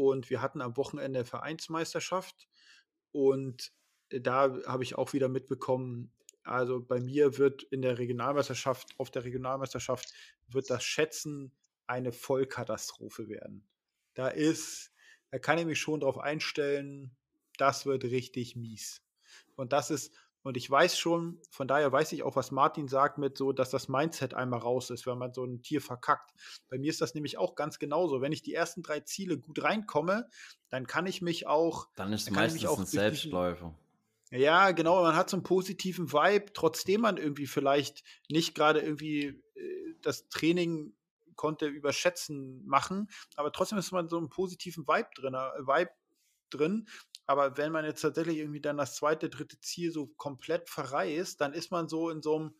[0.00, 2.48] und wir hatten am Wochenende Vereinsmeisterschaft
[3.12, 3.70] und
[4.08, 6.10] äh, da habe ich auch wieder mitbekommen,
[6.42, 10.10] also bei mir wird in der Regionalmeisterschaft, auf der Regionalmeisterschaft,
[10.48, 11.52] wird das Schätzen
[11.86, 13.68] eine Vollkatastrophe werden.
[14.14, 14.90] Da ist,
[15.30, 17.14] da kann ich mich schon darauf einstellen,
[17.58, 19.02] das wird richtig mies.
[19.54, 23.18] Und das ist, und ich weiß schon, von daher weiß ich auch, was Martin sagt
[23.18, 26.32] mit so, dass das Mindset einmal raus ist, wenn man so ein Tier verkackt.
[26.68, 28.20] Bei mir ist das nämlich auch ganz genauso.
[28.20, 30.28] Wenn ich die ersten drei Ziele gut reinkomme,
[30.70, 31.88] dann kann ich mich auch.
[31.96, 33.74] Dann ist dann meistens auch ein Selbstläufer.
[34.30, 39.42] Ja, genau, man hat so einen positiven Vibe, trotzdem man irgendwie vielleicht nicht gerade irgendwie
[39.54, 40.94] äh, das Training
[41.34, 45.90] konnte überschätzen machen, aber trotzdem ist man so einen positiven Vibe drin, äh, Vibe
[46.50, 46.86] drin.
[47.26, 51.52] Aber wenn man jetzt tatsächlich irgendwie dann das zweite, dritte Ziel so komplett verreist, dann
[51.52, 52.54] ist man so in so einem,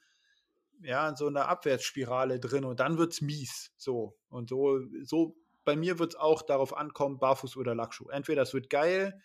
[0.83, 3.73] ja, in so einer Abwärtsspirale drin und dann wird's mies.
[3.77, 4.17] So.
[4.29, 8.09] Und so, so bei mir wird es auch darauf ankommen, Barfuß oder Lackschuh.
[8.09, 9.21] Entweder es wird geil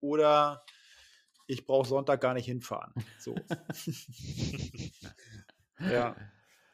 [0.00, 0.64] oder
[1.46, 2.94] ich brauche Sonntag gar nicht hinfahren.
[3.18, 3.34] So.
[5.78, 6.16] ja.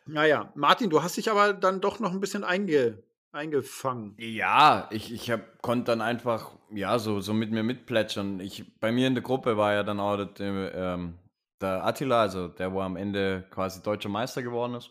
[0.07, 4.15] Naja, Martin, du hast dich aber dann doch noch ein bisschen einge, eingefangen.
[4.19, 8.41] Ja, ich, ich hab, konnte dann einfach, ja, so, so mit mir mitplätschern.
[8.41, 11.19] Ich, bei mir in der Gruppe war ja dann auch der, ähm,
[11.61, 14.91] der Attila, also der, wo am Ende quasi deutscher Meister geworden ist.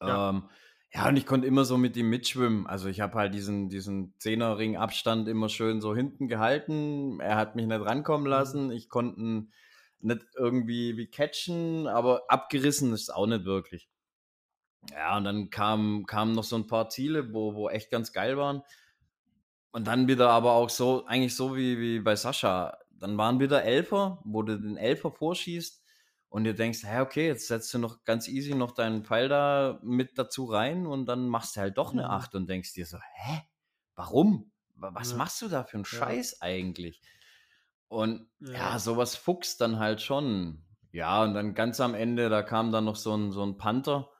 [0.00, 0.30] Ja.
[0.30, 0.48] Ähm,
[0.96, 2.68] Ja, und ich konnte immer so mit ihm mitschwimmen.
[2.68, 7.18] Also ich habe halt diesen, diesen Zehnerring-Abstand immer schön so hinten gehalten.
[7.20, 8.30] Er hat mich nicht rankommen mhm.
[8.30, 8.70] lassen.
[8.70, 9.48] Ich konnte
[10.00, 13.88] nicht irgendwie wie catchen, aber abgerissen ist es auch nicht wirklich.
[14.92, 18.36] Ja, und dann kamen kam noch so ein paar Ziele, wo, wo echt ganz geil
[18.36, 18.62] waren.
[19.72, 22.78] Und dann wieder aber auch so, eigentlich so wie, wie bei Sascha.
[22.90, 25.82] Dann waren wieder Elfer, wo du den Elfer vorschießt
[26.28, 29.78] und du denkst, hä, okay, jetzt setzt du noch ganz easy noch deinen Pfeil da
[29.82, 32.40] mit dazu rein und dann machst du halt doch eine 8 mhm.
[32.40, 33.42] und denkst dir so, hä,
[33.94, 34.50] warum?
[34.74, 35.16] Was ja.
[35.16, 36.38] machst du da für einen Scheiß ja.
[36.40, 37.00] eigentlich?
[37.88, 38.52] Und ja.
[38.52, 40.64] ja, sowas fuchst dann halt schon.
[40.90, 44.10] Ja, und dann ganz am Ende, da kam dann noch so ein, so ein Panther.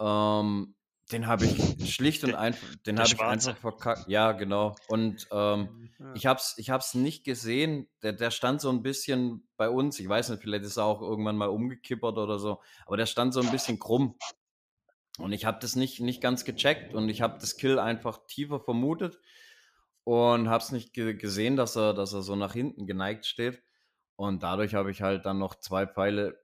[0.00, 0.74] Ähm,
[1.12, 4.08] den habe ich schlicht und einfach, den habe ich einfach verkackt.
[4.08, 4.76] Ja, genau.
[4.88, 6.12] Und ähm, ja.
[6.14, 7.88] ich habe es ich hab's nicht gesehen.
[8.02, 9.98] Der, der stand so ein bisschen bei uns.
[10.00, 12.60] Ich weiß nicht, vielleicht ist er auch irgendwann mal umgekippert oder so.
[12.84, 14.16] Aber der stand so ein bisschen krumm.
[15.18, 18.60] Und ich habe das nicht, nicht ganz gecheckt und ich habe das Kill einfach tiefer
[18.60, 19.18] vermutet
[20.04, 23.62] und habe es nicht gesehen, dass er, dass er so nach hinten geneigt steht.
[24.14, 26.40] Und dadurch habe ich halt dann noch zwei Pfeile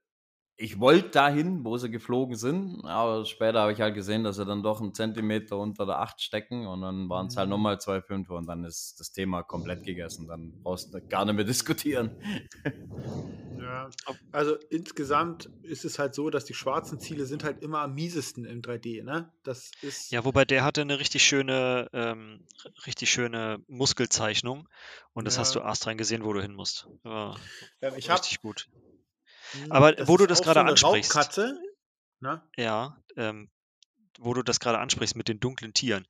[0.57, 4.45] ich wollte dahin, wo sie geflogen sind, aber später habe ich halt gesehen, dass sie
[4.45, 7.53] dann doch einen Zentimeter unter der 8 stecken und dann waren es halt mhm.
[7.53, 10.29] nochmal zwei Fünfer und dann ist das Thema komplett gegessen.
[10.29, 12.17] Dann brauchst du gar nicht mehr diskutieren.
[13.59, 13.91] Ja,
[14.33, 18.45] also insgesamt ist es halt so, dass die schwarzen Ziele sind halt immer am miesesten
[18.45, 19.33] im 3D, ne?
[19.43, 20.13] Das ist.
[20.13, 22.47] Ja, wobei der hatte eine richtig schöne, ähm,
[22.87, 24.69] richtig schöne Muskelzeichnung
[25.15, 25.41] und das ja.
[25.41, 26.89] hast du erst rein gesehen, wo du hin musst.
[27.05, 27.35] Ja,
[27.97, 28.69] ich richtig hab, gut.
[29.63, 31.15] Hm, Aber das wo du das gerade so ansprichst.
[31.15, 31.59] Raubkatze,
[32.21, 32.43] ne?
[32.57, 33.51] Ja, ähm,
[34.19, 36.07] wo du das gerade ansprichst mit den dunklen Tieren.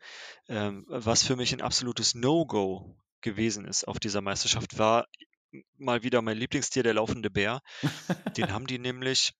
[0.48, 5.06] Ähm, was für mich ein absolutes No-Go gewesen ist auf dieser Meisterschaft, war
[5.76, 7.60] mal wieder mein Lieblingstier, der laufende Bär.
[8.36, 9.32] den haben die nämlich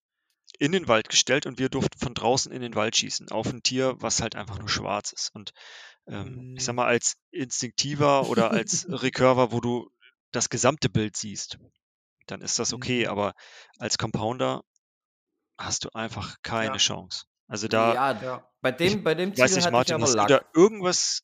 [0.58, 3.62] in den Wald gestellt und wir durften von draußen in den Wald schießen auf ein
[3.62, 5.34] Tier, was halt einfach nur schwarz ist.
[5.34, 5.52] Und
[6.06, 6.76] ähm, ich sag hm.
[6.76, 9.90] mal, als Instinktiver oder als Recurver, wo du
[10.30, 11.58] das gesamte Bild siehst,
[12.26, 13.04] dann ist das okay.
[13.04, 13.10] Mhm.
[13.10, 13.34] Aber
[13.78, 14.62] als Compounder
[15.58, 16.76] hast du einfach keine ja.
[16.78, 17.24] Chance.
[17.46, 17.94] Also da.
[17.94, 18.50] Ja, ja.
[18.60, 20.28] bei dem, ich, bei dem Ziel weiß nicht, Martin, hast Lack.
[20.28, 21.22] du da irgendwas?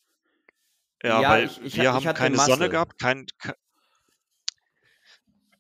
[1.03, 2.51] Ja, weil ich, ich, wir haben keine Masse.
[2.51, 3.55] Sonne gehabt, kein, kein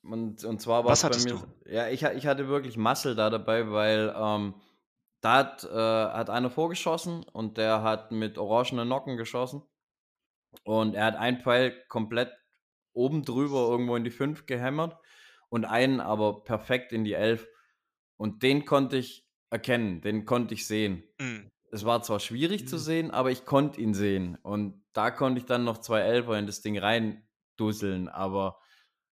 [0.03, 1.25] und, und zwar war es bei mir.
[1.25, 1.43] Du?
[1.67, 4.55] Ja, ich, ich hatte wirklich Muscle da dabei, weil ähm,
[5.21, 9.63] da hat, äh, hat einer vorgeschossen und der hat mit orangenen Nocken geschossen.
[10.65, 12.33] Und er hat einen Pfeil komplett
[12.93, 14.97] oben drüber irgendwo in die 5 gehämmert
[15.51, 17.47] und einen aber perfekt in die Elf.
[18.17, 21.05] Und den konnte ich erkennen, den konnte ich sehen.
[21.21, 21.51] Mhm.
[21.73, 22.67] Es war zwar schwierig mhm.
[22.67, 24.37] zu sehen, aber ich konnte ihn sehen.
[24.43, 28.09] Und da konnte ich dann noch zwei Elfer in das Ding reindusseln.
[28.09, 28.59] Aber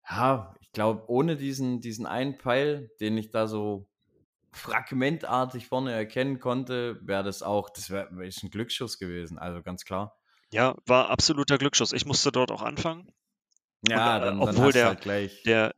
[0.08, 3.88] ja, ich glaube, ohne diesen, diesen einen Pfeil, den ich da so
[4.52, 9.84] fragmentartig vorne erkennen konnte, wäre das auch, das wäre wär ein Glücksschuss gewesen, also ganz
[9.84, 10.16] klar.
[10.50, 11.92] Ja, war absoluter Glücksschuss.
[11.92, 13.12] Ich musste dort auch anfangen.
[13.86, 15.74] Ja, Und, äh, dann, obwohl dann der, halt der,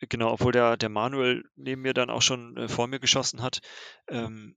[0.00, 3.60] Genau, obwohl der, der Manuel neben mir dann auch schon äh, vor mir geschossen hat.
[4.08, 4.56] Ähm,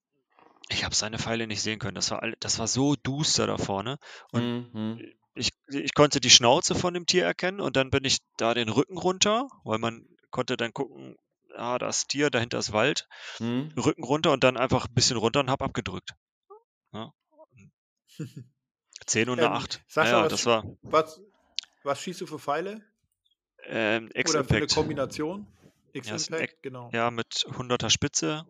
[0.69, 1.95] ich habe seine Pfeile nicht sehen können.
[1.95, 3.97] Das war, all, das war so duster da vorne.
[4.31, 5.13] Und mhm.
[5.33, 8.69] ich, ich konnte die Schnauze von dem Tier erkennen und dann bin ich da den
[8.69, 11.17] Rücken runter, weil man konnte dann gucken,
[11.55, 13.07] ah, da ist Tier, dahinter ist Wald.
[13.39, 13.73] Mhm.
[13.77, 16.11] Rücken runter und dann einfach ein bisschen runter und habe abgedrückt.
[16.93, 17.13] Ja.
[19.05, 19.83] 10 und ähm, 8.
[19.87, 20.63] Sascha, ja, was, das war.
[20.83, 21.19] Was,
[21.83, 22.81] was schießt du für Pfeile?
[23.65, 25.47] Ähm, Oder für eine Kombination?
[25.93, 26.89] X-Impact, ja, genau.
[26.93, 28.45] Ja, mit 100er Spitze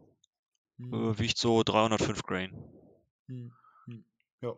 [0.78, 0.94] hm.
[0.94, 2.54] äh, wiegt so 305 Grain.
[3.28, 3.54] Hm.
[3.86, 4.06] Hm.
[4.42, 4.54] Ja.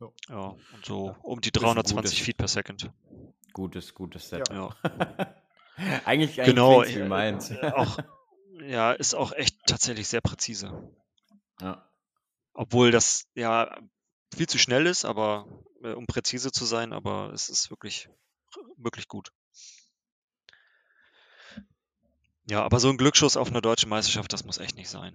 [0.00, 0.08] ja.
[0.28, 1.18] Ja, und so ja.
[1.22, 2.90] um die 320 Feet per Second.
[3.52, 4.48] Gutes, gutes Set.
[4.50, 4.70] Ja.
[6.04, 7.50] eigentlich, eigentlich genau, wie meins.
[7.50, 7.98] Äh, auch,
[8.62, 10.90] ja, ist auch echt tatsächlich sehr präzise.
[11.60, 11.90] Ja.
[12.52, 13.78] Obwohl das ja
[14.34, 15.46] viel zu schnell ist, aber
[15.82, 18.08] äh, um präzise zu sein, aber es ist wirklich,
[18.76, 19.32] wirklich gut.
[22.50, 25.14] Ja, aber so ein Glücksschuss auf eine deutsche Meisterschaft, das muss echt nicht sein.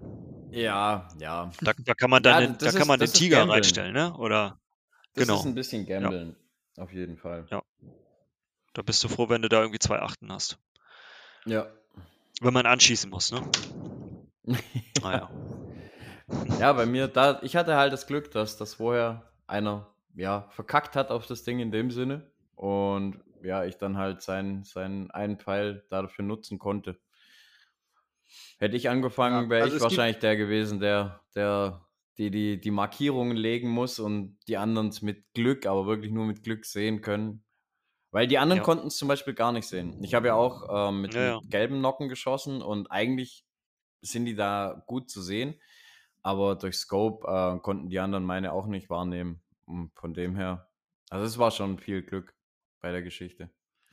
[0.51, 1.51] Ja, ja.
[1.59, 3.55] Da, da kann man dann ja, den, da ist, kann man den Tiger Gamblen.
[3.55, 4.15] reinstellen, ne?
[4.15, 4.57] Oder
[5.15, 5.39] das genau.
[5.39, 6.37] ist ein bisschen Gambeln,
[6.77, 6.83] ja.
[6.83, 7.45] auf jeden Fall.
[7.51, 7.61] Ja.
[8.73, 10.57] Da bist du froh, wenn du da irgendwie zwei Achten hast.
[11.45, 11.67] Ja.
[12.39, 13.41] Wenn man anschießen muss, ne?
[15.03, 15.29] naja.
[16.57, 20.95] Ja, bei mir, da, ich hatte halt das Glück, dass das vorher einer ja, verkackt
[20.95, 22.31] hat auf das Ding in dem Sinne.
[22.55, 26.97] Und ja, ich dann halt seinen, seinen einen Pfeil dafür nutzen konnte.
[28.57, 31.85] Hätte ich angefangen, wäre also ich wahrscheinlich der gewesen, der, der
[32.17, 36.25] die, die die Markierungen legen muss und die anderen es mit Glück, aber wirklich nur
[36.25, 37.43] mit Glück sehen können.
[38.11, 38.63] Weil die anderen ja.
[38.63, 40.01] konnten es zum Beispiel gar nicht sehen.
[40.01, 43.45] Ich habe ja auch ähm, mit, ja, mit gelben Nocken geschossen und eigentlich
[44.01, 45.59] sind die da gut zu sehen.
[46.25, 49.43] aber durch Scope äh, konnten die anderen meine auch nicht wahrnehmen.
[49.65, 50.67] Und von dem her,
[51.09, 52.33] also es war schon viel Glück
[52.81, 53.51] bei der Geschichte.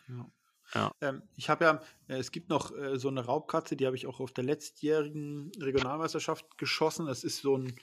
[0.08, 0.30] Ja.
[0.74, 0.92] Ja.
[1.00, 4.06] Ähm, ich habe ja, äh, es gibt noch äh, so eine Raubkatze, die habe ich
[4.06, 7.06] auch auf der letztjährigen Regionalmeisterschaft geschossen.
[7.06, 7.74] Das ist so ein,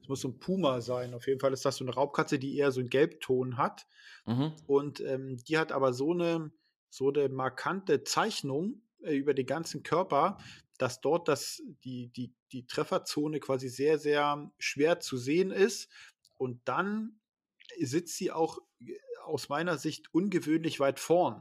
[0.00, 1.14] das muss so ein Puma sein.
[1.14, 3.86] Auf jeden Fall ist das so eine Raubkatze, die eher so einen Gelbton hat.
[4.26, 4.52] Mhm.
[4.66, 6.50] Und ähm, die hat aber so eine,
[6.90, 10.38] so eine markante Zeichnung äh, über den ganzen Körper,
[10.76, 15.88] dass dort das, die, die, die Trefferzone quasi sehr, sehr schwer zu sehen ist.
[16.36, 17.20] Und dann
[17.78, 18.94] sitzt sie auch äh,
[19.24, 21.40] aus meiner Sicht ungewöhnlich weit vorn.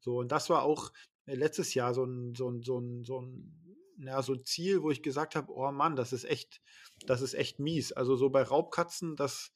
[0.00, 0.92] So, und das war auch
[1.26, 3.68] äh, letztes Jahr so ein, so ein, so ein, so ein,
[3.98, 6.60] ja, so ein Ziel, wo ich gesagt habe, oh Mann, das ist echt,
[7.06, 7.92] das ist echt mies.
[7.92, 9.52] Also so bei Raubkatzen, das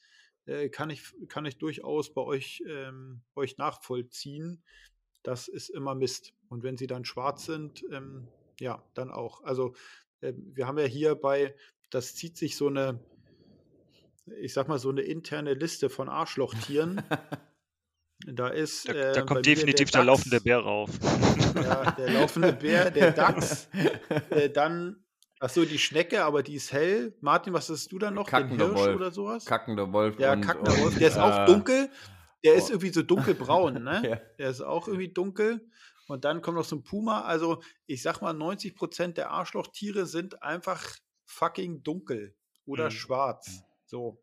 [0.46, 4.62] äh, kann, ich, kann ich durchaus bei euch, ähm, euch nachvollziehen.
[5.22, 6.32] Das ist immer Mist.
[6.48, 8.26] Und wenn sie dann schwarz sind, ähm,
[8.58, 9.42] ja, dann auch.
[9.44, 9.74] Also
[10.20, 11.54] äh, wir haben ja hier bei,
[11.90, 12.98] das zieht sich so eine,
[14.40, 17.02] ich sag mal, so eine interne Liste von Arschlochtieren.
[18.26, 18.88] Da ist.
[18.88, 20.90] Da, äh, da kommt definitiv der, der, laufende Bär rauf.
[21.54, 23.68] Ja, der laufende Bär, der Dachs.
[24.30, 25.04] äh, dann,
[25.40, 27.16] achso, die Schnecke, aber die ist hell.
[27.20, 28.28] Martin, was hast du dann noch?
[28.28, 28.96] Kackender Den Hirsch Wolf.
[28.96, 29.44] oder sowas?
[29.44, 30.18] Kackender Wolf.
[30.18, 30.98] Ja, und, kackender Wolf.
[30.98, 31.90] Der ist auch äh, dunkel.
[32.44, 32.58] Der oh.
[32.58, 34.02] ist irgendwie so dunkelbraun, ne?
[34.08, 34.20] ja.
[34.38, 35.68] Der ist auch irgendwie dunkel.
[36.08, 37.22] Und dann kommt noch so ein Puma.
[37.22, 40.84] Also, ich sag mal, 90% der Arschlochtiere sind einfach
[41.26, 42.36] fucking dunkel
[42.66, 42.90] oder mhm.
[42.90, 43.62] schwarz.
[43.86, 44.22] So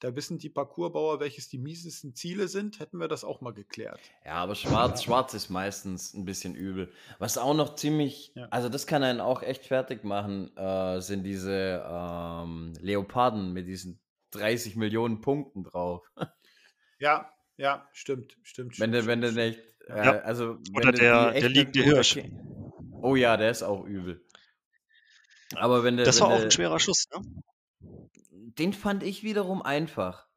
[0.00, 4.00] da wissen die Parcoursbauer, welches die miesesten Ziele sind, hätten wir das auch mal geklärt.
[4.24, 6.90] Ja, aber schwarz, schwarz ist meistens ein bisschen übel.
[7.18, 8.48] Was auch noch ziemlich, ja.
[8.50, 14.00] also das kann einen auch echt fertig machen, äh, sind diese ähm, Leoparden mit diesen
[14.32, 16.02] 30 Millionen Punkten drauf.
[16.98, 18.80] ja, ja, stimmt, stimmt.
[18.80, 20.18] Wenn du, wenn du nicht, äh, ja.
[20.20, 22.18] also Oder der, der liegende Hirsch.
[23.02, 24.24] Oh ja, der ist auch übel.
[25.56, 27.22] Aber wenn der, das wenn war auch ein schwerer Schuss, ne?
[28.30, 30.28] Den fand ich wiederum einfach.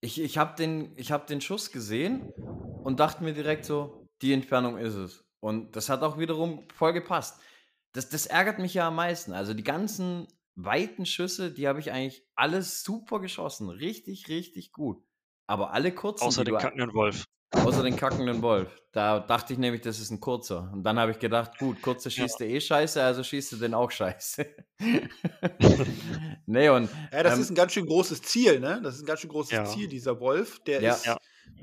[0.00, 2.30] Ich, ich habe den, hab den Schuss gesehen
[2.82, 5.24] und dachte mir direkt so, die Entfernung ist es.
[5.40, 7.40] Und das hat auch wiederum voll gepasst.
[7.92, 9.32] Das, das ärgert mich ja am meisten.
[9.32, 13.68] Also die ganzen weiten Schüsse, die habe ich eigentlich alles super geschossen.
[13.68, 15.04] Richtig, richtig gut.
[15.46, 16.24] Aber alle kurzen.
[16.24, 17.26] Außer den kackenden Wolf.
[17.56, 18.80] Außer den kackenden Wolf.
[18.92, 20.70] Da dachte ich nämlich, das ist ein kurzer.
[20.72, 22.46] Und dann habe ich gedacht, gut, kurzer schießt ja.
[22.46, 24.46] eh scheiße, also schießt du den auch scheiße.
[26.46, 26.90] nee, und.
[27.12, 28.80] Ja, das ähm, ist ein ganz schön großes Ziel, ne?
[28.82, 29.64] Das ist ein ganz schön großes ja.
[29.64, 30.60] Ziel, dieser Wolf.
[30.64, 30.94] Der ja.
[30.94, 31.08] ist.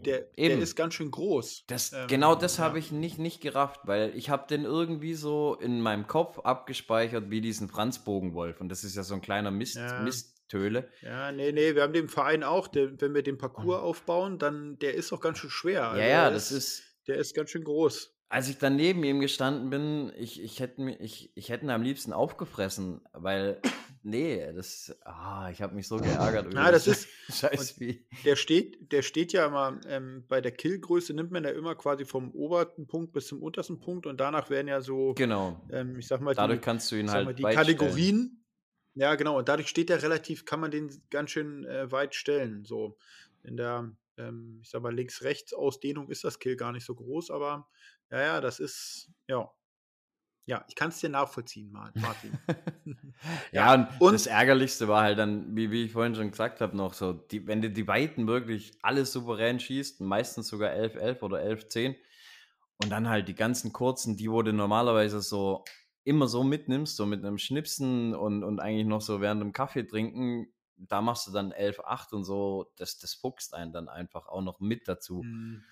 [0.05, 1.65] Der, der, ist ganz schön groß.
[1.68, 5.55] Das, ähm, genau das habe ich nicht, nicht gerafft, weil ich habe den irgendwie so
[5.55, 8.61] in meinem Kopf abgespeichert wie diesen Franzbogenwolf.
[8.61, 10.89] Und das ist ja so ein kleiner Mist, Mist Töle.
[11.01, 14.77] Ja, nee, nee, wir haben den Verein auch, der, wenn wir den Parcours aufbauen, dann
[14.79, 15.87] der ist auch ganz schön schwer.
[15.87, 18.13] Also ja, ja, das ist, ist, Der ist ganz schön groß.
[18.27, 21.81] Als ich dann neben ihm gestanden bin, ich, ich hätte ich, ich hätte ihn am
[21.81, 23.61] liebsten aufgefressen, weil,
[24.03, 26.53] nee, das, ah, ich habe mich so geärgert.
[26.53, 28.05] Ja, das ist, scheiß wie.
[28.25, 32.05] Der steht, der steht ja immer, ähm, bei der Killgröße nimmt man ja immer quasi
[32.05, 35.61] vom obersten Punkt bis zum untersten Punkt und danach werden ja so, genau.
[35.71, 38.40] Ähm, ich sag mal, dadurch die, kannst du ihn halt mal, die Kategorien,
[38.95, 39.38] ja, genau.
[39.38, 42.65] Und dadurch steht er relativ, kann man den ganz schön äh, weit stellen.
[42.65, 42.97] So
[43.43, 47.68] in der, ähm, ich sag mal, links-rechts-Ausdehnung ist das Kill gar nicht so groß, aber
[48.11, 49.49] ja, ja, das ist, ja.
[50.47, 52.38] Ja, ich kann es dir nachvollziehen, Martin.
[53.51, 56.76] ja, und, und, das Ärgerlichste war halt dann, wie, wie ich vorhin schon gesagt habe,
[56.76, 61.38] noch so, die, wenn du die Weiten wirklich alles souverän schießt, meistens sogar 11-11 oder
[61.43, 61.95] 11-10,
[62.84, 65.63] und dann halt die ganzen kurzen, die wurde normalerweise so
[66.03, 69.83] immer so mitnimmst, so mit einem Schnipsen und, und eigentlich noch so während dem Kaffee
[69.83, 70.47] trinken,
[70.77, 74.41] da machst du dann 11, 8 und so, das, das fuchst einen dann einfach auch
[74.41, 75.21] noch mit dazu.
[75.23, 75.63] Mhm.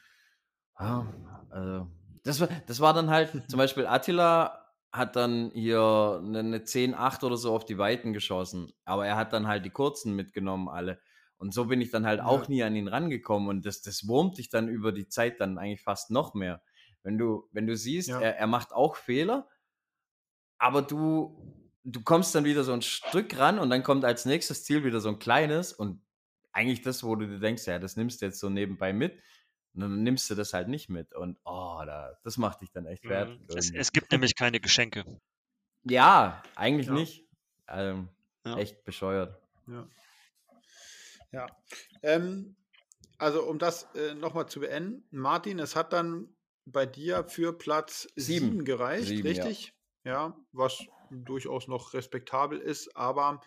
[0.80, 1.08] Ja,
[1.50, 1.88] also,
[2.24, 6.96] das war, das war dann halt, zum Beispiel Attila hat dann hier eine, eine 10,
[6.96, 10.68] 8 oder so auf die Weiten geschossen, aber er hat dann halt die kurzen mitgenommen,
[10.68, 11.00] alle.
[11.38, 12.26] Und so bin ich dann halt ja.
[12.26, 15.58] auch nie an ihn rangekommen und das, das wurmt dich dann über die Zeit dann
[15.58, 16.62] eigentlich fast noch mehr.
[17.02, 18.20] Wenn du, wenn du siehst, ja.
[18.20, 19.48] er, er macht auch Fehler,
[20.60, 21.36] aber du,
[21.84, 25.00] du kommst dann wieder so ein Stück ran und dann kommt als nächstes Ziel wieder
[25.00, 26.02] so ein kleines und
[26.52, 29.20] eigentlich das, wo du dir denkst, ja, das nimmst du jetzt so nebenbei mit.
[29.74, 31.14] Und dann nimmst du das halt nicht mit.
[31.14, 33.10] Und oh, da, das macht dich dann echt mhm.
[33.10, 33.42] fertig.
[33.56, 35.06] Es, es, gibt nämlich keine Geschenke.
[35.84, 36.94] Ja, eigentlich ja.
[36.94, 37.26] nicht.
[37.68, 38.10] Ähm,
[38.46, 38.58] ja.
[38.58, 39.40] Echt bescheuert.
[39.68, 39.88] Ja.
[41.32, 41.48] Ja.
[42.02, 42.56] Ähm,
[43.20, 48.08] also, um das äh, nochmal zu beenden, Martin, es hat dann bei dir für Platz
[48.16, 49.74] 7 gereicht, sieben, richtig?
[50.04, 53.42] Ja, was durchaus noch respektabel ist, aber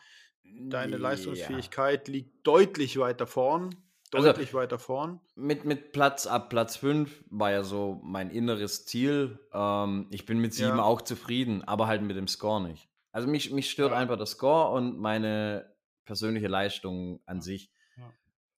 [0.45, 2.13] deine Leistungsfähigkeit ja.
[2.13, 3.77] liegt deutlich weiter vorn.
[4.13, 5.21] Also deutlich also, weiter vorn.
[5.37, 9.39] Mit, mit Platz ab Platz 5 war ja so mein inneres Ziel.
[9.55, 10.83] Ähm, ich bin mit 7 ja.
[10.83, 12.91] auch zufrieden, aber halt mit dem Score nicht.
[13.11, 13.99] Also mich, mich stört ja.
[13.99, 15.73] einfach der Score und meine
[16.05, 17.71] persönliche Leistung an sich.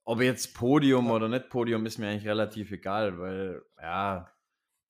[0.07, 4.31] Ob jetzt Podium oder nicht Podium, ist mir eigentlich relativ egal, weil ja,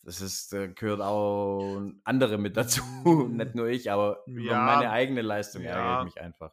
[0.04, 2.82] das ist, da gehört auch andere mit dazu,
[3.30, 6.52] nicht nur ich, aber über meine eigene Leistung ärgere ich mich einfach.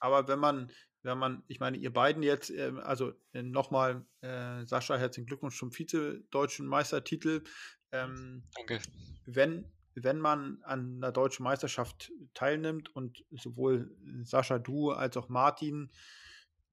[0.00, 0.70] Aber wenn man,
[1.02, 5.58] wenn man, ich meine, ihr beiden jetzt, ähm, also äh, nochmal, äh, Sascha, herzlichen Glückwunsch
[5.58, 7.44] zum Vize-Deutschen Meistertitel.
[7.92, 8.80] Ähm, Danke.
[9.26, 15.90] Wenn, wenn man an der deutschen Meisterschaft teilnimmt und sowohl Sascha, du als auch Martin,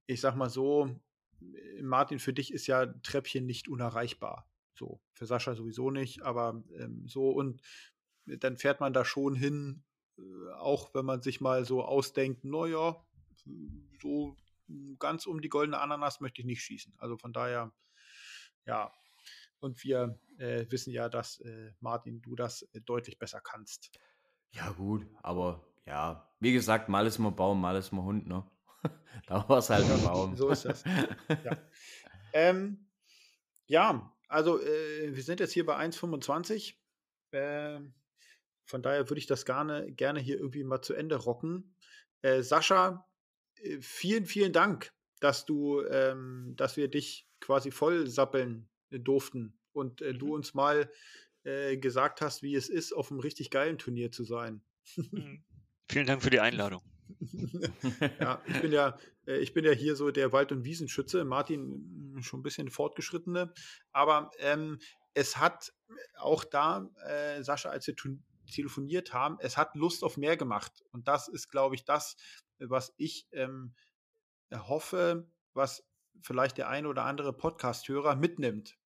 [0.05, 0.89] ich sag mal so,
[1.81, 4.47] Martin, für dich ist ja Treppchen nicht unerreichbar.
[4.75, 7.61] So, für Sascha sowieso nicht, aber ähm, so und
[8.25, 9.83] dann fährt man da schon hin,
[10.17, 13.03] äh, auch wenn man sich mal so ausdenkt, naja,
[14.01, 14.35] so
[14.99, 16.93] ganz um die goldene Ananas möchte ich nicht schießen.
[16.97, 17.71] Also von daher,
[18.65, 18.91] ja.
[19.59, 23.91] Und wir äh, wissen ja, dass äh, Martin, du das äh, deutlich besser kannst.
[24.51, 28.45] Ja, gut, aber ja, wie gesagt, mal ist man Baum, mal ist man Hund, ne?
[29.27, 30.35] da war es halt der Baum.
[30.35, 30.83] so ist das.
[30.83, 31.57] Ja,
[32.33, 32.87] ähm,
[33.67, 36.73] ja also äh, wir sind jetzt hier bei 1,25.
[37.31, 37.93] Ähm,
[38.65, 41.75] von daher würde ich das gerne, gerne hier irgendwie mal zu Ende rocken.
[42.21, 43.07] Äh, Sascha,
[43.61, 49.59] äh, vielen, vielen Dank, dass du, ähm, dass wir dich quasi voll sappeln äh, durften
[49.71, 50.31] und äh, du mhm.
[50.33, 50.89] uns mal
[51.43, 54.63] äh, gesagt hast, wie es ist, auf einem richtig geilen Turnier zu sein.
[54.95, 55.43] Mhm.
[55.91, 56.81] Vielen Dank für die Einladung.
[58.19, 58.97] ja, ich bin ja,
[59.27, 63.53] äh, ich bin ja hier so der Wald- und Wiesenschütze, Martin schon ein bisschen fortgeschrittene,
[63.91, 64.79] aber ähm,
[65.13, 65.73] es hat
[66.17, 67.95] auch da, äh, Sascha, als wir
[68.51, 70.83] telefoniert haben, es hat Lust auf mehr gemacht.
[70.91, 72.15] Und das ist, glaube ich, das,
[72.59, 73.73] was ich ähm,
[74.51, 75.85] hoffe, was
[76.21, 78.77] vielleicht der ein oder andere Podcast-Hörer mitnimmt.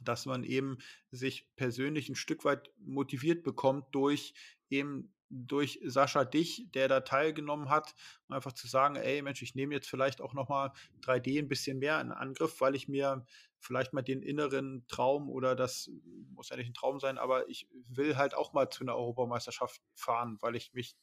[0.00, 0.78] Dass man eben
[1.10, 4.34] sich persönlich ein Stück weit motiviert bekommt durch
[4.68, 7.94] eben durch Sascha Dich, der da teilgenommen hat,
[8.28, 11.78] um einfach zu sagen, ey Mensch, ich nehme jetzt vielleicht auch nochmal 3D ein bisschen
[11.78, 13.24] mehr in Angriff, weil ich mir
[13.58, 15.90] vielleicht mal den inneren Traum oder das
[16.34, 19.80] muss ja nicht ein Traum sein, aber ich will halt auch mal zu einer Europameisterschaft
[19.94, 20.96] fahren, weil ich mich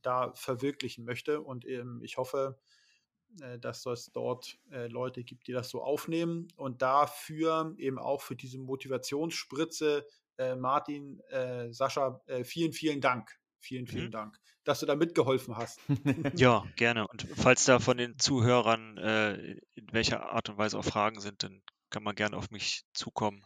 [0.00, 2.58] da verwirklichen möchte und ähm, ich hoffe,
[3.42, 8.22] äh, dass es dort äh, Leute gibt, die das so aufnehmen und dafür eben auch
[8.22, 10.06] für diese Motivationsspritze
[10.38, 13.38] äh, Martin, äh, Sascha, äh, vielen, vielen Dank.
[13.60, 14.12] Vielen, vielen mhm.
[14.12, 15.80] Dank, dass du da mitgeholfen hast.
[16.34, 17.06] ja, gerne.
[17.08, 19.34] Und falls da von den Zuhörern äh,
[19.74, 23.44] in welcher Art und Weise auch Fragen sind, dann kann man gerne auf mich zukommen.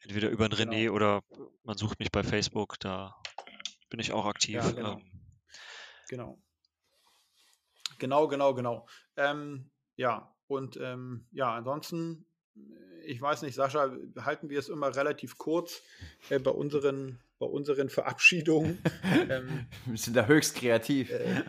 [0.00, 0.94] Entweder über den René genau.
[0.94, 1.22] oder
[1.62, 3.14] man sucht mich bei Facebook, da
[3.88, 4.56] bin ich auch aktiv.
[4.56, 4.92] Ja, genau.
[4.94, 5.22] Ähm,
[6.08, 6.42] genau.
[7.98, 8.86] Genau, genau, genau.
[9.16, 12.26] Ähm, ja, und ähm, ja, ansonsten,
[13.04, 15.82] ich weiß nicht, Sascha, halten wir es immer relativ kurz
[16.28, 18.78] äh, bei unseren bei unseren Verabschiedungen.
[19.28, 21.10] ähm, Wir sind da höchst kreativ.
[21.10, 21.42] Äh,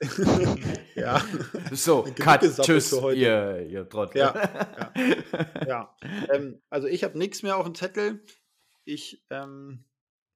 [1.00, 1.24] ja.
[1.72, 4.18] So, cut, tschüss, ihr, ihr Trottel.
[4.18, 4.34] Ja,
[4.94, 5.66] ja.
[5.66, 5.96] ja.
[6.30, 8.22] Ähm, also ich habe nichts mehr auf dem Zettel.
[8.84, 9.86] Ich ähm,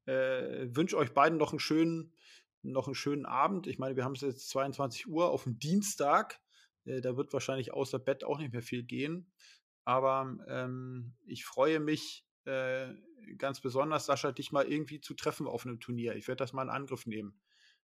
[0.07, 2.15] äh, wünsche euch beiden noch einen schönen,
[2.63, 3.67] noch einen schönen Abend.
[3.67, 6.41] Ich meine, wir haben es jetzt 22 Uhr auf dem Dienstag.
[6.87, 9.31] Äh, da wird wahrscheinlich außer Bett auch nicht mehr viel gehen.
[9.85, 12.95] Aber ähm, ich freue mich, äh,
[13.37, 16.17] ganz besonders, Sascha, dich mal irgendwie zu treffen auf einem Turnier.
[16.17, 17.39] Ich werde das mal in Angriff nehmen.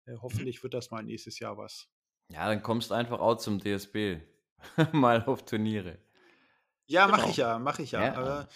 [0.05, 0.21] Äh, mhm.
[0.21, 1.87] hoffentlich wird das mal nächstes Jahr was.
[2.29, 4.19] Ja, dann kommst einfach auch zum DSB.
[4.91, 5.99] mal auf Turniere.
[6.87, 7.17] Ja, genau.
[7.17, 8.01] mache ich ja, mache ich ja.
[8.03, 8.47] ja.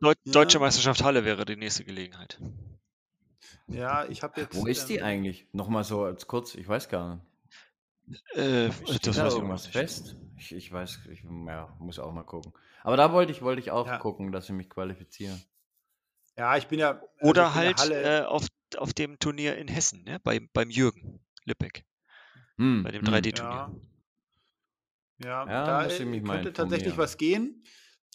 [0.00, 0.32] Deu ja.
[0.32, 2.40] Deutsche Meisterschaft Halle wäre die nächste Gelegenheit.
[3.68, 4.56] Ja, ich habe jetzt.
[4.56, 5.46] Wo ist die ähm, eigentlich?
[5.52, 7.24] Nochmal so als kurz, ich weiß gar nicht.
[8.34, 8.70] Äh,
[9.02, 10.16] das da irgendwas fest?
[10.36, 12.52] Ich, ich weiß, ich ja, muss auch mal gucken.
[12.84, 13.98] Aber da wollte ich, wollte ich auch ja.
[13.98, 15.40] gucken, dass ich mich qualifiziere.
[16.36, 17.00] Ja, ich bin ja.
[17.18, 18.46] Also Oder bin halt äh, auf,
[18.76, 20.20] auf dem Turnier in Hessen, ne?
[20.22, 21.86] Bei, beim Jürgen Lippeck.
[22.58, 23.66] Hm, bei dem 3D-Turnier.
[23.68, 23.80] Hm.
[25.18, 27.64] Ja, ja, da könnte tatsächlich was gehen.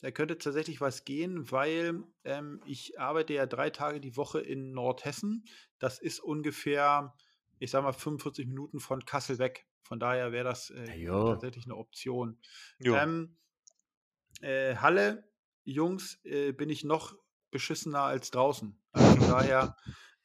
[0.02, 4.72] Da könnte tatsächlich was gehen, weil ähm, ich arbeite ja drei Tage die Woche in
[4.72, 5.46] Nordhessen.
[5.80, 7.16] Das ist ungefähr,
[7.58, 9.66] ich sag mal, 45 Minuten von Kassel weg.
[9.82, 12.40] Von daher wäre das äh, tatsächlich eine Option.
[12.84, 13.38] Ähm,
[14.42, 15.30] äh, Halle,
[15.64, 17.16] Jungs, äh, bin ich noch
[17.52, 18.80] beschissener als draußen.
[18.92, 19.76] Also von daher,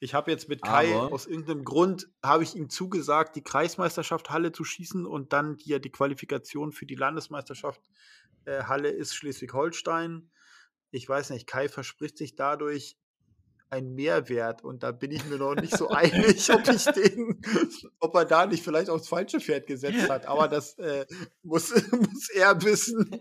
[0.00, 4.30] ich habe jetzt mit Kai Aber aus irgendeinem Grund, habe ich ihm zugesagt, die Kreismeisterschaft
[4.30, 7.80] Halle zu schießen und dann die, die Qualifikation für die Landesmeisterschaft
[8.44, 10.30] äh, Halle ist Schleswig-Holstein.
[10.90, 12.96] Ich weiß nicht, Kai verspricht sich dadurch
[13.74, 17.40] ein Mehrwert und da bin ich mir noch nicht so einig, ob ich den,
[18.00, 20.26] ob er da nicht vielleicht aufs falsche Pferd gesetzt hat.
[20.26, 21.06] Aber das äh,
[21.42, 23.18] muss, muss er wissen.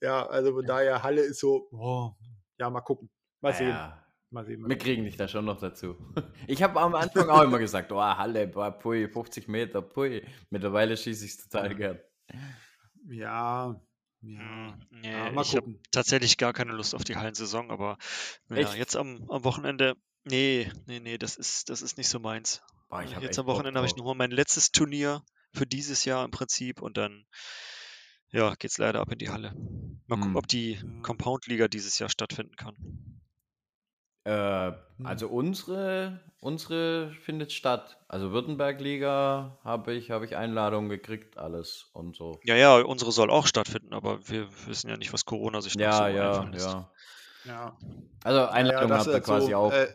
[0.00, 2.10] Ja, also von daher Halle ist so, oh,
[2.58, 3.10] ja, mal gucken.
[3.40, 3.68] Mal sehen.
[3.68, 4.60] Ja, Mal sehen.
[4.60, 5.96] Mal Wir kriegen dich da schon noch dazu.
[6.46, 10.22] Ich habe am Anfang auch immer gesagt, oh, Halle, boah, pui, 50 Meter, pui.
[10.50, 11.98] Mittlerweile schieße ich es total gern.
[13.08, 13.80] Ja,
[14.22, 17.98] ja, nee, ja ich habe tatsächlich gar keine Lust auf die Hallensaison, aber
[18.48, 22.62] ja, jetzt am, am Wochenende, nee, nee, nee, das ist, das ist nicht so meins.
[22.88, 25.22] Boah, jetzt am Wochenende habe ich nur mein letztes Turnier
[25.52, 27.26] für dieses Jahr im Prinzip und dann
[28.30, 29.54] ja, geht's leider ab in die Halle.
[30.06, 30.36] Mal gucken, hm.
[30.36, 32.76] ob die Compound-Liga dieses Jahr stattfinden kann.
[34.26, 35.06] Äh, hm.
[35.06, 37.96] also unsere, unsere findet statt.
[38.08, 42.40] Also Württemberg-Liga habe ich, habe ich Einladungen gekriegt, alles und so.
[42.42, 45.90] Ja, ja, unsere soll auch stattfinden, aber wir wissen ja nicht, was Corona sich ja,
[45.90, 46.66] noch so ja, lässt.
[46.66, 46.90] Ja,
[47.44, 47.78] ja.
[48.24, 49.72] Also Einladungen ja, habt ihr quasi so, auch.
[49.72, 49.94] Äh,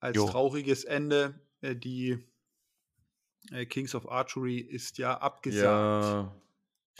[0.00, 0.28] als jo.
[0.28, 2.18] trauriges Ende, äh, die
[3.52, 5.62] äh, Kings of Archery ist ja abgesagt.
[5.62, 6.41] Ja.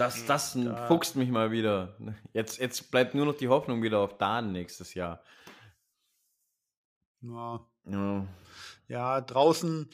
[0.02, 0.86] Das, das da.
[0.88, 1.96] fuchst mich mal wieder.
[2.32, 5.22] Jetzt, jetzt bleibt nur noch die Hoffnung wieder auf Dan nächstes Jahr.
[7.20, 7.64] Ja.
[7.84, 8.26] ja.
[8.88, 9.88] ja, draußen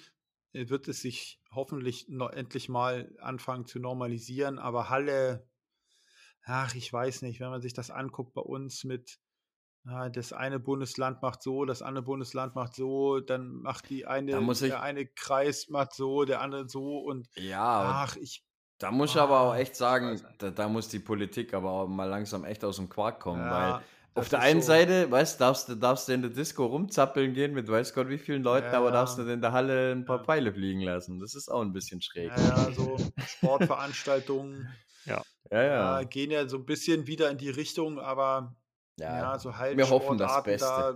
[0.52, 5.46] wird es sich hoffentlich noch endlich mal anfangen zu normalisieren, aber Halle,
[6.44, 9.20] ach, ich weiß nicht, wenn man sich das anguckt bei uns mit
[10.12, 14.82] das eine Bundesland macht so, das andere Bundesland macht so, dann macht die eine, der
[14.82, 18.47] eine Kreis macht so, der andere so und ja, ach, ich
[18.78, 22.04] da muss ich aber auch echt sagen, da, da, muss die Politik aber auch mal
[22.04, 23.82] langsam echt aus dem Quark kommen, ja, weil
[24.14, 24.68] auf der einen so.
[24.68, 28.18] Seite, weißt darfst du, darfst du in der Disco rumzappeln gehen mit weiß Gott wie
[28.18, 31.20] vielen Leuten, ja, aber darfst du in der Halle ein paar Pfeile fliegen lassen.
[31.20, 32.30] Das ist auch ein bisschen schräg.
[32.36, 32.96] Ja, so
[33.26, 34.68] Sportveranstaltungen
[35.08, 35.22] ja.
[35.50, 36.02] Ja, ja.
[36.02, 38.54] gehen ja so ein bisschen wieder in die Richtung, aber
[38.96, 40.66] ja, so halt wir hoffen das Beste.
[40.66, 40.94] Da,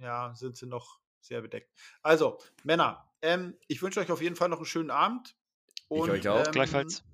[0.00, 1.72] ja, sind sie noch sehr bedeckt.
[2.02, 5.34] Also, Männer, ähm, ich wünsche euch auf jeden Fall noch einen schönen Abend.
[5.88, 6.46] Und, ich euch auch.
[6.46, 7.04] Ähm, Gleichfalls.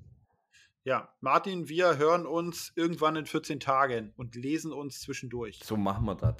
[0.84, 5.60] Ja, Martin, wir hören uns irgendwann in 14 Tagen und lesen uns zwischendurch.
[5.62, 6.36] So machen wir das.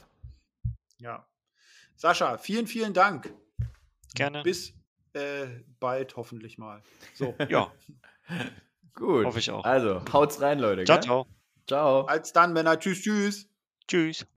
[0.99, 1.27] Ja.
[1.97, 3.35] Sascha, vielen, vielen Dank.
[4.15, 4.43] Gerne.
[4.43, 4.73] Bis
[5.13, 5.47] äh,
[5.79, 6.83] bald hoffentlich mal.
[7.15, 7.35] So.
[7.49, 7.73] ja.
[8.95, 9.27] Gut.
[9.27, 9.65] Hoffe ich auch.
[9.65, 10.85] Also, haut's rein, Leute.
[10.85, 11.05] Ciao, gell?
[11.05, 11.27] ciao.
[11.67, 12.01] Ciao.
[12.07, 12.79] Als dann, Männer.
[12.79, 13.49] Tschüss, tschüss.
[13.87, 14.27] Tschüss.